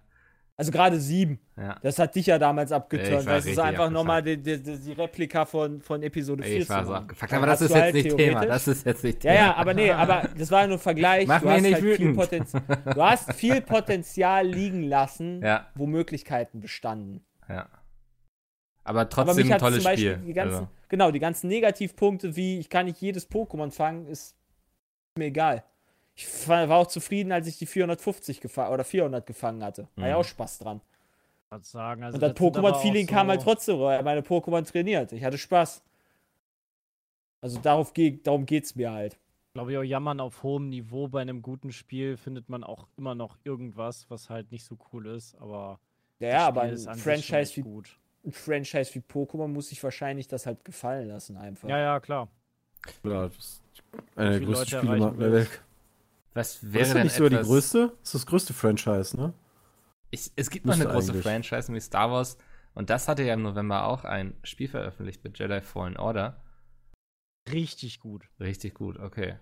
[0.56, 1.40] Also gerade 7.
[1.56, 1.76] ja.
[1.82, 5.80] Das hat dich ja damals abgeturnt, es ist einfach nochmal die, die, die Replika von,
[5.80, 7.32] von Episode 4 Ich war so abgefuckt.
[7.32, 8.46] Aber das ist jetzt halt nicht Thema.
[8.46, 9.44] Das ist jetzt nicht Ja, Thema.
[9.46, 11.26] ja, aber nee, aber das war nur ein Vergleich.
[11.26, 12.16] Mach du mich hast nicht halt viel wütend.
[12.16, 12.62] Potenzial.
[12.94, 17.24] Du hast viel Potenzial liegen lassen, Ja, wo Möglichkeiten bestanden.
[17.48, 17.66] ja.
[18.84, 20.26] Aber Aber trotzdem mich ein tolles Beispiel Spiel.
[20.26, 20.68] die ganzen, also.
[20.88, 24.36] genau, die ganzen Negativpunkte, wie ich kann nicht jedes Pokémon fangen, ist
[25.16, 25.62] mir egal.
[26.14, 29.88] Ich war auch zufrieden, als ich die 450 gefangen oder 400 gefangen hatte.
[29.96, 30.20] War ja Mhm.
[30.20, 30.80] auch Spaß dran.
[31.60, 32.02] Sagen.
[32.02, 35.12] Also Und das Pokémon-Feeling so- kam halt trotzdem, weil er meine Pokémon trainiert.
[35.12, 35.82] Ich hatte Spaß.
[37.42, 39.18] Also darauf ge darum geht's mir halt.
[39.54, 43.14] glaube ich, auch jammern auf hohem Niveau bei einem guten Spiel findet man auch immer
[43.14, 45.78] noch irgendwas, was halt nicht so cool ist, aber
[46.20, 47.98] Ja, aber ein Franchise, wie, gut.
[48.24, 51.68] ein Franchise wie Pokémon muss sich wahrscheinlich das halt gefallen lassen einfach.
[51.68, 52.28] Ja, ja, klar.
[53.04, 53.62] Ja, das ist
[54.16, 55.62] einer der Viele größten Leute Spielemarken der Welt.
[56.34, 57.88] Was Wäre das denn nicht sogar die etwas- größte?
[58.00, 59.34] Das ist das größte Franchise, ne?
[60.10, 61.22] Ich, es gibt noch eine große eigentlich.
[61.22, 62.36] Franchise wie Star Wars
[62.74, 66.42] und das hatte ja im November auch ein Spiel veröffentlicht mit Jedi Fallen Order.
[67.50, 68.28] Richtig gut.
[68.38, 69.38] Richtig gut, okay.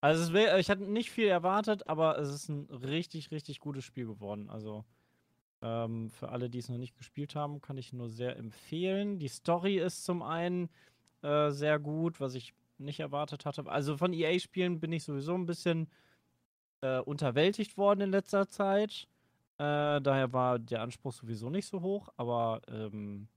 [0.00, 3.84] Also es wär, ich hatte nicht viel erwartet, aber es ist ein richtig, richtig gutes
[3.84, 4.50] Spiel geworden.
[4.50, 4.84] Also
[5.62, 9.18] ähm, für alle, die es noch nicht gespielt haben, kann ich nur sehr empfehlen.
[9.18, 10.68] Die Story ist zum einen
[11.22, 13.66] äh, sehr gut, was ich nicht erwartet hatte.
[13.66, 15.88] Also von EA-Spielen bin ich sowieso ein bisschen
[16.82, 19.08] äh, unterwältigt worden in letzter Zeit.
[19.58, 23.28] Äh, daher war der Anspruch sowieso nicht so hoch, aber ähm,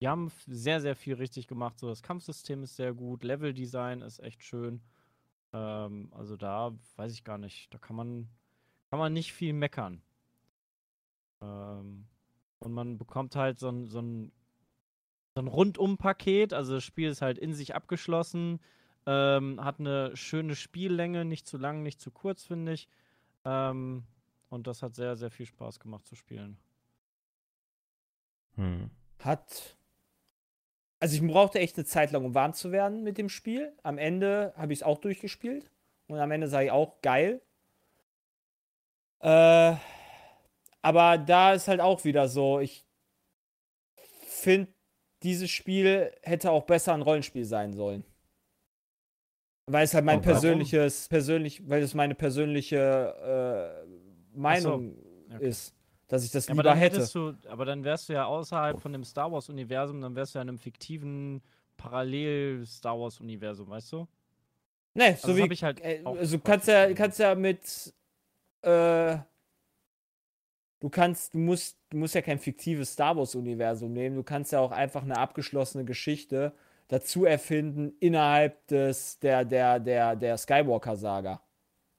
[0.00, 1.78] die haben sehr, sehr viel richtig gemacht.
[1.78, 4.82] So, das Kampfsystem ist sehr gut, Leveldesign ist echt schön.
[5.52, 7.72] Ähm, also da weiß ich gar nicht.
[7.72, 8.28] Da kann man,
[8.90, 10.02] kann man nicht viel meckern.
[11.42, 12.06] Ähm,
[12.58, 14.32] und man bekommt halt so ein, so ein
[15.36, 16.52] Rundum-Paket.
[16.52, 18.60] Also das Spiel ist halt in sich abgeschlossen.
[19.06, 22.88] Ähm, hat eine schöne Spiellänge, nicht zu lang, nicht zu kurz, finde ich.
[23.44, 24.04] Ähm,
[24.48, 26.58] und das hat sehr, sehr viel Spaß gemacht zu spielen.
[28.56, 28.90] Hm.
[29.20, 29.76] Hat.
[30.98, 33.72] Also ich brauchte echt eine Zeit lang, um warm zu werden mit dem Spiel.
[33.82, 35.70] Am Ende habe ich es auch durchgespielt.
[36.08, 37.42] Und am Ende sage ich auch geil.
[39.20, 39.74] Äh,
[40.82, 42.86] aber da ist halt auch wieder so, ich
[44.26, 44.72] finde,
[45.22, 48.04] dieses Spiel hätte auch besser ein Rollenspiel sein sollen.
[49.66, 54.96] Weil es halt mein persönliches, persönlich, weil es meine persönliche äh, Meinung
[55.34, 55.48] okay.
[55.48, 55.74] ist,
[56.06, 57.08] dass ich das Ja, lieber hätte.
[57.12, 60.38] du, aber dann wärst du ja außerhalb von dem Star Wars Universum, dann wärst du
[60.38, 61.42] ja in einem fiktiven
[61.76, 64.06] Parallel Star Wars Universum, weißt du?
[64.94, 67.92] Ne, das so wie ich halt äh, also kannst ja kannst ja mit
[68.62, 69.18] äh,
[70.80, 74.52] du kannst du musst du musst ja kein fiktives Star Wars Universum nehmen, du kannst
[74.52, 76.54] ja auch einfach eine abgeschlossene Geschichte
[76.88, 81.40] dazu erfinden innerhalb des der der der der Skywalker Saga.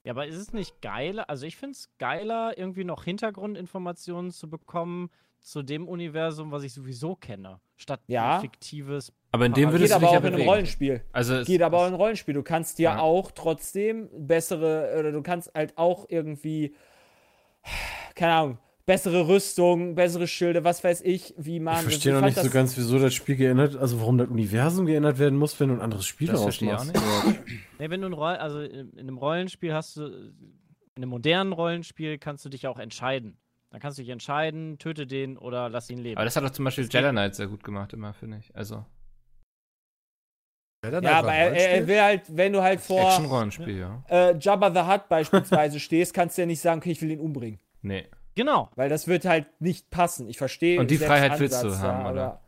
[0.04, 1.30] Ja, aber ist es nicht geiler?
[1.30, 5.10] Also ich finde es geiler, irgendwie noch Hintergrundinformationen zu bekommen
[5.40, 8.36] zu dem Universum, was ich sowieso kenne, statt Ja.
[8.36, 9.14] ein fiktives.
[9.32, 10.48] Aber in dem aber ja auch in einem.
[10.48, 11.02] Rollenspiel.
[11.12, 12.34] Also es, Geht aber auch in einem Rollenspiel.
[12.34, 13.00] Du kannst dir Ja.
[13.00, 16.74] auch trotzdem bessere, oder du kannst halt auch irgendwie,
[18.16, 18.58] keine Ahnung,
[18.88, 21.76] bessere Rüstung, bessere Schilde, was weiß ich, wie man.
[21.76, 25.20] Ich verstehe noch nicht so ganz, wieso das Spiel geändert, also warum das Universum geändert
[25.20, 27.40] werden muss, wenn du ein anderes Spiel Das daraus verstehe ich auch machst.
[27.78, 30.34] Nee, wenn du ein Roll also in, in einem Rollenspiel hast du, in
[30.96, 33.38] einem modernen Rollenspiel kannst du dich auch entscheiden.
[33.70, 36.18] Dann kannst du dich entscheiden, töte den oder lass ihn leben.
[36.18, 38.56] aber das hat doch zum Beispiel Jedi Knight sehr gut gemacht, immer, finde ich.
[38.56, 38.86] Also,
[40.86, 44.04] Ja, Ja, aber er, er will halt, wenn du halt vor Action-Rollenspiel, ja.
[44.08, 47.20] äh, Jabba the Hutt beispielsweise stehst, kannst du ja nicht sagen, okay, ich will ihn
[47.20, 47.60] umbringen.
[47.82, 48.08] Nee.
[48.38, 48.70] Genau.
[48.76, 50.30] Weil das wird halt nicht passen.
[50.30, 50.80] Ich verstehe.
[50.80, 52.24] Und die Freiheit willst du Ansatz haben, da, oder?
[52.26, 52.42] aber-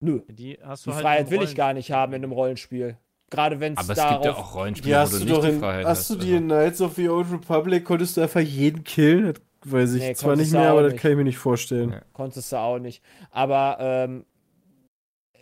[0.00, 2.98] Nö, Die hast die halt Freiheit will ich gar nicht haben in einem Rollenspiel.
[3.30, 4.12] Gerade wenn es Aber es darauf.
[4.22, 6.10] gibt ja auch Rollenspiele, Ja, wo hast du du nicht in, Freiheit hast hast.
[6.10, 6.62] du die in also.
[6.62, 9.32] Knights of the Old Republic, konntest du einfach jeden killen?
[9.32, 11.00] Das weiß ich Nee, zwar nicht mehr, aber das nicht.
[11.02, 11.92] kann ich mir nicht vorstellen.
[11.92, 12.02] Ja.
[12.12, 13.02] Konntest du auch nicht.
[13.30, 14.26] Aber ähm,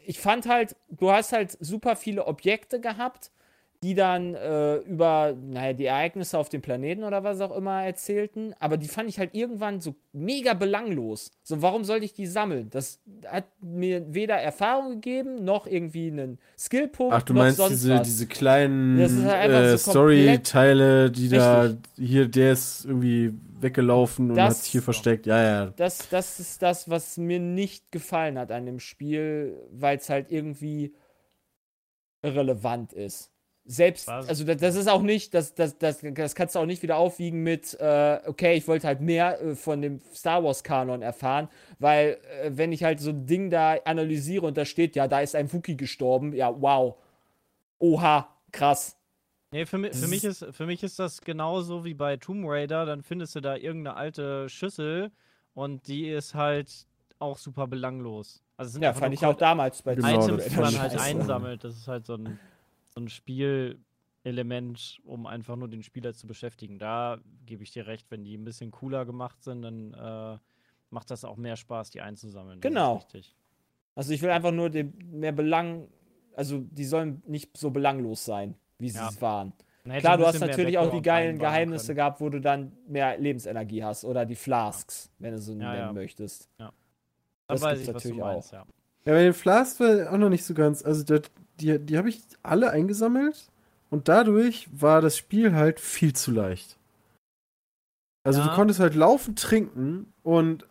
[0.06, 3.32] ich fand halt, du hast halt super viele Objekte gehabt,
[3.82, 8.54] die dann äh, über naja, die Ereignisse auf dem Planeten oder was auch immer erzählten.
[8.60, 11.32] Aber die fand ich halt irgendwann so mega belanglos.
[11.42, 12.70] So, warum sollte ich die sammeln?
[12.70, 17.12] Das hat mir weder Erfahrung gegeben, noch irgendwie einen Skillpunkt.
[17.12, 18.02] Ach, du meinst sonst diese, was.
[18.06, 21.80] diese kleinen halt äh, so Story-Teile, die da, Richtig.
[21.96, 25.26] hier, der ist irgendwie weggelaufen und Das- hat sich hier versteckt.
[25.26, 25.66] Ja, ja.
[25.76, 30.30] das, das ist das, was mir nicht gefallen hat an dem Spiel, weil es halt
[30.30, 30.94] irgendwie
[32.22, 33.31] irrelevant ist.
[33.64, 34.28] Selbst, Was?
[34.28, 36.96] also das, das ist auch nicht, das, das, das, das kannst du auch nicht wieder
[36.96, 41.48] aufwiegen mit, äh, okay, ich wollte halt mehr äh, von dem Star Wars-Kanon erfahren,
[41.78, 45.20] weil äh, wenn ich halt so ein Ding da analysiere und da steht, ja, da
[45.20, 46.96] ist ein Wookie gestorben, ja, wow.
[47.78, 48.96] Oha, krass.
[49.52, 52.84] Nee, für, mi für, mich ist- für mich ist das genauso wie bei Tomb Raider.
[52.86, 55.12] Dann findest du da irgendeine alte Schüssel
[55.54, 56.86] und die ist halt
[57.18, 58.42] auch super belanglos.
[58.56, 60.48] Also es sind Ja, einfach fand ich auch damals bei Genau, Items, Raider.
[60.48, 61.64] die man halt einsammelt.
[61.64, 62.38] Das ist halt so ein,
[62.94, 66.78] so ein Spielelement, um einfach nur den Spieler zu beschäftigen.
[66.78, 70.38] Da gebe ich dir recht, wenn die ein bisschen cooler gemacht sind, dann äh,
[70.90, 72.60] macht das auch mehr Spaß, die einzusammeln.
[72.60, 72.94] Das ist Genau.
[72.96, 73.34] richtig.
[73.94, 75.88] Also ich will einfach nur den mehr Belang,
[76.34, 79.08] also die sollen nicht so belanglos sein, wie sie Ja.
[79.08, 79.52] es waren.
[79.98, 81.96] Klar, du hast natürlich auch die geilen Geheimnisse können.
[81.96, 85.74] gehabt, wo du dann mehr Lebensenergie hast oder die Flasks, wenn du so Ja, nennen
[85.76, 85.92] ja.
[85.92, 86.48] möchtest.
[86.56, 86.70] Dann
[87.48, 88.64] das weiß ich, was du natürlich meinst, ja.
[89.04, 90.84] Ja, bei den Flasks war auch noch nicht so ganz.
[90.84, 91.22] Also, das,
[91.62, 93.48] die, die habe ich alle eingesammelt
[93.90, 96.78] und dadurch war das Spiel halt viel zu leicht.
[98.24, 98.48] Also, Ja.
[98.48, 100.66] du konntest halt laufen, trinken und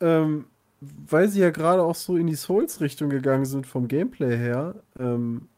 [0.00, 0.46] ähm,
[0.80, 5.48] weil sie ja gerade auch so in die Souls-Richtung gegangen sind vom Gameplay her, ähm,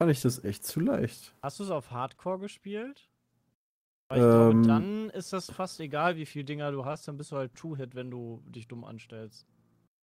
[0.00, 1.32] fand ich das echt zu leicht.
[1.42, 3.08] Hast du es auf Hardcore gespielt?
[4.08, 4.62] Weil ich glaube, Ähm.
[4.64, 7.94] dann ist das fast egal, wie viele Dinger du hast, dann bist du halt Two-Hit,
[7.94, 9.46] wenn du dich dumm anstellst.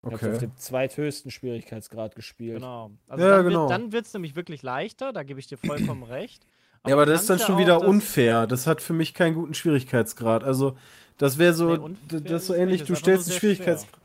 [0.01, 0.37] Ich hab's auf Okay.
[0.39, 2.55] dem zweithöchsten Schwierigkeitsgrad gespielt.
[2.55, 2.91] Genau.
[3.07, 3.61] Also Ja, dann genau.
[3.63, 6.45] Wird, dann wird es nämlich wirklich leichter, da gebe ich dir vollkommen recht.
[6.87, 8.47] Ja, aber das ist dann schon ja wieder unfair.
[8.47, 10.45] Das hat für mich keinen guten Schwierigkeitsgrad.
[10.45, 10.77] Also,
[11.17, 13.99] das wäre so, Nee, das ist so ähnlich, du stellst sehr Schwierigkeitsgrad.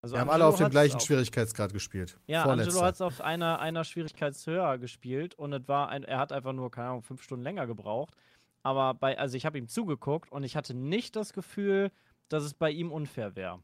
[0.00, 2.16] Also Wir haben Angelo alle auf dem gleichen auf- Schwierigkeitsgrad gespielt.
[2.28, 2.84] Ja, Angelo Vorletzter.
[2.86, 6.70] hat es auf einer, einer Schwierigkeitshöher gespielt und es war ein, er hat einfach nur,
[6.70, 8.14] keine Ahnung, fünf Stunden länger gebraucht.
[8.62, 11.90] Aber bei, also ich habe ihm zugeguckt und ich hatte nicht das Gefühl,
[12.28, 13.60] dass es bei ihm unfair wäre.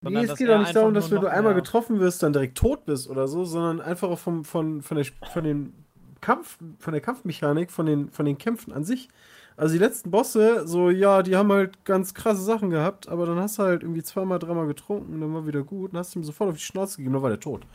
[0.00, 2.56] Nee, es geht auch nicht darum, dass wenn du einmal mehr- getroffen wirst, dann direkt
[2.56, 5.84] tot bist oder so, sondern einfach auch vom, von, von, der, von den
[6.20, 9.08] Kampf, von der Kampfmechanik, von den, von den Kämpfen an sich.
[9.56, 13.40] Also die letzten Bosse, so ja, die haben halt ganz krasse Sachen gehabt, aber dann
[13.40, 16.50] hast du halt irgendwie zweimal, dreimal getrunken, dann war wieder gut, dann hast ihm sofort
[16.50, 17.66] auf die Schnauze gegeben, dann war der tot.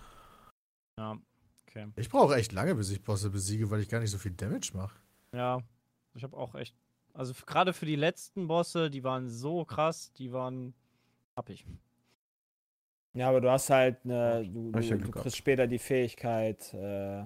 [0.97, 1.17] Ja,
[1.67, 1.87] okay.
[1.97, 4.71] Ich brauche echt lange, bis ich Bosse besiege, weil ich gar nicht so viel Damage
[4.75, 4.95] mache.
[5.35, 5.59] Ja,
[6.13, 6.73] ich habe auch echt.
[7.13, 10.73] Also gerade für die letzten Bosse, die waren so krass, die waren
[11.35, 11.65] happig.
[13.14, 16.73] Ja, aber du hast halt eine, du, ich ja du, du kriegst später die Fähigkeit,
[16.73, 17.23] äh,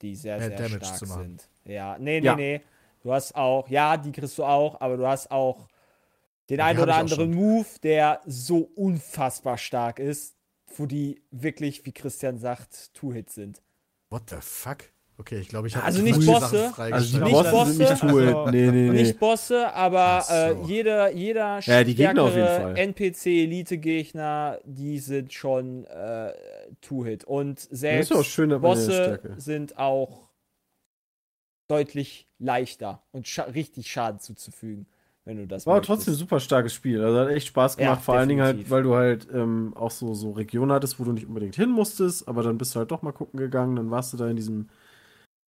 [0.00, 1.48] die sehr, Mehr sehr Damage stark sind.
[1.64, 2.36] Ja, nee, nee, Ja.
[2.36, 2.60] nee.
[3.02, 5.68] Du hast auch, ja, die kriegst du auch, aber du hast auch
[6.48, 10.36] den Ja, einen oder anderen Move, der so unfassbar stark ist,
[10.76, 13.62] wo die wirklich, wie Christian sagt, Two-Hits sind.
[14.10, 14.90] What the fuck?
[15.16, 17.18] Okay, ich glaube, ich habe Also nicht Bosse, Also.
[17.18, 18.28] Nicht Bosse, sind nicht cool.
[18.34, 18.90] also nee, nee, nee.
[18.90, 20.32] Nicht Bosse, aber so.
[20.34, 22.76] äh, jeder, jeder Ja, die Gegner auf jeden Fall.
[22.78, 26.32] NPC-Elite-Gegner, die sind schon äh,
[26.80, 27.24] Two-Hit.
[27.24, 30.30] Und Das selbst ist auch schön, Bosse sind auch
[31.68, 34.86] deutlich leichter und scha richtig Schaden zuzufügen,
[35.24, 35.86] wenn du das War aber möchtest.
[35.86, 37.02] trotzdem ein super starkes Spiel.
[37.02, 38.70] Also hat echt Spaß Ja, gemacht, vor allen Dingen halt, definitiv.
[38.70, 42.28] weil du halt ähm, auch so, so Regionen hattest, wo du nicht unbedingt hin musstest,
[42.28, 44.68] aber dann bist du halt doch mal gucken gegangen, dann warst du da in diesem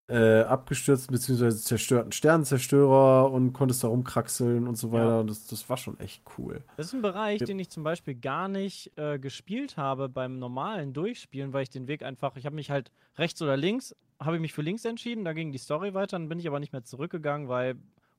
[0.09, 1.51] äh, abgestürzten bzw.
[1.51, 5.09] zerstörten Sternenzerstörer und konntest da rumkraxeln und so weiter.
[5.09, 5.21] Ja.
[5.21, 6.63] Und das, das war schon echt cool.
[6.77, 7.47] Das ist ein Bereich, Ja.
[7.47, 11.89] den ich zum Beispiel gar nicht äh, gespielt habe beim normalen Durchspielen, weil ich den
[11.89, 15.25] Weg einfach, ich habe mich halt rechts oder links, habe ich mich für links entschieden,
[15.25, 17.75] da ging die Story weiter, dann bin ich aber nicht mehr zurückgegangen, weil,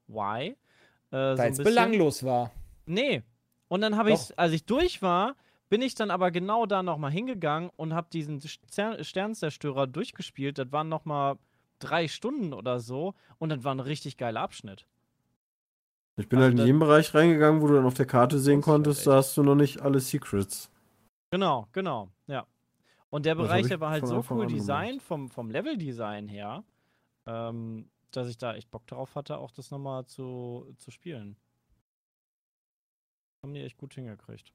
[0.07, 0.49] why?
[0.49, 0.55] Äh,
[1.11, 1.63] so ein Weil es bisschen.
[1.63, 2.51] belanglos war.
[2.85, 3.23] Nee.
[3.69, 5.35] Und dann habe ich, als ich durch war,
[5.69, 10.57] bin ich dann aber genau da nochmal hingegangen und habe diesen Ster Sternzerstörer durchgespielt.
[10.57, 11.37] Das waren nochmal
[11.79, 14.87] drei Stunden oder so und das war ein richtig geiler Abschnitt.
[16.19, 18.61] Ich bin Also halt in jeden Bereich reingegangen, wo du dann auf der Karte sehen
[18.61, 20.71] konntest, da hast du noch nicht alle Secrets.
[21.31, 22.47] Genau, genau, ja.
[23.09, 26.63] Und der Bereich, ich der war halt so cool designt, vom, vom Level-Design her,
[27.25, 31.37] ähm, dass ich da echt Bock drauf hatte, auch das nochmal zu, zu spielen.
[33.43, 34.51] Haben die echt gut hingekriegt.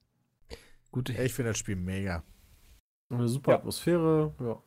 [0.91, 2.23] Gute Ey, ich finde das Spiel mega.
[3.11, 3.59] Eine super Ja.
[3.59, 4.63] Atmosphäre, ja.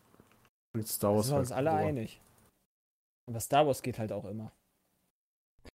[0.73, 1.87] Und Star Da Wars sind wir uns halt alle boah.
[1.87, 2.21] einig.
[3.27, 4.51] Aber Star Wars geht halt auch immer.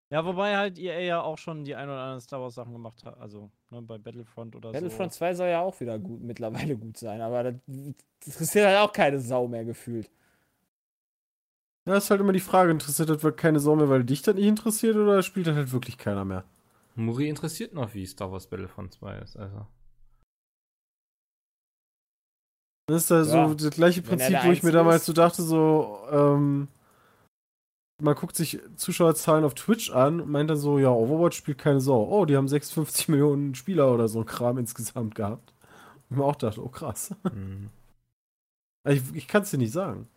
[0.09, 3.03] Ja, wobei halt EA ja auch schon die ein oder anderen Star Wars Sachen gemacht
[3.05, 5.17] hat, also ne, bei Battlefront oder Battlefront so.
[5.19, 8.91] 2 soll ja auch wieder gut, mittlerweile gut sein, aber das, das interessiert halt auch
[8.93, 10.09] keine Sau mehr gefühlt.
[11.85, 14.35] Ja, ist halt immer die Frage, interessiert das wirklich keine Sau mehr, weil dich das
[14.35, 16.43] nicht interessiert oder spielt das halt wirklich keiner mehr?
[16.95, 19.37] Muri interessiert noch, wie Star Wars Battlefront 2 ist.
[19.37, 19.65] Also.
[22.87, 25.05] Das ist da so Ja, das gleiche Prinzip, wo ich mir damals ist.
[25.05, 26.67] so dachte, so, ähm,
[28.01, 31.79] man guckt sich Zuschauerzahlen auf Twitch an und meint dann so, ja, Overwatch spielt keine
[31.81, 32.03] Sau.
[32.09, 35.53] Oh, die haben 56 Millionen Spieler oder so Kram insgesamt gehabt.
[36.09, 37.15] Und mir auch dachte, oh krass.
[37.33, 37.69] mhm.
[38.89, 40.07] Ich, ich kann es dir nicht sagen.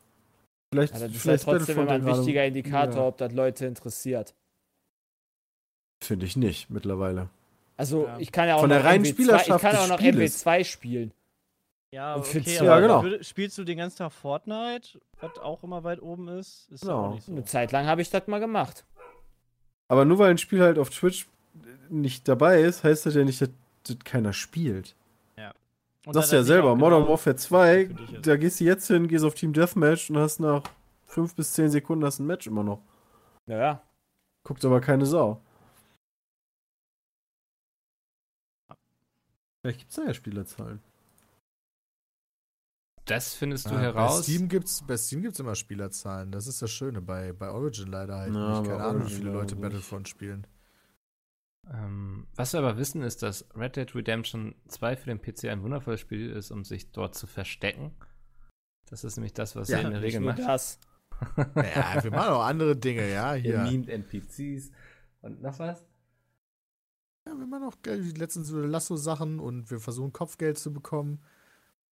[0.73, 3.09] Vielleicht, Ja, das ist ja vielleicht trotzdem immer ein wichtiger Indikator, ja.
[3.09, 4.35] ob das Leute interessiert.
[6.03, 7.29] Finde ich nicht, mittlerweile.
[7.77, 8.19] Also Ja.
[8.19, 9.99] ich kann ja auch Von noch der reinen MW2, Spielerschaft ich kann des auch noch
[9.99, 10.47] Spieles.
[10.47, 11.13] MW2 spielen.
[11.95, 13.23] Ja, Und okay, aber Ja, genau.
[13.23, 16.69] spielst du den ganzen Tag Fortnite, was auch immer weit oben ist?
[16.73, 17.07] Ist ja Genau.
[17.07, 17.33] auch nicht so.
[17.33, 18.85] Eine Zeit lang habe ich das mal gemacht.
[19.87, 21.29] Aber nur weil ein Spiel halt auf Twitch
[21.89, 23.51] nicht dabei ist, heißt das ja nicht, dass
[23.85, 24.97] das keiner spielt.
[26.07, 28.27] Und Du sagst dann ja selber, Modern genau Warfare 2, für dich ist.
[28.27, 30.63] da gehst du jetzt hin, gehst auf Team Deathmatch und hast nach
[31.07, 32.83] 5 bis 10 Sekunden hast ein Match immer noch.
[33.47, 33.83] Ja, ja.
[34.43, 35.41] Guckt aber keine Sau.
[39.63, 40.83] Vielleicht gibt es da ja Spielerzahlen.
[43.07, 44.17] Das findest du Ja, Bei heraus.
[44.87, 46.33] Bei Steam gibt's immer Spielerzahlen.
[46.33, 47.03] Das ist das Schöne.
[47.03, 48.63] Bei, bei Origin leider halt Ja, nicht.
[48.71, 49.57] bei Keine Ahnung, wie viele Leute.
[49.57, 50.47] Battlefront spielen.
[51.71, 55.63] Ähm, was wir aber wissen, ist, dass Red Dead Redemption 2 für den PC ein
[55.63, 57.93] wundervolles Spiel ist, um sich dort zu verstecken.
[58.87, 60.39] Das ist nämlich das, was Ja, er in der Regel macht.
[60.41, 60.79] das.
[61.55, 63.35] Naja, wir machen auch andere Dinge, ja.
[63.35, 63.59] Er Hier.
[63.63, 64.73] memt NPCs
[65.23, 65.85] und noch was.
[67.27, 71.23] Ja, wir machen auch äh, letztens so Lasso-Sachen und wir versuchen Kopfgeld zu bekommen.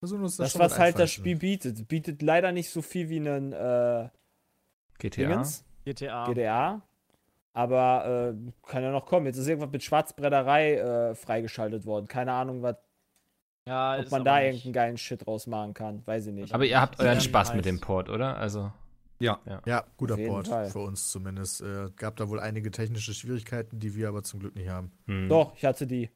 [0.02, 1.86] Versuchen uns das, Das, schon was halt das Spiel bietet.
[1.86, 4.08] Bietet leider nicht so viel wie ein äh,
[4.98, 5.20] GTA.
[5.22, 6.26] Dingens, GTA.
[6.26, 6.82] GDA.
[7.54, 9.26] Aber äh, kann ja noch kommen.
[9.26, 12.08] Jetzt ist irgendwas mit Schwarzbretterei äh, freigeschaltet worden.
[12.08, 12.76] Keine Ahnung, was,
[13.68, 16.02] Ja, ob man da nicht- irgendeinen geilen Shit draus machen kann.
[16.04, 16.52] Weiß ich nicht.
[16.52, 17.56] Aber ihr habt euren Spaß heiß.
[17.56, 18.36] mit dem Port, oder?
[18.38, 18.72] Also.
[19.20, 19.38] Ja.
[19.66, 20.48] Ja, guter Auf jeden Port.
[20.48, 20.68] Fall.
[20.70, 21.60] Für uns zumindest.
[21.60, 24.90] Äh, gab da wohl einige technische Schwierigkeiten, die wir aber zum Glück nicht haben.
[25.06, 25.28] hm.
[25.28, 26.10] Doch, ich hatte die.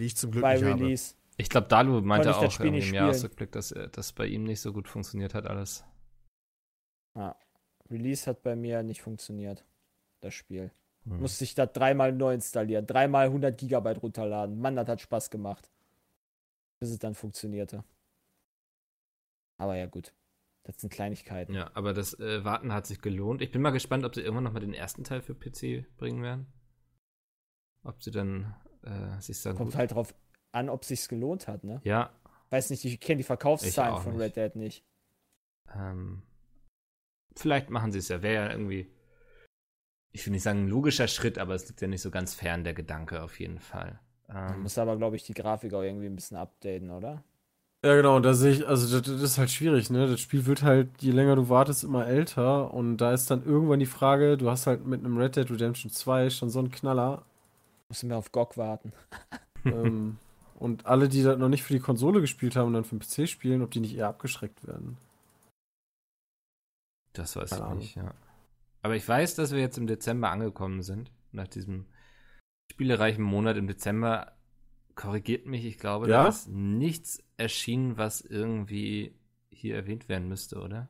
[0.00, 1.19] Die ich zum Glück bei nicht habe.
[1.40, 2.94] Ich glaube, Dalu meinte auch irgendwie im.
[2.94, 5.84] Jahresrückblick, dass äh, das bei ihm nicht so gut funktioniert hat alles.
[7.16, 7.34] Ja.
[7.90, 9.64] Release hat bei mir nicht funktioniert.
[10.20, 10.70] Das Spiel.
[11.04, 11.20] Hm.
[11.20, 12.86] Musste ich das dreimal neu installieren.
[12.86, 14.60] Dreimal 100 Gigabyte runterladen.
[14.60, 15.70] Mann, das hat Spaß gemacht.
[16.78, 17.84] Bis es dann funktionierte.
[19.56, 20.12] Aber ja, gut.
[20.64, 21.54] Das sind Kleinigkeiten.
[21.54, 23.40] Ja, aber das äh, Warten hat sich gelohnt.
[23.40, 26.22] Ich bin mal gespannt, ob sie irgendwann noch mal den ersten Teil für PC bringen
[26.22, 26.46] werden.
[27.82, 30.14] Ob sie dann äh, sich dann Kommt gut- halt drauf
[30.52, 31.80] an, ob sich's gelohnt hat, ne?
[31.84, 32.10] Ja,
[32.50, 34.22] Weiß nicht, ich kenne die Verkaufszahlen von nicht.
[34.22, 34.84] Red Dead nicht.
[35.74, 36.22] ähm,
[37.36, 38.22] vielleicht machen sie es ja.
[38.22, 38.90] Wäre ja irgendwie,
[40.12, 42.64] ich will nicht sagen ein logischer Schritt, aber es liegt ja nicht so ganz fern
[42.64, 44.00] der Gedanke auf jeden Fall.
[44.28, 47.22] Man Ähm, muss aber, glaube ich, die Grafik auch irgendwie ein bisschen updaten, oder?
[47.84, 50.06] Ja, genau, und da sehe ich, also das, das ist halt schwierig, ne?
[50.06, 53.78] Das Spiel wird halt, je länger du wartest, immer älter und da ist dann irgendwann
[53.80, 57.24] die Frage, du hast halt mit einem Red Dead Redemption 2 schon so einen Knaller
[57.88, 58.92] Müssen wir auf GOG warten.
[59.64, 60.18] ähm,
[60.60, 63.00] und alle, die das noch nicht für die Konsole gespielt haben und dann für den
[63.00, 64.98] PC spielen, ob die nicht eher abgeschreckt werden.
[67.14, 67.78] Das weiß Keine ich Ahnung.
[67.78, 68.14] nicht, ja.
[68.82, 71.10] Aber ich weiß, dass wir jetzt im Dezember angekommen sind.
[71.32, 71.86] Nach diesem
[72.70, 74.36] spielereichen Monat im Dezember.
[74.96, 76.24] Korrigiert mich, ich glaube, Ja?
[76.24, 79.18] da ist nichts erschienen, was irgendwie
[79.50, 80.88] hier erwähnt werden müsste, oder?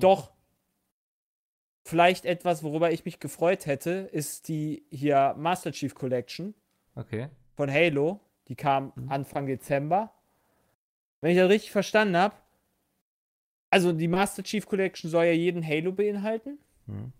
[0.00, 0.34] Doch.
[1.88, 6.54] Vielleicht etwas, worüber ich mich gefreut hätte, ist die hier Master Chief Collection
[6.96, 7.28] Okay.
[7.54, 8.20] von Halo.
[8.48, 9.10] Die kam Mhm.
[9.10, 10.12] Anfang Dezember.
[11.20, 12.34] Wenn ich das richtig verstanden habe,
[13.70, 16.58] also die Master Chief Collection soll ja jeden Halo beinhalten.
[16.86, 17.12] Hm.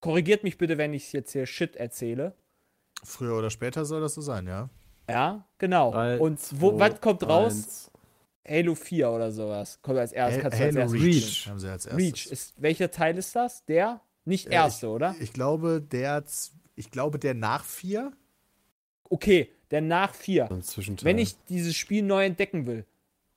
[0.00, 2.34] Korrigiert mich bitte, wenn ich jetzt hier Shit erzähle.
[3.04, 4.68] Früher oder später soll das so sein, ja.
[5.08, 5.92] Ja, genau.
[5.92, 7.52] Drei, Und wo, zwei, was kommt raus?
[7.52, 7.90] eins.
[8.48, 9.78] Halo 4 oder sowas.
[9.82, 10.38] Kommt als erstes.
[10.38, 12.02] Ha- kannst du als Halo erstes Reach, haben sie als erstes.
[12.04, 12.26] Reach.
[12.26, 13.64] Ist, welcher Teil ist das?
[13.66, 14.00] Der?
[14.24, 15.14] Nicht Äh, erste, oder?
[15.20, 16.24] Ich glaube, der,
[16.74, 18.12] ich glaube, der nach vier.
[19.10, 20.46] Okay, der nach 4.
[20.48, 21.04] So ein Zwischenteil.
[21.06, 22.84] Wenn ich dieses Spiel neu entdecken will,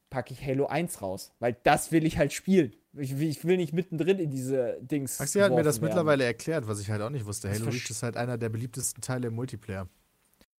[0.10, 1.32] packe ich Halo 1 raus.
[1.40, 2.74] Weil das will ich halt spielen.
[2.98, 5.18] Ich will, ich will nicht mittendrin in diese Dings.
[5.20, 5.86] Maxi hat mir das werden.
[5.90, 7.48] mittlerweile erklärt, was ich halt auch nicht wusste.
[7.48, 9.88] Das Halo Reach ist halt einer der beliebtesten Teile im Multiplayer.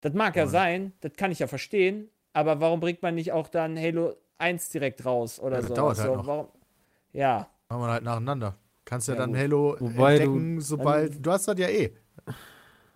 [0.00, 2.08] Das mag ja Und- sein, das kann ich ja verstehen.
[2.32, 5.74] Aber warum bringt man nicht auch dann Halo 1 direkt raus oder Ja, das so?
[5.74, 6.26] dauert halt so noch.
[6.26, 6.48] Warum?
[7.12, 8.56] Ja, Machen wir halt nacheinander.
[8.86, 9.38] Kannst ja, Ja, dann gut.
[9.40, 11.24] Halo Wobei du- entdecken, sobald.
[11.24, 11.92] Du, hast das ja eh.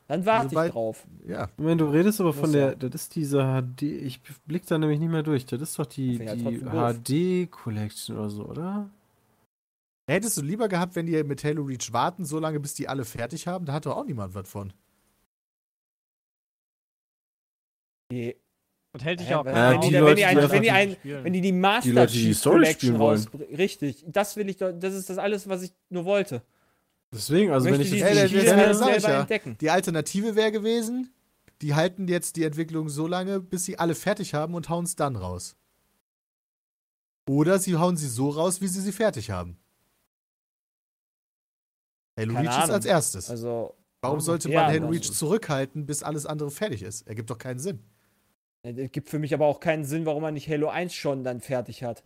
[0.08, 1.06] Dann warte Sobald- ich drauf.
[1.26, 1.48] Ja.
[1.56, 2.74] Moment, du redest aber von der, ja.
[2.74, 5.44] das ist diese HD, ich blick da nämlich nicht mehr durch.
[5.46, 7.46] Das ist doch die, die.
[7.46, 8.88] HD Collection oder so, oder?
[10.08, 13.04] Hättest du lieber gehabt, wenn die mit Halo Reach warten, so lange, bis die alle
[13.04, 13.66] fertig haben?
[13.66, 14.72] Da hat doch auch niemand was von.
[18.12, 18.36] Die,
[18.94, 21.40] Und hält dich auch wenn die Leute, dass die einfach wenn die ein- wenn die
[21.40, 23.18] die Master Leute, die die Chief Story Collection spielen wollen.
[23.18, 23.56] rausbringen.
[23.56, 26.42] Richtig, das will ich doch, das ist das alles, was ich nur wollte.
[27.16, 29.20] Deswegen, also wenn Möchte ich die jetzt sag ich selber ja.
[29.20, 29.56] entdecken.
[29.60, 31.12] Die Alternative wäre gewesen,
[31.62, 34.96] die halten jetzt die Entwicklung so lange, bis sie alle fertig haben und hauen es
[34.96, 35.56] dann raus.
[37.28, 39.58] Oder sie hauen sie so raus, wie sie sie fertig haben.
[42.18, 43.30] Halo Keine Reach ist als erstes.
[43.30, 47.06] Also, Warum sollte ja, man Halo also- Reach zurückhalten, bis alles andere fertig ist?
[47.08, 47.82] Ergibt doch keinen Sinn.
[48.62, 51.40] es gibt für mich aber auch keinen Sinn, warum man nicht Halo 1 schon dann
[51.40, 52.04] fertig hat.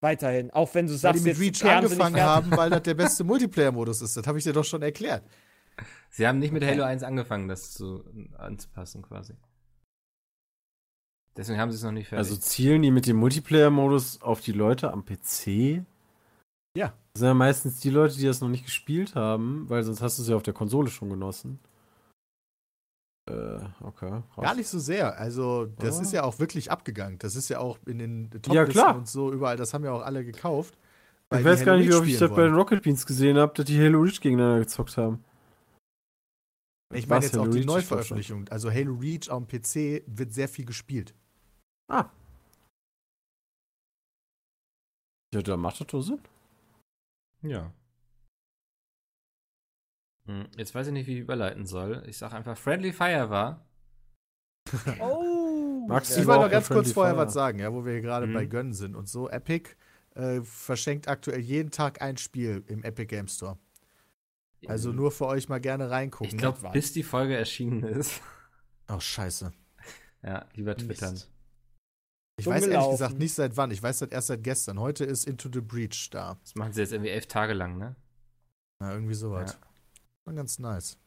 [0.00, 0.50] Weiterhin.
[0.52, 3.24] Auch wenn du Weil die sagst, mit jetzt Reach angefangen haben, weil das der beste
[3.24, 4.16] Multiplayer-Modus ist.
[4.16, 5.24] Das habe ich dir doch schon erklärt.
[6.10, 6.72] Sie haben nicht mit Okay.
[6.72, 8.04] Halo 1 angefangen, das zu,
[8.36, 9.34] anzupassen quasi.
[11.36, 12.26] Deswegen haben sie es noch nicht fertig.
[12.28, 15.84] also zielen die mit dem Multiplayer-Modus auf die Leute am PC?
[16.74, 16.92] Ja.
[17.12, 20.18] Das sind ja meistens die Leute, die das noch nicht gespielt haben, weil sonst hast
[20.18, 21.60] du es ja auf der Konsole schon genossen.
[23.28, 24.22] Äh, okay.
[24.34, 24.44] krass.
[24.44, 25.18] Gar nicht so sehr.
[25.18, 26.02] Also, das Ah.
[26.02, 27.18] ist ja auch wirklich abgegangen.
[27.18, 28.96] Das ist ja auch in den Ja, Toplisten klar.
[28.96, 29.56] und so überall.
[29.56, 30.78] Das haben ja auch alle gekauft.
[31.34, 32.54] Ich weiß gar nicht, oft ich das bei den.
[32.54, 35.22] Rocket Beans gesehen habe, dass die Halo Reach gegeneinander gezockt haben.
[36.94, 37.66] Ich meine jetzt auch Halo die Reach?
[37.66, 38.48] Neuveröffentlichung.
[38.48, 41.14] Also Halo Reach am PC wird sehr viel gespielt.
[41.92, 42.06] Ah.
[45.34, 46.20] Ja, da macht das doch Sinn.
[47.42, 47.70] ja.
[50.28, 52.02] Hm, Jetzt weiß ich nicht, wie ich überleiten soll.
[52.06, 53.66] Ich sage einfach, Friendly Fire war.
[55.00, 55.86] Oh!
[55.88, 57.26] Max, Ich wollte noch ganz kurz vorher Fire.
[57.26, 58.34] was sagen, ja, wo wir hier gerade Mhm.
[58.34, 59.28] bei Gönnen sind und so.
[59.30, 59.70] Epic
[60.14, 63.56] äh, verschenkt aktuell jeden Tag ein Spiel im Epic Game Store.
[64.66, 66.26] Also nur für euch mal gerne reingucken.
[66.26, 66.72] Ich glaube, was.
[66.72, 68.20] bis die Folge erschienen ist.
[68.88, 69.52] Oh, scheiße.
[70.22, 71.12] ja, lieber twittern.
[71.12, 71.30] Mist.
[72.38, 73.70] Ich Dumm weiß ehrlich gesagt nicht seit wann.
[73.70, 74.78] Ich weiß das erst seit gestern.
[74.80, 76.38] Heute ist Into the Breach da.
[76.42, 77.96] Das machen sie jetzt irgendwie elf Tage lang, ne?
[78.80, 79.52] Na, irgendwie sowas.
[79.60, 79.67] Ja.
[80.28, 80.98] War ganz nice.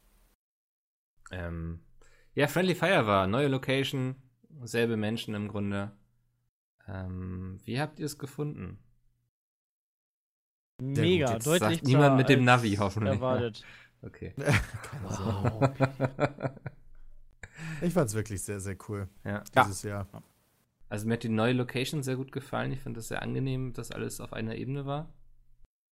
[1.30, 1.80] Ähm,
[2.34, 3.28] ja, Friendly Fire war.
[3.28, 4.16] Neue Location,
[4.64, 5.92] selbe Menschen im Grunde.
[6.88, 8.80] Ähm, wie habt ihr es gefunden?
[10.82, 13.14] Mega, gut, jetzt deutlich sagt niemand mit dem Navi, hoffentlich.
[13.14, 13.64] Erwartet.
[14.04, 14.34] Okay.
[14.36, 16.56] Keine Sorge.
[17.82, 19.44] Ich fand es wirklich sehr, sehr cool Ja.
[19.56, 20.08] dieses Jahr.
[20.90, 22.72] Also mir hat die neue Location sehr gut gefallen.
[22.72, 25.14] Ich finde das sehr angenehm, dass alles auf einer Ebene war.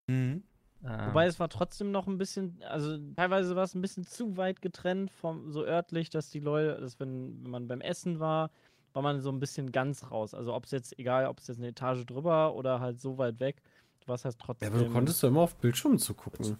[0.07, 0.41] Mhm.
[0.85, 4.37] Ähm, Wobei es war trotzdem noch ein bisschen, also teilweise war es ein bisschen zu
[4.37, 8.49] weit getrennt vom so örtlich, dass die Leute, dass wenn, wenn man beim Essen war,
[8.93, 10.33] war man so ein bisschen ganz raus.
[10.33, 13.39] Also ob es jetzt, egal, ob es jetzt eine Etage drüber oder halt so weit
[13.39, 13.57] weg,
[14.01, 14.73] du warst halt Ja, trotzdem.
[14.73, 16.57] aber du konntest doch immer auf Bildschirm zu gucken.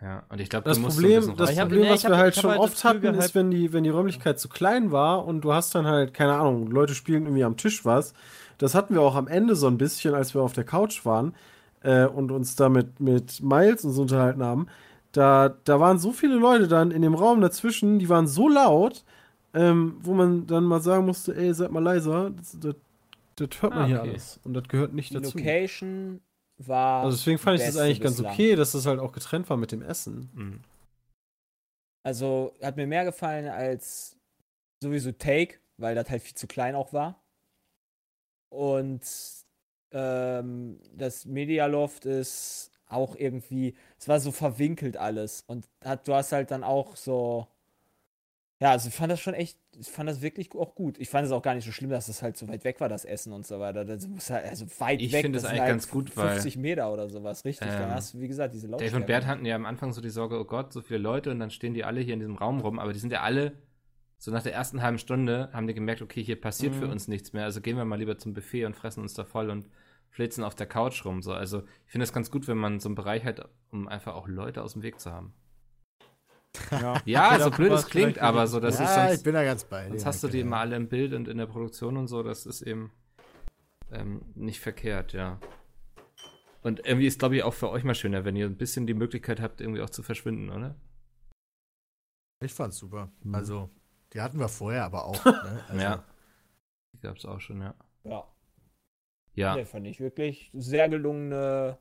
[0.00, 2.34] ja, und ich glaube, Das du musst Problem, das hab- Problem nee, was wir halt
[2.36, 5.52] schon halt oft hatten, ist, wenn die, wenn die Räumlichkeit zu klein war und du
[5.52, 8.14] hast dann halt, keine Ahnung, Leute spielen irgendwie am Tisch was.
[8.58, 11.34] Das hatten wir auch am Ende so ein bisschen, als wir auf der Couch waren
[11.82, 14.66] äh, und uns da mit, mit Miles und so unterhalten haben.
[15.12, 19.04] Da, da waren so viele Leute dann in dem Raum dazwischen, die waren so laut,
[19.54, 22.74] ähm, wo man dann mal sagen musste, ey, seid mal leiser, das, das,
[23.36, 24.10] das hört man Ah, hier okay.
[24.10, 24.40] alles.
[24.44, 25.38] Und das gehört nicht Die dazu.
[25.38, 26.20] Location
[26.58, 27.04] war.
[27.04, 28.34] Also deswegen fand ich das eigentlich ganz bislang.
[28.34, 30.28] okay, dass das halt auch getrennt war mit dem Essen.
[30.34, 30.60] Mhm.
[32.04, 34.16] Also hat mir mehr gefallen als
[34.82, 37.22] sowieso Take, weil das halt viel zu klein auch war.
[38.50, 39.02] Und
[39.92, 45.44] ähm, das Medialoft ist auch irgendwie, es war so verwinkelt alles.
[45.46, 47.46] Und hat, du hast halt dann auch so.
[48.60, 50.98] Ja, also ich fand das schon echt, ich fand das wirklich auch gut.
[50.98, 52.88] Ich fand es auch gar nicht so schlimm, dass das halt so weit weg war,
[52.88, 53.84] das Essen und so weiter.
[53.84, 55.20] Das muss halt, also weit Ich weg.
[55.22, 57.68] finde es das eigentlich halt ganz gut, weil- 50 Meter oder sowas, richtig.
[57.68, 58.90] dann Ähm, hast du, wie gesagt, diese Lautstärke.
[58.94, 61.30] Dave und Bert hatten ja am Anfang so die Sorge, oh Gott, so viele Leute
[61.30, 63.52] und dann stehen die alle hier in diesem Raum rum, aber die sind ja alle,
[64.18, 66.92] so nach der ersten halben Stunde haben die gemerkt, okay, hier passiert für Mhm.
[66.92, 69.48] uns nichts mehr, also gehen wir mal lieber zum Buffet und fressen uns da voll
[69.50, 69.68] und
[70.10, 71.22] flitzen auf der Couch rum.
[71.22, 71.32] So.
[71.32, 74.26] Also ich finde es ganz gut, wenn man so einen Bereich hat, um einfach auch
[74.26, 75.34] Leute aus dem Weg zu haben.
[76.72, 79.44] Ja, Ja, so blöd es klingt, aber so, das ja, ist ich sonst, bin da
[79.44, 79.90] ganz bei dir.
[79.90, 82.46] sonst hast du die immer alle im Bild und in der Produktion und so, das
[82.46, 82.90] ist eben
[83.92, 85.38] ähm, nicht verkehrt, ja.
[86.62, 88.94] Und irgendwie ist, glaube ich, auch für euch mal schöner, wenn ihr ein bisschen die
[88.94, 90.74] Möglichkeit habt, irgendwie auch zu verschwinden, oder?
[92.44, 93.12] Ich fand's super.
[93.22, 93.34] Mhm.
[93.34, 93.70] Also,
[94.12, 95.24] die hatten wir vorher aber auch.
[95.24, 95.60] ne?
[95.68, 96.04] also, Ja.
[96.94, 97.74] Die gab es auch schon, ja.
[98.04, 98.24] Ja.
[99.34, 101.78] Ja, Nee, fand ich wirklich sehr gelungene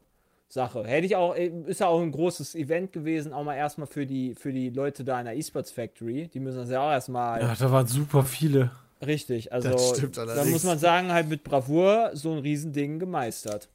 [0.47, 0.85] Sache.
[0.85, 4.05] Hätte ich auch, äh, ist ja auch ein großes Event gewesen, auch mal erstmal für
[4.05, 6.27] die, für die Leute da in der Esports Factory.
[6.27, 8.71] Die müssen das ja auch erstmal Ja, da waren super viele.
[9.05, 9.51] richtig.
[9.51, 13.69] Also Das stimmt da muss man sagen, halt mit Bravour so ein Riesending gemeistert.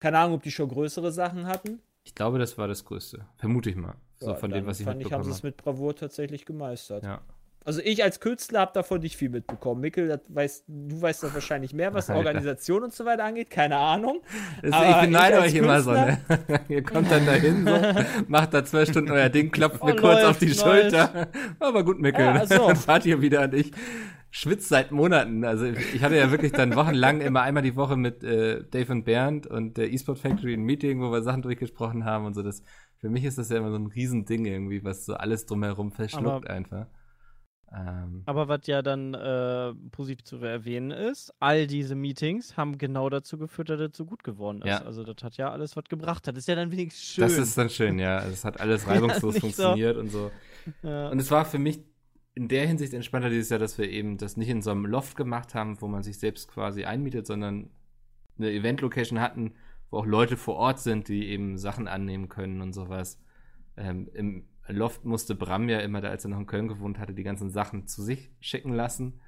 [0.00, 1.80] Keine Ahnung, ob die schon größere Sachen hatten.
[2.04, 3.26] ich glaube, das war das Größte.
[3.36, 3.94] Vermute ich mal.
[4.18, 6.46] So Ja, von dem, was ich fand ich, haben sie mitbekommen es mit Bravour tatsächlich
[6.46, 7.04] gemeistert.
[7.04, 7.20] Ja.
[7.64, 9.82] Also ich als Künstler habe davon nicht viel mitbekommen.
[9.82, 12.18] Mikkel, weißt, du weißt doch wahrscheinlich mehr, was Alter.
[12.26, 13.50] Organisation und so weiter angeht.
[13.50, 14.22] Keine Ahnung.
[14.70, 16.18] Aber ich beneide euch immer so, ne?
[16.26, 17.78] Künstler- Ihr kommt dann dahin, so,
[18.28, 20.60] macht da zwei Stunden euer Ding, klopft mir Oh, kurz läuft, auf die läuft.
[20.60, 21.28] Schulter.
[21.58, 22.66] Aber gut, Mickel, Ja, so.
[22.68, 23.72] dann fahrt ihr wieder und ich
[24.30, 25.44] schwitze seit Monaten.
[25.44, 29.04] Also ich hatte ja wirklich dann wochenlang immer einmal die Woche mit äh, Dave und
[29.04, 32.42] Bernd und der eSport Factory ein Meeting, wo wir Sachen durchgesprochen haben und so.
[32.42, 32.62] Das,
[32.98, 36.46] für mich ist das ja immer so ein Riesending irgendwie, was so alles drumherum verschluckt
[36.46, 36.86] Aber- einfach.
[37.72, 43.08] Ähm, Aber was ja dann äh, positiv zu erwähnen ist, all diese Meetings haben genau
[43.08, 44.66] dazu geführt, dass das so gut geworden ist.
[44.68, 44.82] Ja.
[44.82, 46.26] Also das hat ja alles was gebracht.
[46.26, 47.22] Das ist ja dann wenigstens schön.
[47.22, 48.24] das ist dann schön, ja.
[48.24, 49.40] Es hat alles Ja, reibungslos so.
[49.40, 50.30] funktioniert und so.
[50.82, 51.10] ja.
[51.10, 51.80] Und es war für mich
[52.34, 55.16] in der Hinsicht entspannter dieses Jahr, dass wir eben das nicht in so einem Loft
[55.16, 57.70] gemacht haben, wo man sich selbst quasi einmietet, sondern
[58.38, 59.52] eine Event-Location hatten,
[59.90, 63.18] wo auch Leute vor Ort sind, die eben Sachen annehmen können und sowas.
[63.76, 67.14] Ähm, Im Loft musste Bram ja immer, da als er noch in Köln gewohnt hatte,
[67.14, 69.20] die ganzen Sachen zu sich schicken lassen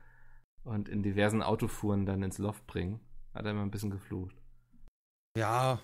[0.64, 3.01] und in diversen Autofuhren dann ins Loft bringen.
[3.35, 4.36] Hat er immer ein bisschen geflucht.
[5.36, 5.81] Ja,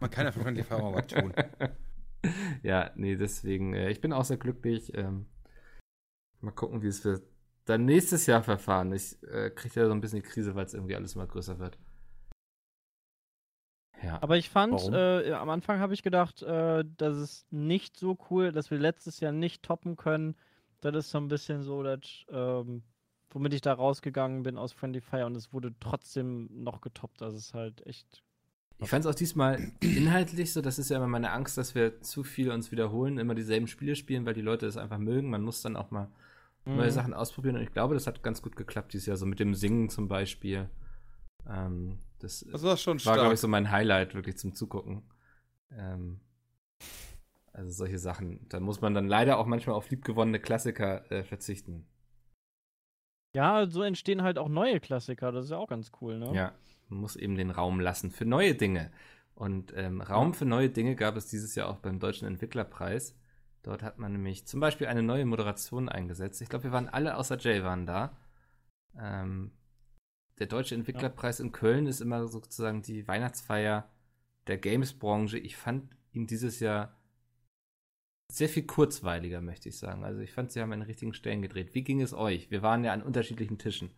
[0.00, 1.32] man kann ja für Fire mal was tun.
[2.62, 4.92] ja, nee, deswegen, äh, ich bin auch sehr glücklich.
[4.94, 5.26] Ähm,
[6.40, 7.22] mal gucken, wie es wird.
[7.64, 8.92] Dann nächstes Jahr verfahren.
[8.92, 11.58] Ich äh, kriege ja so ein bisschen die Krise, weil es irgendwie alles mal größer
[11.58, 11.78] wird.
[14.02, 14.18] Ja.
[14.22, 18.52] Aber ich fand, äh, am Anfang habe ich gedacht, äh, dass es nicht so cool,
[18.52, 20.36] dass wir letztes Jahr nicht toppen können.
[20.80, 22.00] Das ist so ein bisschen so, dass,
[22.30, 22.82] ähm,
[23.30, 27.20] womit ich da rausgegangen bin aus Friendly Fire und es wurde trotzdem noch getoppt.
[27.20, 28.22] Das ist halt echt.
[28.78, 32.00] Ich fand es auch diesmal inhaltlich so, das ist ja immer meine Angst, dass wir
[32.00, 35.30] zu viel uns wiederholen, immer dieselben Spiele spielen, weil die Leute es einfach mögen.
[35.30, 36.08] Man muss dann auch mal
[36.64, 36.90] neue Mhm.
[36.92, 39.54] Sachen ausprobieren und ich glaube, das hat ganz gut geklappt dieses Jahr, so mit dem
[39.54, 40.68] Singen zum Beispiel.
[41.48, 45.02] Ähm, das Das war schon war, glaube ich, so mein Highlight wirklich zum Zugucken.
[45.70, 46.20] Ähm,
[47.52, 48.48] also solche Sachen.
[48.48, 51.86] Da muss man dann leider auch manchmal auf liebgewonnene Klassiker äh, verzichten.
[53.34, 55.32] Ja, so entstehen halt auch neue Klassiker.
[55.32, 56.32] Das ist ja auch ganz cool, ne?
[56.34, 56.52] Ja,
[56.88, 58.90] man muss eben den Raum lassen für neue Dinge.
[59.34, 63.16] Und ähm, Raum für neue Dinge gab es dieses Jahr auch beim Deutschen Entwicklerpreis.
[63.62, 66.40] Dort hat man nämlich zum Beispiel eine neue Moderation eingesetzt.
[66.40, 68.16] Ich glaube, wir waren alle außer Jay waren da.
[68.98, 69.52] Ähm,
[70.38, 73.88] der Deutsche Entwicklerpreis in Köln ist immer sozusagen die Weihnachtsfeier
[74.46, 75.38] der Games-Branche.
[75.38, 76.96] Ich fand ihn dieses Jahr
[78.30, 80.04] sehr viel kurzweiliger, möchte ich sagen.
[80.04, 81.74] Also ich fand, sie haben an den richtigen Stellen gedreht.
[81.74, 82.50] Wie ging es euch?
[82.50, 83.90] Wir waren ja an unterschiedlichen Tischen.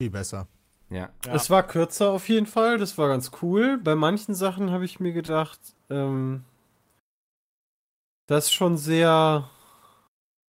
[0.00, 0.48] Viel besser.
[0.90, 1.10] Ja.
[1.24, 1.34] Ja.
[1.34, 3.78] Es war kürzer auf jeden Fall, das war ganz cool.
[3.78, 5.60] Bei manchen Sachen habe ich mir gedacht,
[5.90, 6.44] ähm,
[8.26, 9.48] das ist schon sehr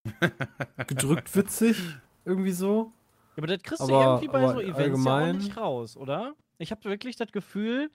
[0.88, 1.78] gedrückt witzig,
[2.26, 2.92] irgendwie so.
[3.38, 6.36] Aber das kriegst du Aber- irgendwie bei so Events allgemein- ja auch nicht raus, oder?
[6.58, 7.92] Ich habe wirklich das Gefühl,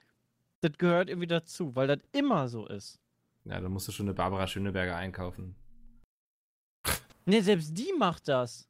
[0.61, 3.01] das gehört irgendwie dazu, weil das immer so ist.
[3.45, 5.55] Ja, da musst du schon eine Barbara Schöneberger einkaufen.
[7.27, 8.69] Ne, selbst die macht das.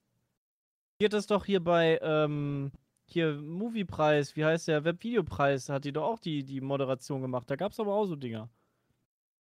[1.01, 2.71] Die hat das doch hier bei, ähm,
[3.07, 7.51] hier Moviepreis, wie heißt der, Webvideopreis, hat die doch auch die, die Moderation gemacht.
[7.51, 8.49] Da gab's aber auch so Dinger.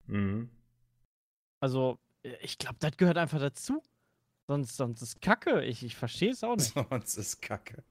[0.08, 0.50] Mhm.
[1.60, 3.84] Also, äh, ich glaube, das gehört einfach dazu.
[4.50, 5.64] Sonst, sonst ist Kacke.
[5.64, 6.74] Ich, ich verstehe es auch nicht.
[6.90, 7.84] Sonst ist Kacke.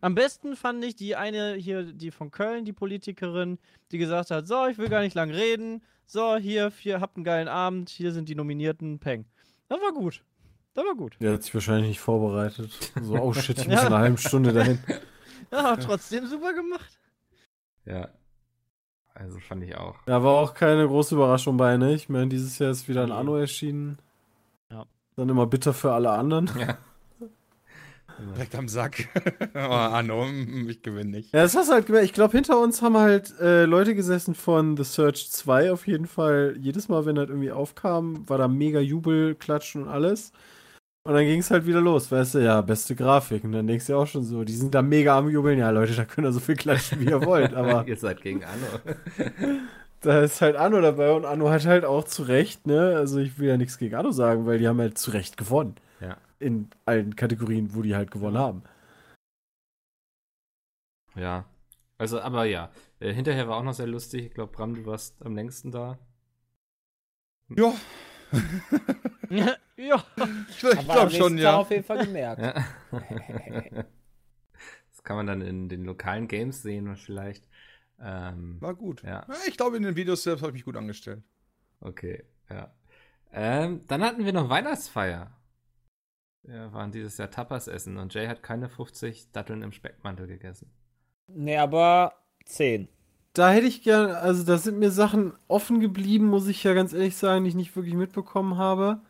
[0.00, 3.60] Am besten fand ich die eine hier, die von Köln, die Politikerin,
[3.92, 5.84] die gesagt hat: So, ich will gar nicht lang reden.
[6.06, 7.90] So, hier, hier, habt einen geilen Abend.
[7.90, 8.98] Hier sind die Nominierten.
[8.98, 9.24] Peng.
[9.68, 10.24] Das war gut.
[10.74, 11.16] Das war gut.
[11.20, 12.72] Der hat sich wahrscheinlich nicht vorbereitet.
[13.00, 13.80] So, oh shit, ich muss Ja.
[13.82, 14.80] in einer halben Stunde dahin.
[15.52, 16.98] Ja, aber trotzdem super gemacht.
[17.84, 18.08] Ja.
[19.14, 19.96] Also fand ich auch.
[20.06, 21.94] Da war auch keine große Überraschung bei, ne?
[21.94, 23.12] Ich meine, dieses Jahr ist wieder ein.
[23.12, 23.98] Anno erschienen.
[25.16, 26.50] Dann immer bitter für alle anderen.
[26.58, 26.78] Ja.
[28.34, 29.08] Direkt am Sack.
[29.54, 31.32] oh, Anno, mm, ich gewinne nicht.
[31.32, 32.06] Ja, das hast du halt gemerkt.
[32.06, 36.06] Ich glaube, hinter uns haben halt äh, Leute gesessen von The Search 2 auf jeden
[36.06, 36.56] Fall.
[36.60, 40.32] Jedes Mal, wenn das irgendwie aufkam, war da mega Jubel, Klatschen und alles.
[41.02, 43.42] Und dann ging es halt wieder los, weißt du, ja, beste Grafik.
[43.44, 45.58] Und dann denkst du ja auch schon so, die sind da mega am Jubeln.
[45.58, 47.54] Ja, Leute, da könnt ihr so viel klatschen, wie ihr wollt.
[47.54, 49.66] Aber Ihr seid gegen Anno.
[50.00, 52.96] Da ist halt Anno dabei und Anno hat halt auch zu Recht, ne?
[52.96, 55.76] Also ich will ja nichts gegen Anno sagen, weil die haben halt zu Recht gewonnen.
[56.00, 56.16] Ja.
[56.38, 58.62] In allen Kategorien, wo die halt gewonnen haben.
[61.14, 61.44] Ja.
[61.98, 62.70] Also, aber ja.
[62.98, 64.26] Äh, hinterher war auch noch sehr lustig.
[64.26, 65.98] Ich glaube, Bram, du warst am längsten da.
[67.48, 67.74] Ja,
[69.76, 70.04] ja.
[70.48, 71.56] ich, ich glaube schon, Tag ja.
[71.56, 72.40] auf jeden Fall gemerkt.
[72.40, 72.54] Ja.
[74.90, 77.44] das kann man dann in den lokalen Games sehen, vielleicht.
[78.00, 79.02] Ähm, War gut.
[79.02, 79.26] Ja.
[79.28, 81.22] Ja, ich glaube, in den Videos selbst habe ich mich gut angestellt.
[81.80, 82.72] okay, ja.
[83.32, 85.30] Ähm, dann hatten wir noch Weihnachtsfeier.
[86.42, 90.70] Wir waren dieses Jahr Tapas essen und Jay hat keine 50 Datteln im Speckmantel gegessen.
[91.28, 92.14] Nee, aber
[92.46, 92.88] 10.
[93.34, 96.92] Da hätte ich gern, also da sind mir Sachen offen geblieben, muss ich ja ganz
[96.92, 99.00] ehrlich sagen, die ich nicht wirklich mitbekommen habe.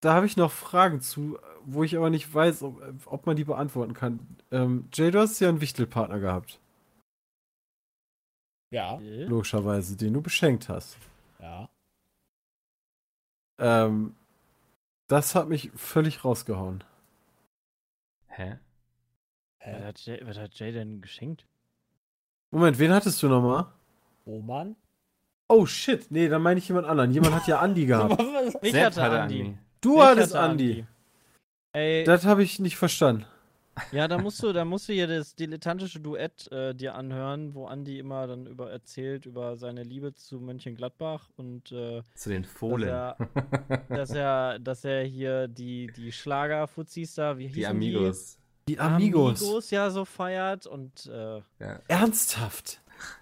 [0.00, 3.44] Da habe ich noch Fragen zu, wo ich aber nicht weiß, ob, ob man die
[3.44, 4.38] beantworten kann.
[4.50, 6.60] Ähm, Jay, du hast ja einen Wichtelpartner gehabt,
[8.74, 10.96] Ja, logischerweise, den du beschenkt hast.
[11.40, 11.68] ja.
[13.58, 14.16] Ähm,
[15.06, 16.82] das hat mich völlig rausgehauen.
[18.26, 18.58] Hä?
[19.60, 19.84] Was Hä?
[19.84, 21.46] hat, Jay, was hat Jay denn geschenkt?
[22.50, 23.66] Moment, wen hattest du nochmal?
[24.26, 24.74] Roman?
[25.48, 27.12] Oh shit, nee, dann meine ich jemand anderen.
[27.12, 28.20] Jemand hat ja Andi gehabt.
[28.62, 29.40] Ich hatte Andi.
[29.42, 29.58] Andi.
[29.80, 30.86] Du Ich hattest hatte Andi.
[31.72, 33.24] Ey, Das habe ich nicht verstanden.
[33.92, 37.66] Ja, da musst du, da musst du hier das dilettantische Duett äh, dir anhören, wo
[37.66, 42.88] Andi immer dann über erzählt über seine Liebe zu Mönchengladbach und äh, Zu den Fohlen.
[42.88, 43.16] er-
[43.88, 48.38] dass er, dass er hier die, die Schlagerfuzis da, wie die hießen Amigos.
[48.68, 48.80] Die Die?
[48.80, 49.42] Amigos.
[49.42, 51.80] Amigos ja so feiert und äh, Ja.
[51.88, 52.80] Ernsthaft.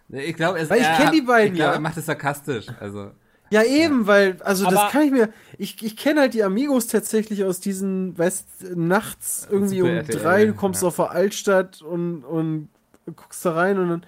[0.08, 1.74] Ich glaube, es Weil ich er kenn hat- die beiden, ich glaub, ja.
[1.74, 2.66] Er macht es sarkastisch.
[2.78, 3.12] Also,
[3.52, 5.28] Ja, eben, weil, also Aber- das kann ich mir.
[5.58, 10.44] Ich, ich kenne halt die Amigos tatsächlich aus diesen, weißt nachts irgendwie um RTL, drei,
[10.46, 10.88] du kommst ja.
[10.88, 12.68] auf der Altstadt und, und
[13.14, 14.06] guckst da rein und dann,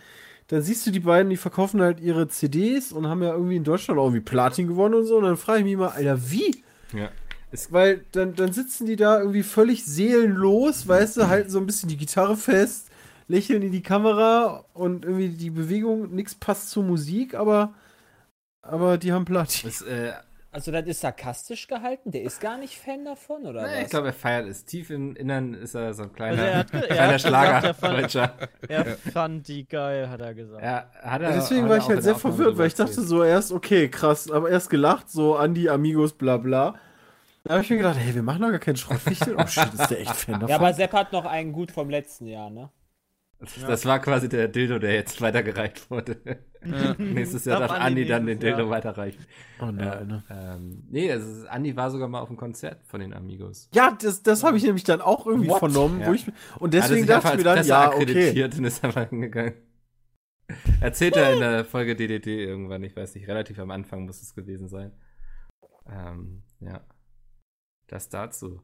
[0.48, 3.64] dann siehst du die beiden, die verkaufen halt ihre CDs und haben ja irgendwie in
[3.64, 5.16] Deutschland auch irgendwie Platin gewonnen und so.
[5.18, 6.62] Und dann frage ich mich mal, Alter, wie?
[6.92, 7.10] ja.
[7.50, 11.66] Es, Weil dann, dann sitzen die da irgendwie völlig seelenlos, weißt du, halten so ein
[11.66, 12.88] bisschen die Gitarre fest,
[13.28, 17.72] lächeln in die Kamera und irgendwie die Bewegung, nichts passt zur Musik, aber,
[18.66, 19.68] aber die haben Platin.
[19.68, 20.12] es, äh,
[20.52, 22.10] Also, das ist sarkastisch gehalten?
[22.12, 23.82] Der ist gar nicht Fan davon, oder nee, was?
[23.84, 24.64] ich glaube, er feiert es.
[24.64, 27.46] Tief im Innern ist er so ein kleiner, Also er hat er kleiner hat Schlager.
[27.60, 28.34] gesagt, er fand- Deutscher.
[28.68, 30.62] er fand die geil, hat er gesagt.
[30.62, 33.00] Ja, hat er, Deswegen hat war er ich halt sehr Aufnahme verwirrt, weil ich dachte
[33.02, 36.74] so erst, okay, krass, aber erst gelacht, so Andi, Amigos, bla bla.
[37.42, 39.36] Da habe ich mir gedacht, hey, wir machen doch gar keinen Schrottwichtel.
[39.38, 40.48] Oh shit, ist der echt Fan davon?
[40.48, 42.70] Ja, aber Sepp hat noch einen gut vom letzten Jahr, ne?
[43.66, 46.16] Das war quasi der Dildo, der jetzt weitergereicht wurde.
[46.98, 48.38] Nächstes Jahr Darf Andi dann den.
[48.38, 49.24] Dildo weiterreichen.
[49.60, 50.24] oh nein, ne?
[50.30, 53.68] Ähm, nee, ist, Andi war sogar mal auf einem Konzert von den Amigos.
[53.74, 55.58] Ja, das, das habe ich nämlich dann auch irgendwie What?
[55.58, 56.00] vernommen.
[56.00, 56.08] Ja.
[56.08, 56.26] Wo ich,
[56.58, 58.44] und deswegen sich dachte ich mir dann, Presse ja, okay.
[58.44, 59.54] und ist einfach hingegangen.
[60.80, 64.34] Erzählt er in der Folge DDD irgendwann, ich weiß nicht, relativ am Anfang muss es
[64.34, 64.92] gewesen sein.
[65.90, 66.80] Ähm, ja.
[67.86, 68.62] Das dazu.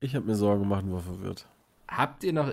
[0.00, 1.48] Ich habe mir Sorgen gemacht und war verwirrt.
[1.88, 2.52] Habt ihr noch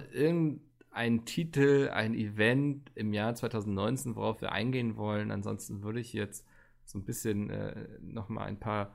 [0.97, 5.31] irgendeinen Titel, ein Event im Jahr 2019, worauf wir eingehen wollen?
[5.31, 6.45] Ansonsten würde ich jetzt
[6.85, 8.93] so ein bisschen äh, nochmal ein paar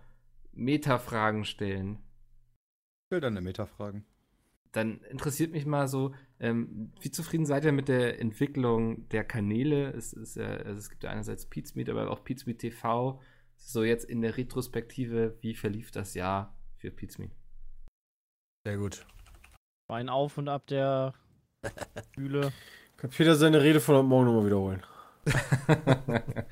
[0.53, 1.99] Meta-Fragen stellen.
[3.07, 4.05] Ich will deine Meta-Fragen.
[4.73, 9.91] Dann interessiert mich mal so, ähm, wie zufrieden seid ihr mit der Entwicklung der Kanäle?
[9.93, 13.21] Es, ist ja, also es gibt ja einerseits Pizmeet, aber auch Pizmeet TV.
[13.57, 17.33] So jetzt in der Retrospektive, wie verlief das Jahr für Pizmeet?
[18.67, 19.07] Sehr gut.
[19.89, 21.13] War ein Auf und Ab der
[22.17, 22.53] Bühle.
[22.97, 24.83] Kann Peter seine Rede von heute Morgen nochmal wiederholen?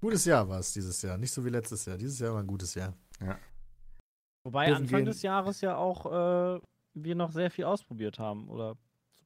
[0.00, 1.18] Gutes Jahr war es dieses Jahr.
[1.18, 1.96] Nicht so wie letztes Jahr.
[1.96, 2.94] Dieses Jahr war ein gutes Jahr.
[4.44, 5.06] Wobei Dürfen Anfang gehen.
[5.06, 6.06] des Jahres ja auch
[6.56, 6.60] äh,
[6.94, 8.48] wir noch sehr viel ausprobiert haben.
[8.48, 8.76] Oder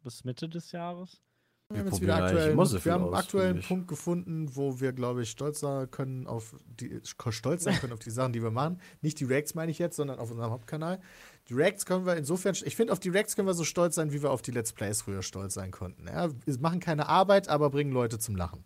[0.03, 1.21] bis Mitte des Jahres.
[1.69, 3.63] Wir Wir haben, jetzt wieder aktuell, wir haben einen aus, aktuellen.
[3.63, 7.99] Punkt gefunden, wo wir, glaube ich, stolz sein können auf die stolz sein können auf
[7.99, 8.81] die Sachen, die wir machen.
[9.01, 11.01] Nicht die Reacts meine ich jetzt, sondern auf unserem Hauptkanal.
[11.49, 14.13] Die Reacts können wir insofern, ich finde, auf die Reacts können wir so stolz sein,
[14.13, 16.07] wie wir auf die Let's Plays früher stolz sein konnten.
[16.07, 18.65] Ja, wir machen keine Arbeit, aber bringen Leute zum Lachen.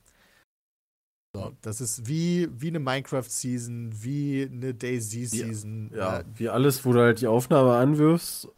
[1.35, 5.91] So, das ist wie, wie eine Minecraft-Season, wie eine Daisy-Season.
[5.95, 8.49] Ja, Äh, wie alles, wo du halt die Aufnahme anwirfst,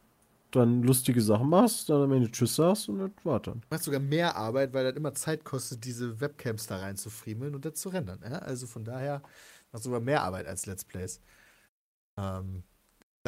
[0.50, 3.62] dann lustige Sachen machst, dann am Ende Tschüss sagst und das war dann.
[3.70, 7.74] macht sogar mehr Arbeit, weil das immer Zeit kostet, diese Webcams da reinzufriemeln und das
[7.74, 8.20] zu rendern.
[8.22, 8.38] Ja?
[8.38, 9.22] Also von daher
[9.72, 11.20] macht sogar mehr Arbeit als Let's Plays.
[12.16, 12.62] Ähm,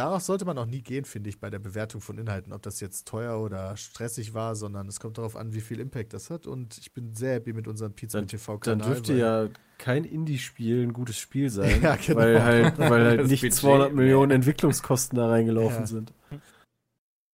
[0.01, 2.81] darauf sollte man auch nie gehen, finde ich, bei der Bewertung von Inhalten, ob das
[2.81, 6.47] jetzt teuer oder stressig war, sondern es kommt darauf an, wie viel Impact das hat.
[6.47, 8.79] Und ich bin sehr happy mit unserem Pizza TV-Kanal.
[8.79, 9.49] Dann dürfte ja
[9.79, 12.19] kein Indie-Spiel ein gutes Spiel sein, Ja, genau.
[12.21, 14.31] weil halt, weil halt nicht Budget, 200 Millionen.
[14.33, 15.87] Entwicklungskosten da reingelaufen Ja.
[15.87, 16.13] sind.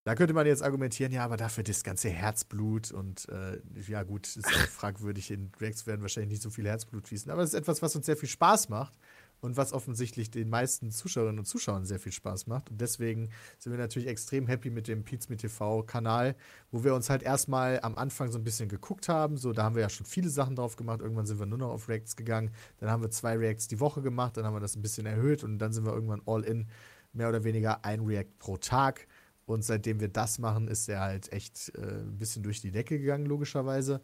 [0.05, 4.27] Da könnte man jetzt argumentieren, ja, aber dafür das ganze Herzblut und äh, ja gut,
[4.37, 7.81] ist fragwürdig, in Reacts werden wahrscheinlich nicht so viel Herzblut fließen, aber es ist etwas,
[7.81, 8.93] was uns sehr viel Spaß macht
[9.41, 12.69] und was offensichtlich den meisten Zuschauerinnen und Zuschauern sehr viel Spaß macht.
[12.71, 16.35] Und deswegen sind wir natürlich extrem happy mit dem Pizza TV Kanal,
[16.71, 19.75] wo wir uns halt erstmal am Anfang so ein bisschen geguckt haben, so da haben
[19.75, 22.51] wir ja schon viele Sachen drauf gemacht, irgendwann sind wir nur noch auf Reacts gegangen,
[22.79, 25.43] dann haben wir zwei Reacts die Woche gemacht, dann haben wir das ein bisschen erhöht.
[25.43, 26.67] Und dann sind wir irgendwann all in,
[27.13, 29.07] mehr oder weniger ein React pro Tag.
[29.45, 32.99] Und seitdem wir das machen, ist er halt echt äh, ein bisschen durch die Decke
[32.99, 34.01] gegangen, logischerweise.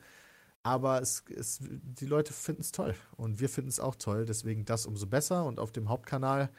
[0.63, 4.63] Aber es, es, die Leute finden es toll und wir finden es auch toll, deswegen
[4.63, 5.45] das umso besser.
[5.45, 6.49] Und auf dem Hauptkanal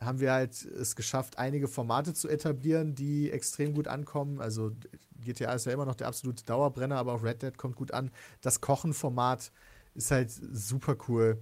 [0.00, 4.40] haben wir halt es geschafft, einige Formate zu etablieren, die extrem gut ankommen.
[4.40, 4.72] Also
[5.20, 8.10] GTA ist ja immer noch der absolute Dauerbrenner, aber auch Red Dead kommt gut an.
[8.40, 9.52] Das Kochen-Format
[9.94, 11.40] ist halt super cool.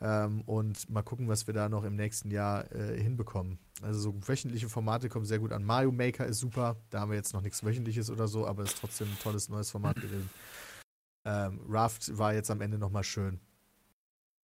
[0.00, 3.58] Ähm, und mal gucken, was wir da noch im nächsten Jahr äh, hinbekommen.
[3.80, 5.64] Also so wöchentliche Formate kommen sehr gut an.
[5.64, 6.76] Mario Maker ist super.
[6.90, 9.70] Da haben wir jetzt noch nichts Wöchentliches oder so, aber ist trotzdem ein tolles neues
[9.70, 10.28] Format gewesen.
[11.24, 13.40] Ähm, Raft war jetzt am Ende nochmal schön.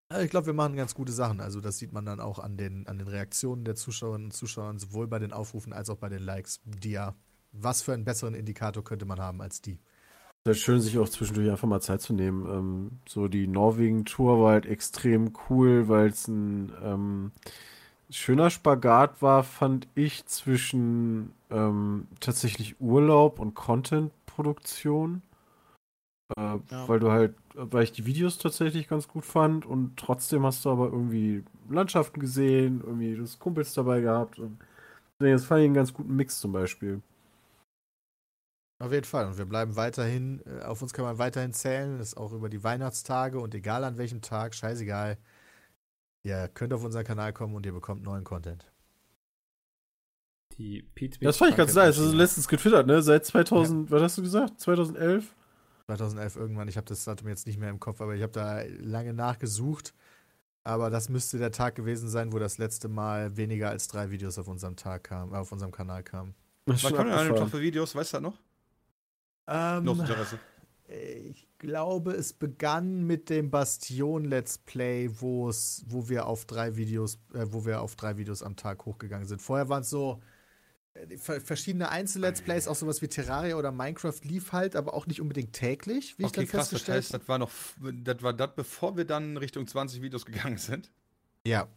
[0.10, 1.40] Also ich glaube, wir machen ganz gute Sachen.
[1.40, 4.74] Also das sieht man dann auch an den, an den Reaktionen der Zuschauerinnen und Zuschauer,
[4.80, 6.62] sowohl bei den Aufrufen als auch bei den Likes.
[6.66, 7.14] Die ja,
[7.52, 9.80] was für einen besseren Indikator könnte man haben als die?
[10.46, 12.46] Es ist schön, sich auch zwischendurch einfach mal Zeit zu nehmen.
[12.46, 17.32] Ähm, so die Norwegen-Tour war halt extrem cool, weil es ein ähm,
[18.10, 25.22] schöner Spagat war, fand ich, zwischen ähm, tatsächlich Urlaub und Content-Produktion.
[26.38, 26.88] Äh, Ja.
[26.88, 30.70] Weil du halt, weil ich die Videos tatsächlich ganz gut fand und trotzdem hast du
[30.70, 34.60] aber irgendwie Landschaften gesehen, irgendwie das Kumpels dabei gehabt und
[35.20, 37.02] das fand ich einen ganz guten Mix zum Beispiel.
[38.82, 39.26] Auf jeden Fall.
[39.28, 41.98] Und wir bleiben weiterhin, äh, auf uns kann man weiterhin zählen.
[41.98, 45.18] Das ist auch über die Weihnachtstage und egal an welchem Tag, scheißegal.
[46.24, 48.72] Ihr könnt auf unseren Kanal kommen und ihr bekommt neuen Content.
[50.58, 52.00] Die Pete Das fand ich ganz nice.
[52.00, 53.02] Also letztens getwittert, ne?
[53.02, 54.60] Seit 2000, was hast du gesagt?
[54.60, 55.34] 2011?
[55.98, 58.61] 2011 irgendwann, ich habe das Datum jetzt nicht mehr im Kopf, aber ich habe da
[58.80, 59.94] lange nachgesucht.
[60.64, 64.38] Aber das müsste der Tag gewesen sein, wo das letzte Mal weniger als drei Videos
[64.38, 66.36] auf unserem Tag kam, äh, auf unserem Kanal kamen.
[66.66, 67.95] Was denn an dem Tag für Videos?
[67.95, 68.38] Weißt du das noch?
[69.48, 70.40] Ähm, aus Interesse.
[70.88, 76.76] Ich glaube, es begann mit dem Bastion Let's Play, wo es, wo wir auf drei
[76.76, 79.41] Videos, äh, wo wir auf drei Videos am Tag hochgegangen sind.
[79.41, 80.22] Vorher waren es so
[81.18, 85.54] verschiedene Einzel-Let's Plays, auch sowas wie Terraria oder Minecraft lief halt, aber auch nicht unbedingt
[85.54, 86.70] täglich, wie ich Okay, dann krass.
[86.70, 87.52] Das festgestellt heißt, das war noch,
[88.04, 90.92] das war das, bevor wir dann Richtung 20 Videos gegangen sind.
[91.46, 91.68] Ja.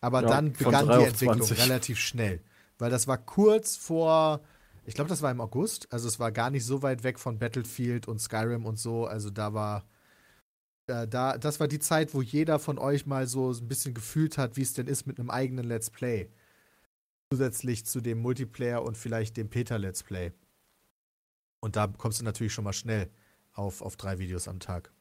[0.00, 1.58] Aber Ja, dann begann die Entwicklung 20.
[1.58, 2.40] relativ schnell.
[2.78, 4.40] Weil das war kurz vor,
[4.84, 5.92] ich glaube, das war im August.
[5.92, 9.06] Also es war gar nicht so weit weg von Battlefield und Skyrim und so.
[9.06, 9.84] Also da war,
[10.86, 14.38] äh, da, das war die Zeit, wo jeder von euch mal so ein bisschen gefühlt
[14.38, 16.30] hat, wie es denn ist mit einem eigenen Let's Play.
[17.30, 20.32] Zusätzlich zu dem Multiplayer und vielleicht dem Peter-Let's Play.
[21.60, 23.10] Und da kommst du natürlich schon mal schnell
[23.52, 24.92] auf, auf drei Videos am Tag.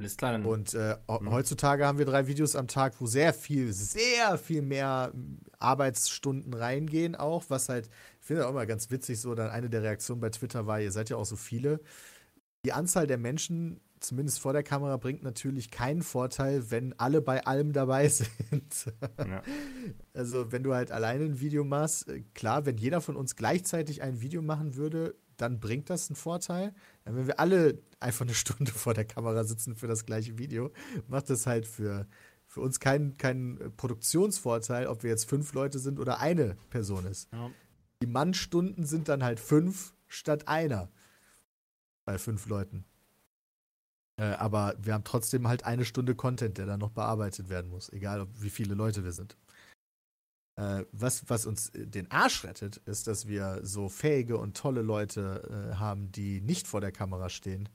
[0.00, 0.46] Alles klar, dann.
[0.46, 1.30] Und äh, Mhm.
[1.30, 5.12] heutzutage haben wir drei Videos am Tag, wo sehr viel, sehr viel mehr
[5.58, 7.90] Arbeitsstunden reingehen, auch, was halt,
[8.20, 10.90] ich finde auch immer ganz witzig, so dann eine der Reaktionen bei Twitter war, ihr
[10.90, 11.80] seid ja auch so viele.
[12.64, 17.44] Die Anzahl der Menschen, zumindest vor der Kamera, bringt natürlich keinen Vorteil, wenn alle bei
[17.44, 18.92] allem dabei sind.
[19.18, 19.42] Ja.
[20.14, 24.02] Also, wenn du halt alleine ein Video machst, äh, klar, wenn jeder von uns gleichzeitig
[24.02, 26.74] ein Video machen würde, dann bringt das einen Vorteil.
[27.04, 30.72] Wenn wir alle einfach eine Stunde vor der Kamera sitzen für das gleiche Video,
[31.06, 32.06] macht das halt für,
[32.46, 37.06] für uns keinen keinen äh, Produktionsvorteil, ob wir jetzt fünf Leute sind oder eine Person
[37.06, 37.28] ist.
[37.32, 37.50] Ja.
[38.02, 40.90] Die Mannstunden sind dann halt fünf statt einer
[42.06, 42.84] bei fünf Leuten.
[44.20, 47.90] Äh, aber wir haben trotzdem halt eine Stunde Content, der dann noch bearbeitet werden muss,
[47.90, 49.38] egal ob, wie viele Leute wir sind.
[50.56, 54.82] Äh, was, was uns äh, den Arsch rettet, ist, dass wir so fähige und tolle
[54.82, 57.70] Leute äh, haben, die nicht vor der Kamera stehen.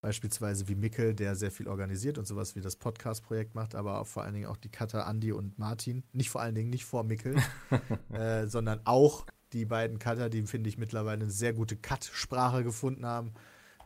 [0.00, 4.06] Beispielsweise wie Mickel, der sehr viel organisiert und sowas wie das Podcast-Projekt macht, aber auch
[4.06, 6.04] vor allen Dingen auch die Cutter Andi und Martin.
[6.12, 7.36] Nicht vor allen Dingen nicht vor Mickel,
[8.12, 13.04] äh, sondern auch die beiden Cutter, die finde ich mittlerweile eine sehr gute Cut-Sprache gefunden
[13.04, 13.32] haben.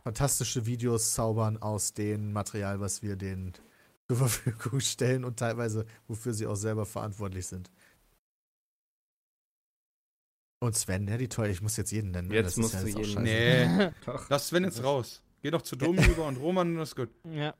[0.05, 3.53] Fantastische Videos zaubern aus dem Material, was wir denen
[4.07, 7.71] zur Verfügung stellen und teilweise, wofür sie auch selber verantwortlich sind.
[10.61, 12.27] Und Sven, ja, die toll, ich muss jetzt jeden nennen.
[12.27, 12.35] ne?
[12.35, 13.23] Jetzt Das ist musst du jetzt auch jeden scheiße.
[13.23, 14.29] Nee, Doch.
[14.29, 15.23] lass Sven jetzt raus.
[15.41, 17.09] Geh doch zu Domi über und Roman und das ist gut.
[17.23, 17.55] Ja.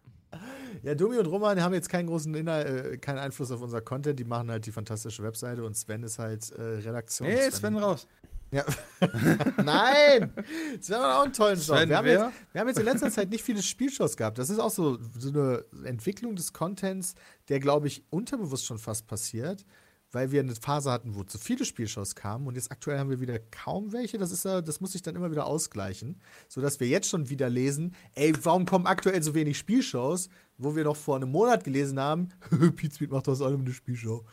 [0.84, 4.20] Ja, Domi und Roman haben jetzt keinen großen Inhalt, äh, keinen Einfluss auf unser Content.
[4.20, 7.28] Die machen halt die fantastische Webseite und Sven ist halt äh, Redaktion.
[7.28, 8.08] Nee, Sven raus.
[8.56, 8.64] Ja.
[9.64, 10.32] Nein!
[10.80, 11.78] Sven hat auch einen tollen Job.
[11.78, 14.38] Sven, Wir haben, jetzt, wir haben jetzt in letzter Zeit nicht viele Spielshows gehabt.
[14.38, 17.16] Das ist auch so, so eine Entwicklung des Contents,
[17.50, 19.66] der, glaube ich, unterbewusst schon fast passiert,
[20.14, 23.20] weil wir eine Phase hatten, wo zu viele Spielshows kamen und jetzt aktuell haben wir
[23.20, 24.18] wieder kaum welche.
[24.18, 27.50] Das, ist ja, das muss sich dann immer wieder ausgleichen, sodass wir jetzt schon wieder
[27.50, 32.00] lesen, ey, warum kommen aktuell so wenig Spielshows, wo wir noch vor einem Monat gelesen
[32.00, 32.30] haben,
[32.78, 34.24] Pete Speed macht aus allem eine Spielshow.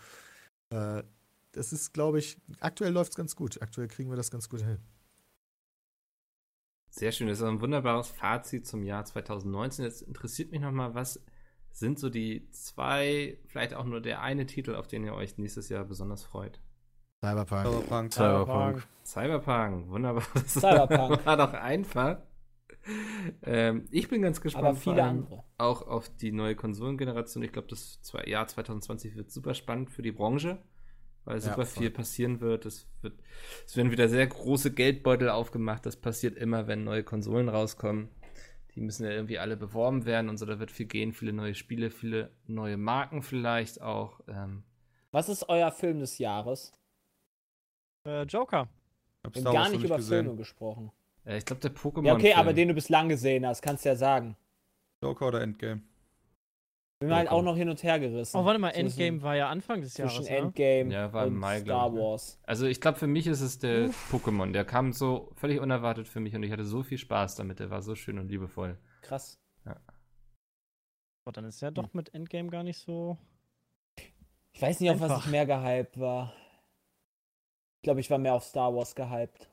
[0.70, 1.02] Äh,
[1.52, 3.60] das ist, glaube ich, aktuell läuft es ganz gut.
[3.62, 4.78] Aktuell kriegen wir das ganz gut hin.
[6.90, 9.84] Sehr schön, das ist ein wunderbares Fazit zum Jahr 2019.
[9.84, 11.24] Jetzt interessiert mich nochmal, was
[11.70, 15.70] sind so die zwei, vielleicht auch nur der eine Titel, auf den ihr euch nächstes
[15.70, 16.60] Jahr besonders freut?
[17.24, 17.64] Cyberpunk.
[17.66, 18.12] Cyberpunk.
[18.12, 18.88] Cyberpunk.
[19.04, 20.24] Cyberpunk, wunderbar.
[20.34, 21.24] Das Cyberpunk.
[21.24, 22.18] war doch einfach.
[23.42, 25.44] Ähm, ich bin ganz gespannt Aber viele andere.
[25.56, 27.42] auch auf die neue Konsolengeneration.
[27.42, 30.62] Ich glaube, das Jahr 2020 wird super spannend für die Branche,
[31.24, 31.82] weil Ja, super voll.
[31.82, 32.66] viel passieren wird.
[32.66, 33.14] Es, wird.
[33.66, 35.86] es werden wieder sehr große Geldbeutel aufgemacht.
[35.86, 38.08] Das passiert immer, wenn neue Konsolen rauskommen.
[38.74, 40.46] Die müssen ja irgendwie alle beworben werden und so.
[40.46, 44.20] Da wird viel gehen, viele neue Spiele, viele neue Marken vielleicht auch.
[44.28, 44.62] Ähm,
[45.10, 46.72] Was ist euer Film des Jahres?
[48.06, 48.68] Äh, Joker.
[49.24, 50.24] Hab Wir haben gar nicht über gesehen.
[50.24, 50.90] Filme gesprochen.
[51.24, 52.06] äh, ich glaube, der Pokémon.
[52.06, 54.36] Ja, okay, aber den du bislang gesehen hast, kannst du ja sagen.
[55.02, 55.82] Joker oder Endgame?
[57.02, 58.36] Bin mir halt auch noch hin und her gerissen.
[58.36, 60.14] Oh, warte mal, Zwischen- Endgame war ja Anfang des Jahres.
[60.16, 60.38] Zwischen Ne?
[60.38, 61.98] Endgame Ja, war im und Mai, Star ne?
[62.00, 62.38] Wars.
[62.44, 64.52] Also ich glaube, für mich ist es der Pokémon.
[64.52, 67.60] Der kam so völlig unerwartet für mich und ich hatte so viel Spaß damit.
[67.60, 68.78] Der war so schön und liebevoll.
[69.02, 69.38] Krass.
[71.24, 73.16] Oh, dann ist ja doch mit Endgame gar nicht so.
[74.52, 75.24] Ich weiß nicht, auf was Einfach.
[75.26, 76.32] ich mehr gehypt war.
[77.76, 79.48] Ich glaube, ich war mehr auf Star Wars gehypt.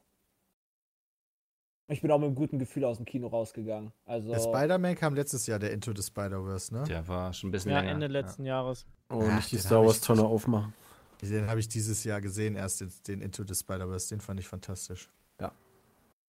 [1.92, 3.92] Ich bin auch mit einem guten Gefühl aus dem Kino rausgegangen.
[4.06, 6.84] Also, Der Spider-Man kam letztes Jahr, der Into the Spider-Verse, ne?
[6.84, 7.92] Der war schon ein bisschen Ja, länger.
[7.94, 8.86] Ende letzten Jahres.
[9.10, 10.74] Oh, Ach, nicht die den Star hab Wars ich- Tonne aufmachen.
[11.22, 14.08] Den habe ich dieses Jahr gesehen, erst jetzt den Into the Spider-Verse.
[14.10, 15.10] Den fand ich fantastisch.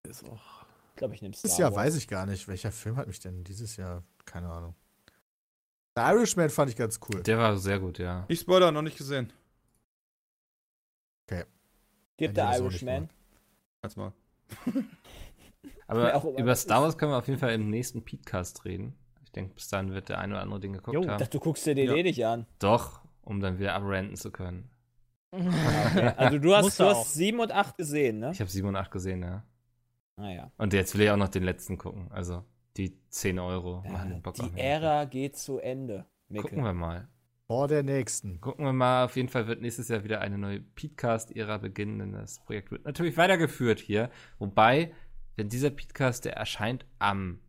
[0.09, 0.41] Ist auch.
[0.93, 2.49] ich glaube, ich nehme Star Dieses Jahr weiß ich gar nicht.
[2.49, 4.03] Welcher Film hat mich denn dieses Jahr?
[4.25, 4.75] Keine Ahnung.
[5.95, 7.17] The Irishman fand ich ganz cool.
[7.19, 7.23] Ja.
[7.23, 8.25] Der war sehr gut, ja.
[8.29, 9.31] Ich Spoiler, noch nicht gesehen.
[11.29, 13.11] Gibt Ja, der Irishman.
[13.83, 14.13] Als mal.
[15.87, 18.95] Aber Ja, über Star Wars können wir auf jeden Fall im nächsten Podcast reden.
[19.25, 21.19] Ich denke, bis dahin wird der eine oder andere den geguckt Jo, haben.
[21.19, 21.95] dachte, du guckst dir den Ja.
[21.97, 22.47] eh nicht an.
[22.59, 24.71] Doch, um dann wieder abrenten zu können.
[26.17, 28.31] Also du hast, Musste du hast 7 und 8 gesehen, ne?
[28.33, 29.45] Ich habe 7 und 8 gesehen, ja.
[30.17, 30.51] Naja.
[30.59, 32.09] Und jetzt will ich auch noch den letzten gucken.
[32.11, 32.45] Also
[32.77, 34.51] die 10 Euro Ja, machen den Bock die.
[34.59, 36.07] Ära geht zu Ende.
[36.29, 36.51] Mikkel.
[36.51, 37.09] Gucken wir mal.
[37.47, 38.41] Vor der nächsten.
[38.41, 39.05] Gucken wir mal.
[39.05, 42.85] Auf jeden Fall wird nächstes Jahr wieder eine neue Podcast-Ära beginnen, denn das Projekt wird
[42.85, 44.11] natürlich weitergeführt hier.
[44.39, 44.93] Wobei,
[45.41, 47.41] wenn dieser Podcast, der erscheint am,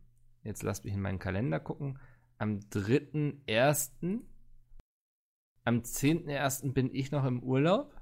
[0.44, 1.98] jetzt lasst mich in meinen Kalender gucken,
[2.38, 4.20] am 3.1.,
[5.64, 6.72] am 10.1.
[6.72, 7.94] bin ich noch im Urlaub.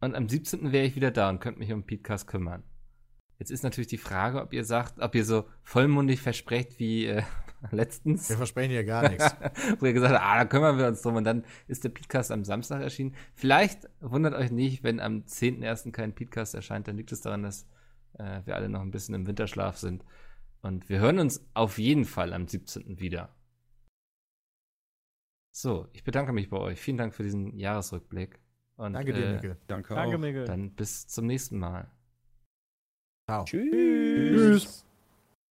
[0.00, 0.72] Und am 17.
[0.72, 2.64] wäre ich wieder da und könnte mich um Podcast kümmern.
[3.38, 7.22] Jetzt ist natürlich die Frage, ob ihr sagt, ob ihr so vollmundig versprecht wie äh,
[7.72, 9.34] letztens Wir versprechen hier gar nichts.
[9.78, 11.16] wo ihr gesagt habt, ah, da kümmern wir uns drum.
[11.16, 13.14] Und dann ist der Podcast am Samstag erschienen.
[13.34, 15.92] Vielleicht wundert euch nicht, wenn am 10.01.
[15.92, 17.66] kein Podcast erscheint, dann liegt es daran, dass
[18.14, 20.04] äh, wir alle noch ein bisschen im Winterschlaf sind.
[20.62, 22.98] Und wir hören uns auf jeden Fall am 17.
[22.98, 23.34] wieder.
[25.52, 26.80] So, ich bedanke mich bei euch.
[26.80, 28.40] Vielen Dank für diesen Jahresrückblick.
[28.76, 29.56] Und, Danke dir, äh, Mikkel.
[29.66, 30.20] Danke, Danke, auch.
[30.20, 30.44] Miguel.
[30.44, 31.90] Dann bis zum nächsten Mal.
[33.28, 33.44] Ciao.
[33.44, 33.70] Tschüss.
[33.70, 34.85] Tschüss.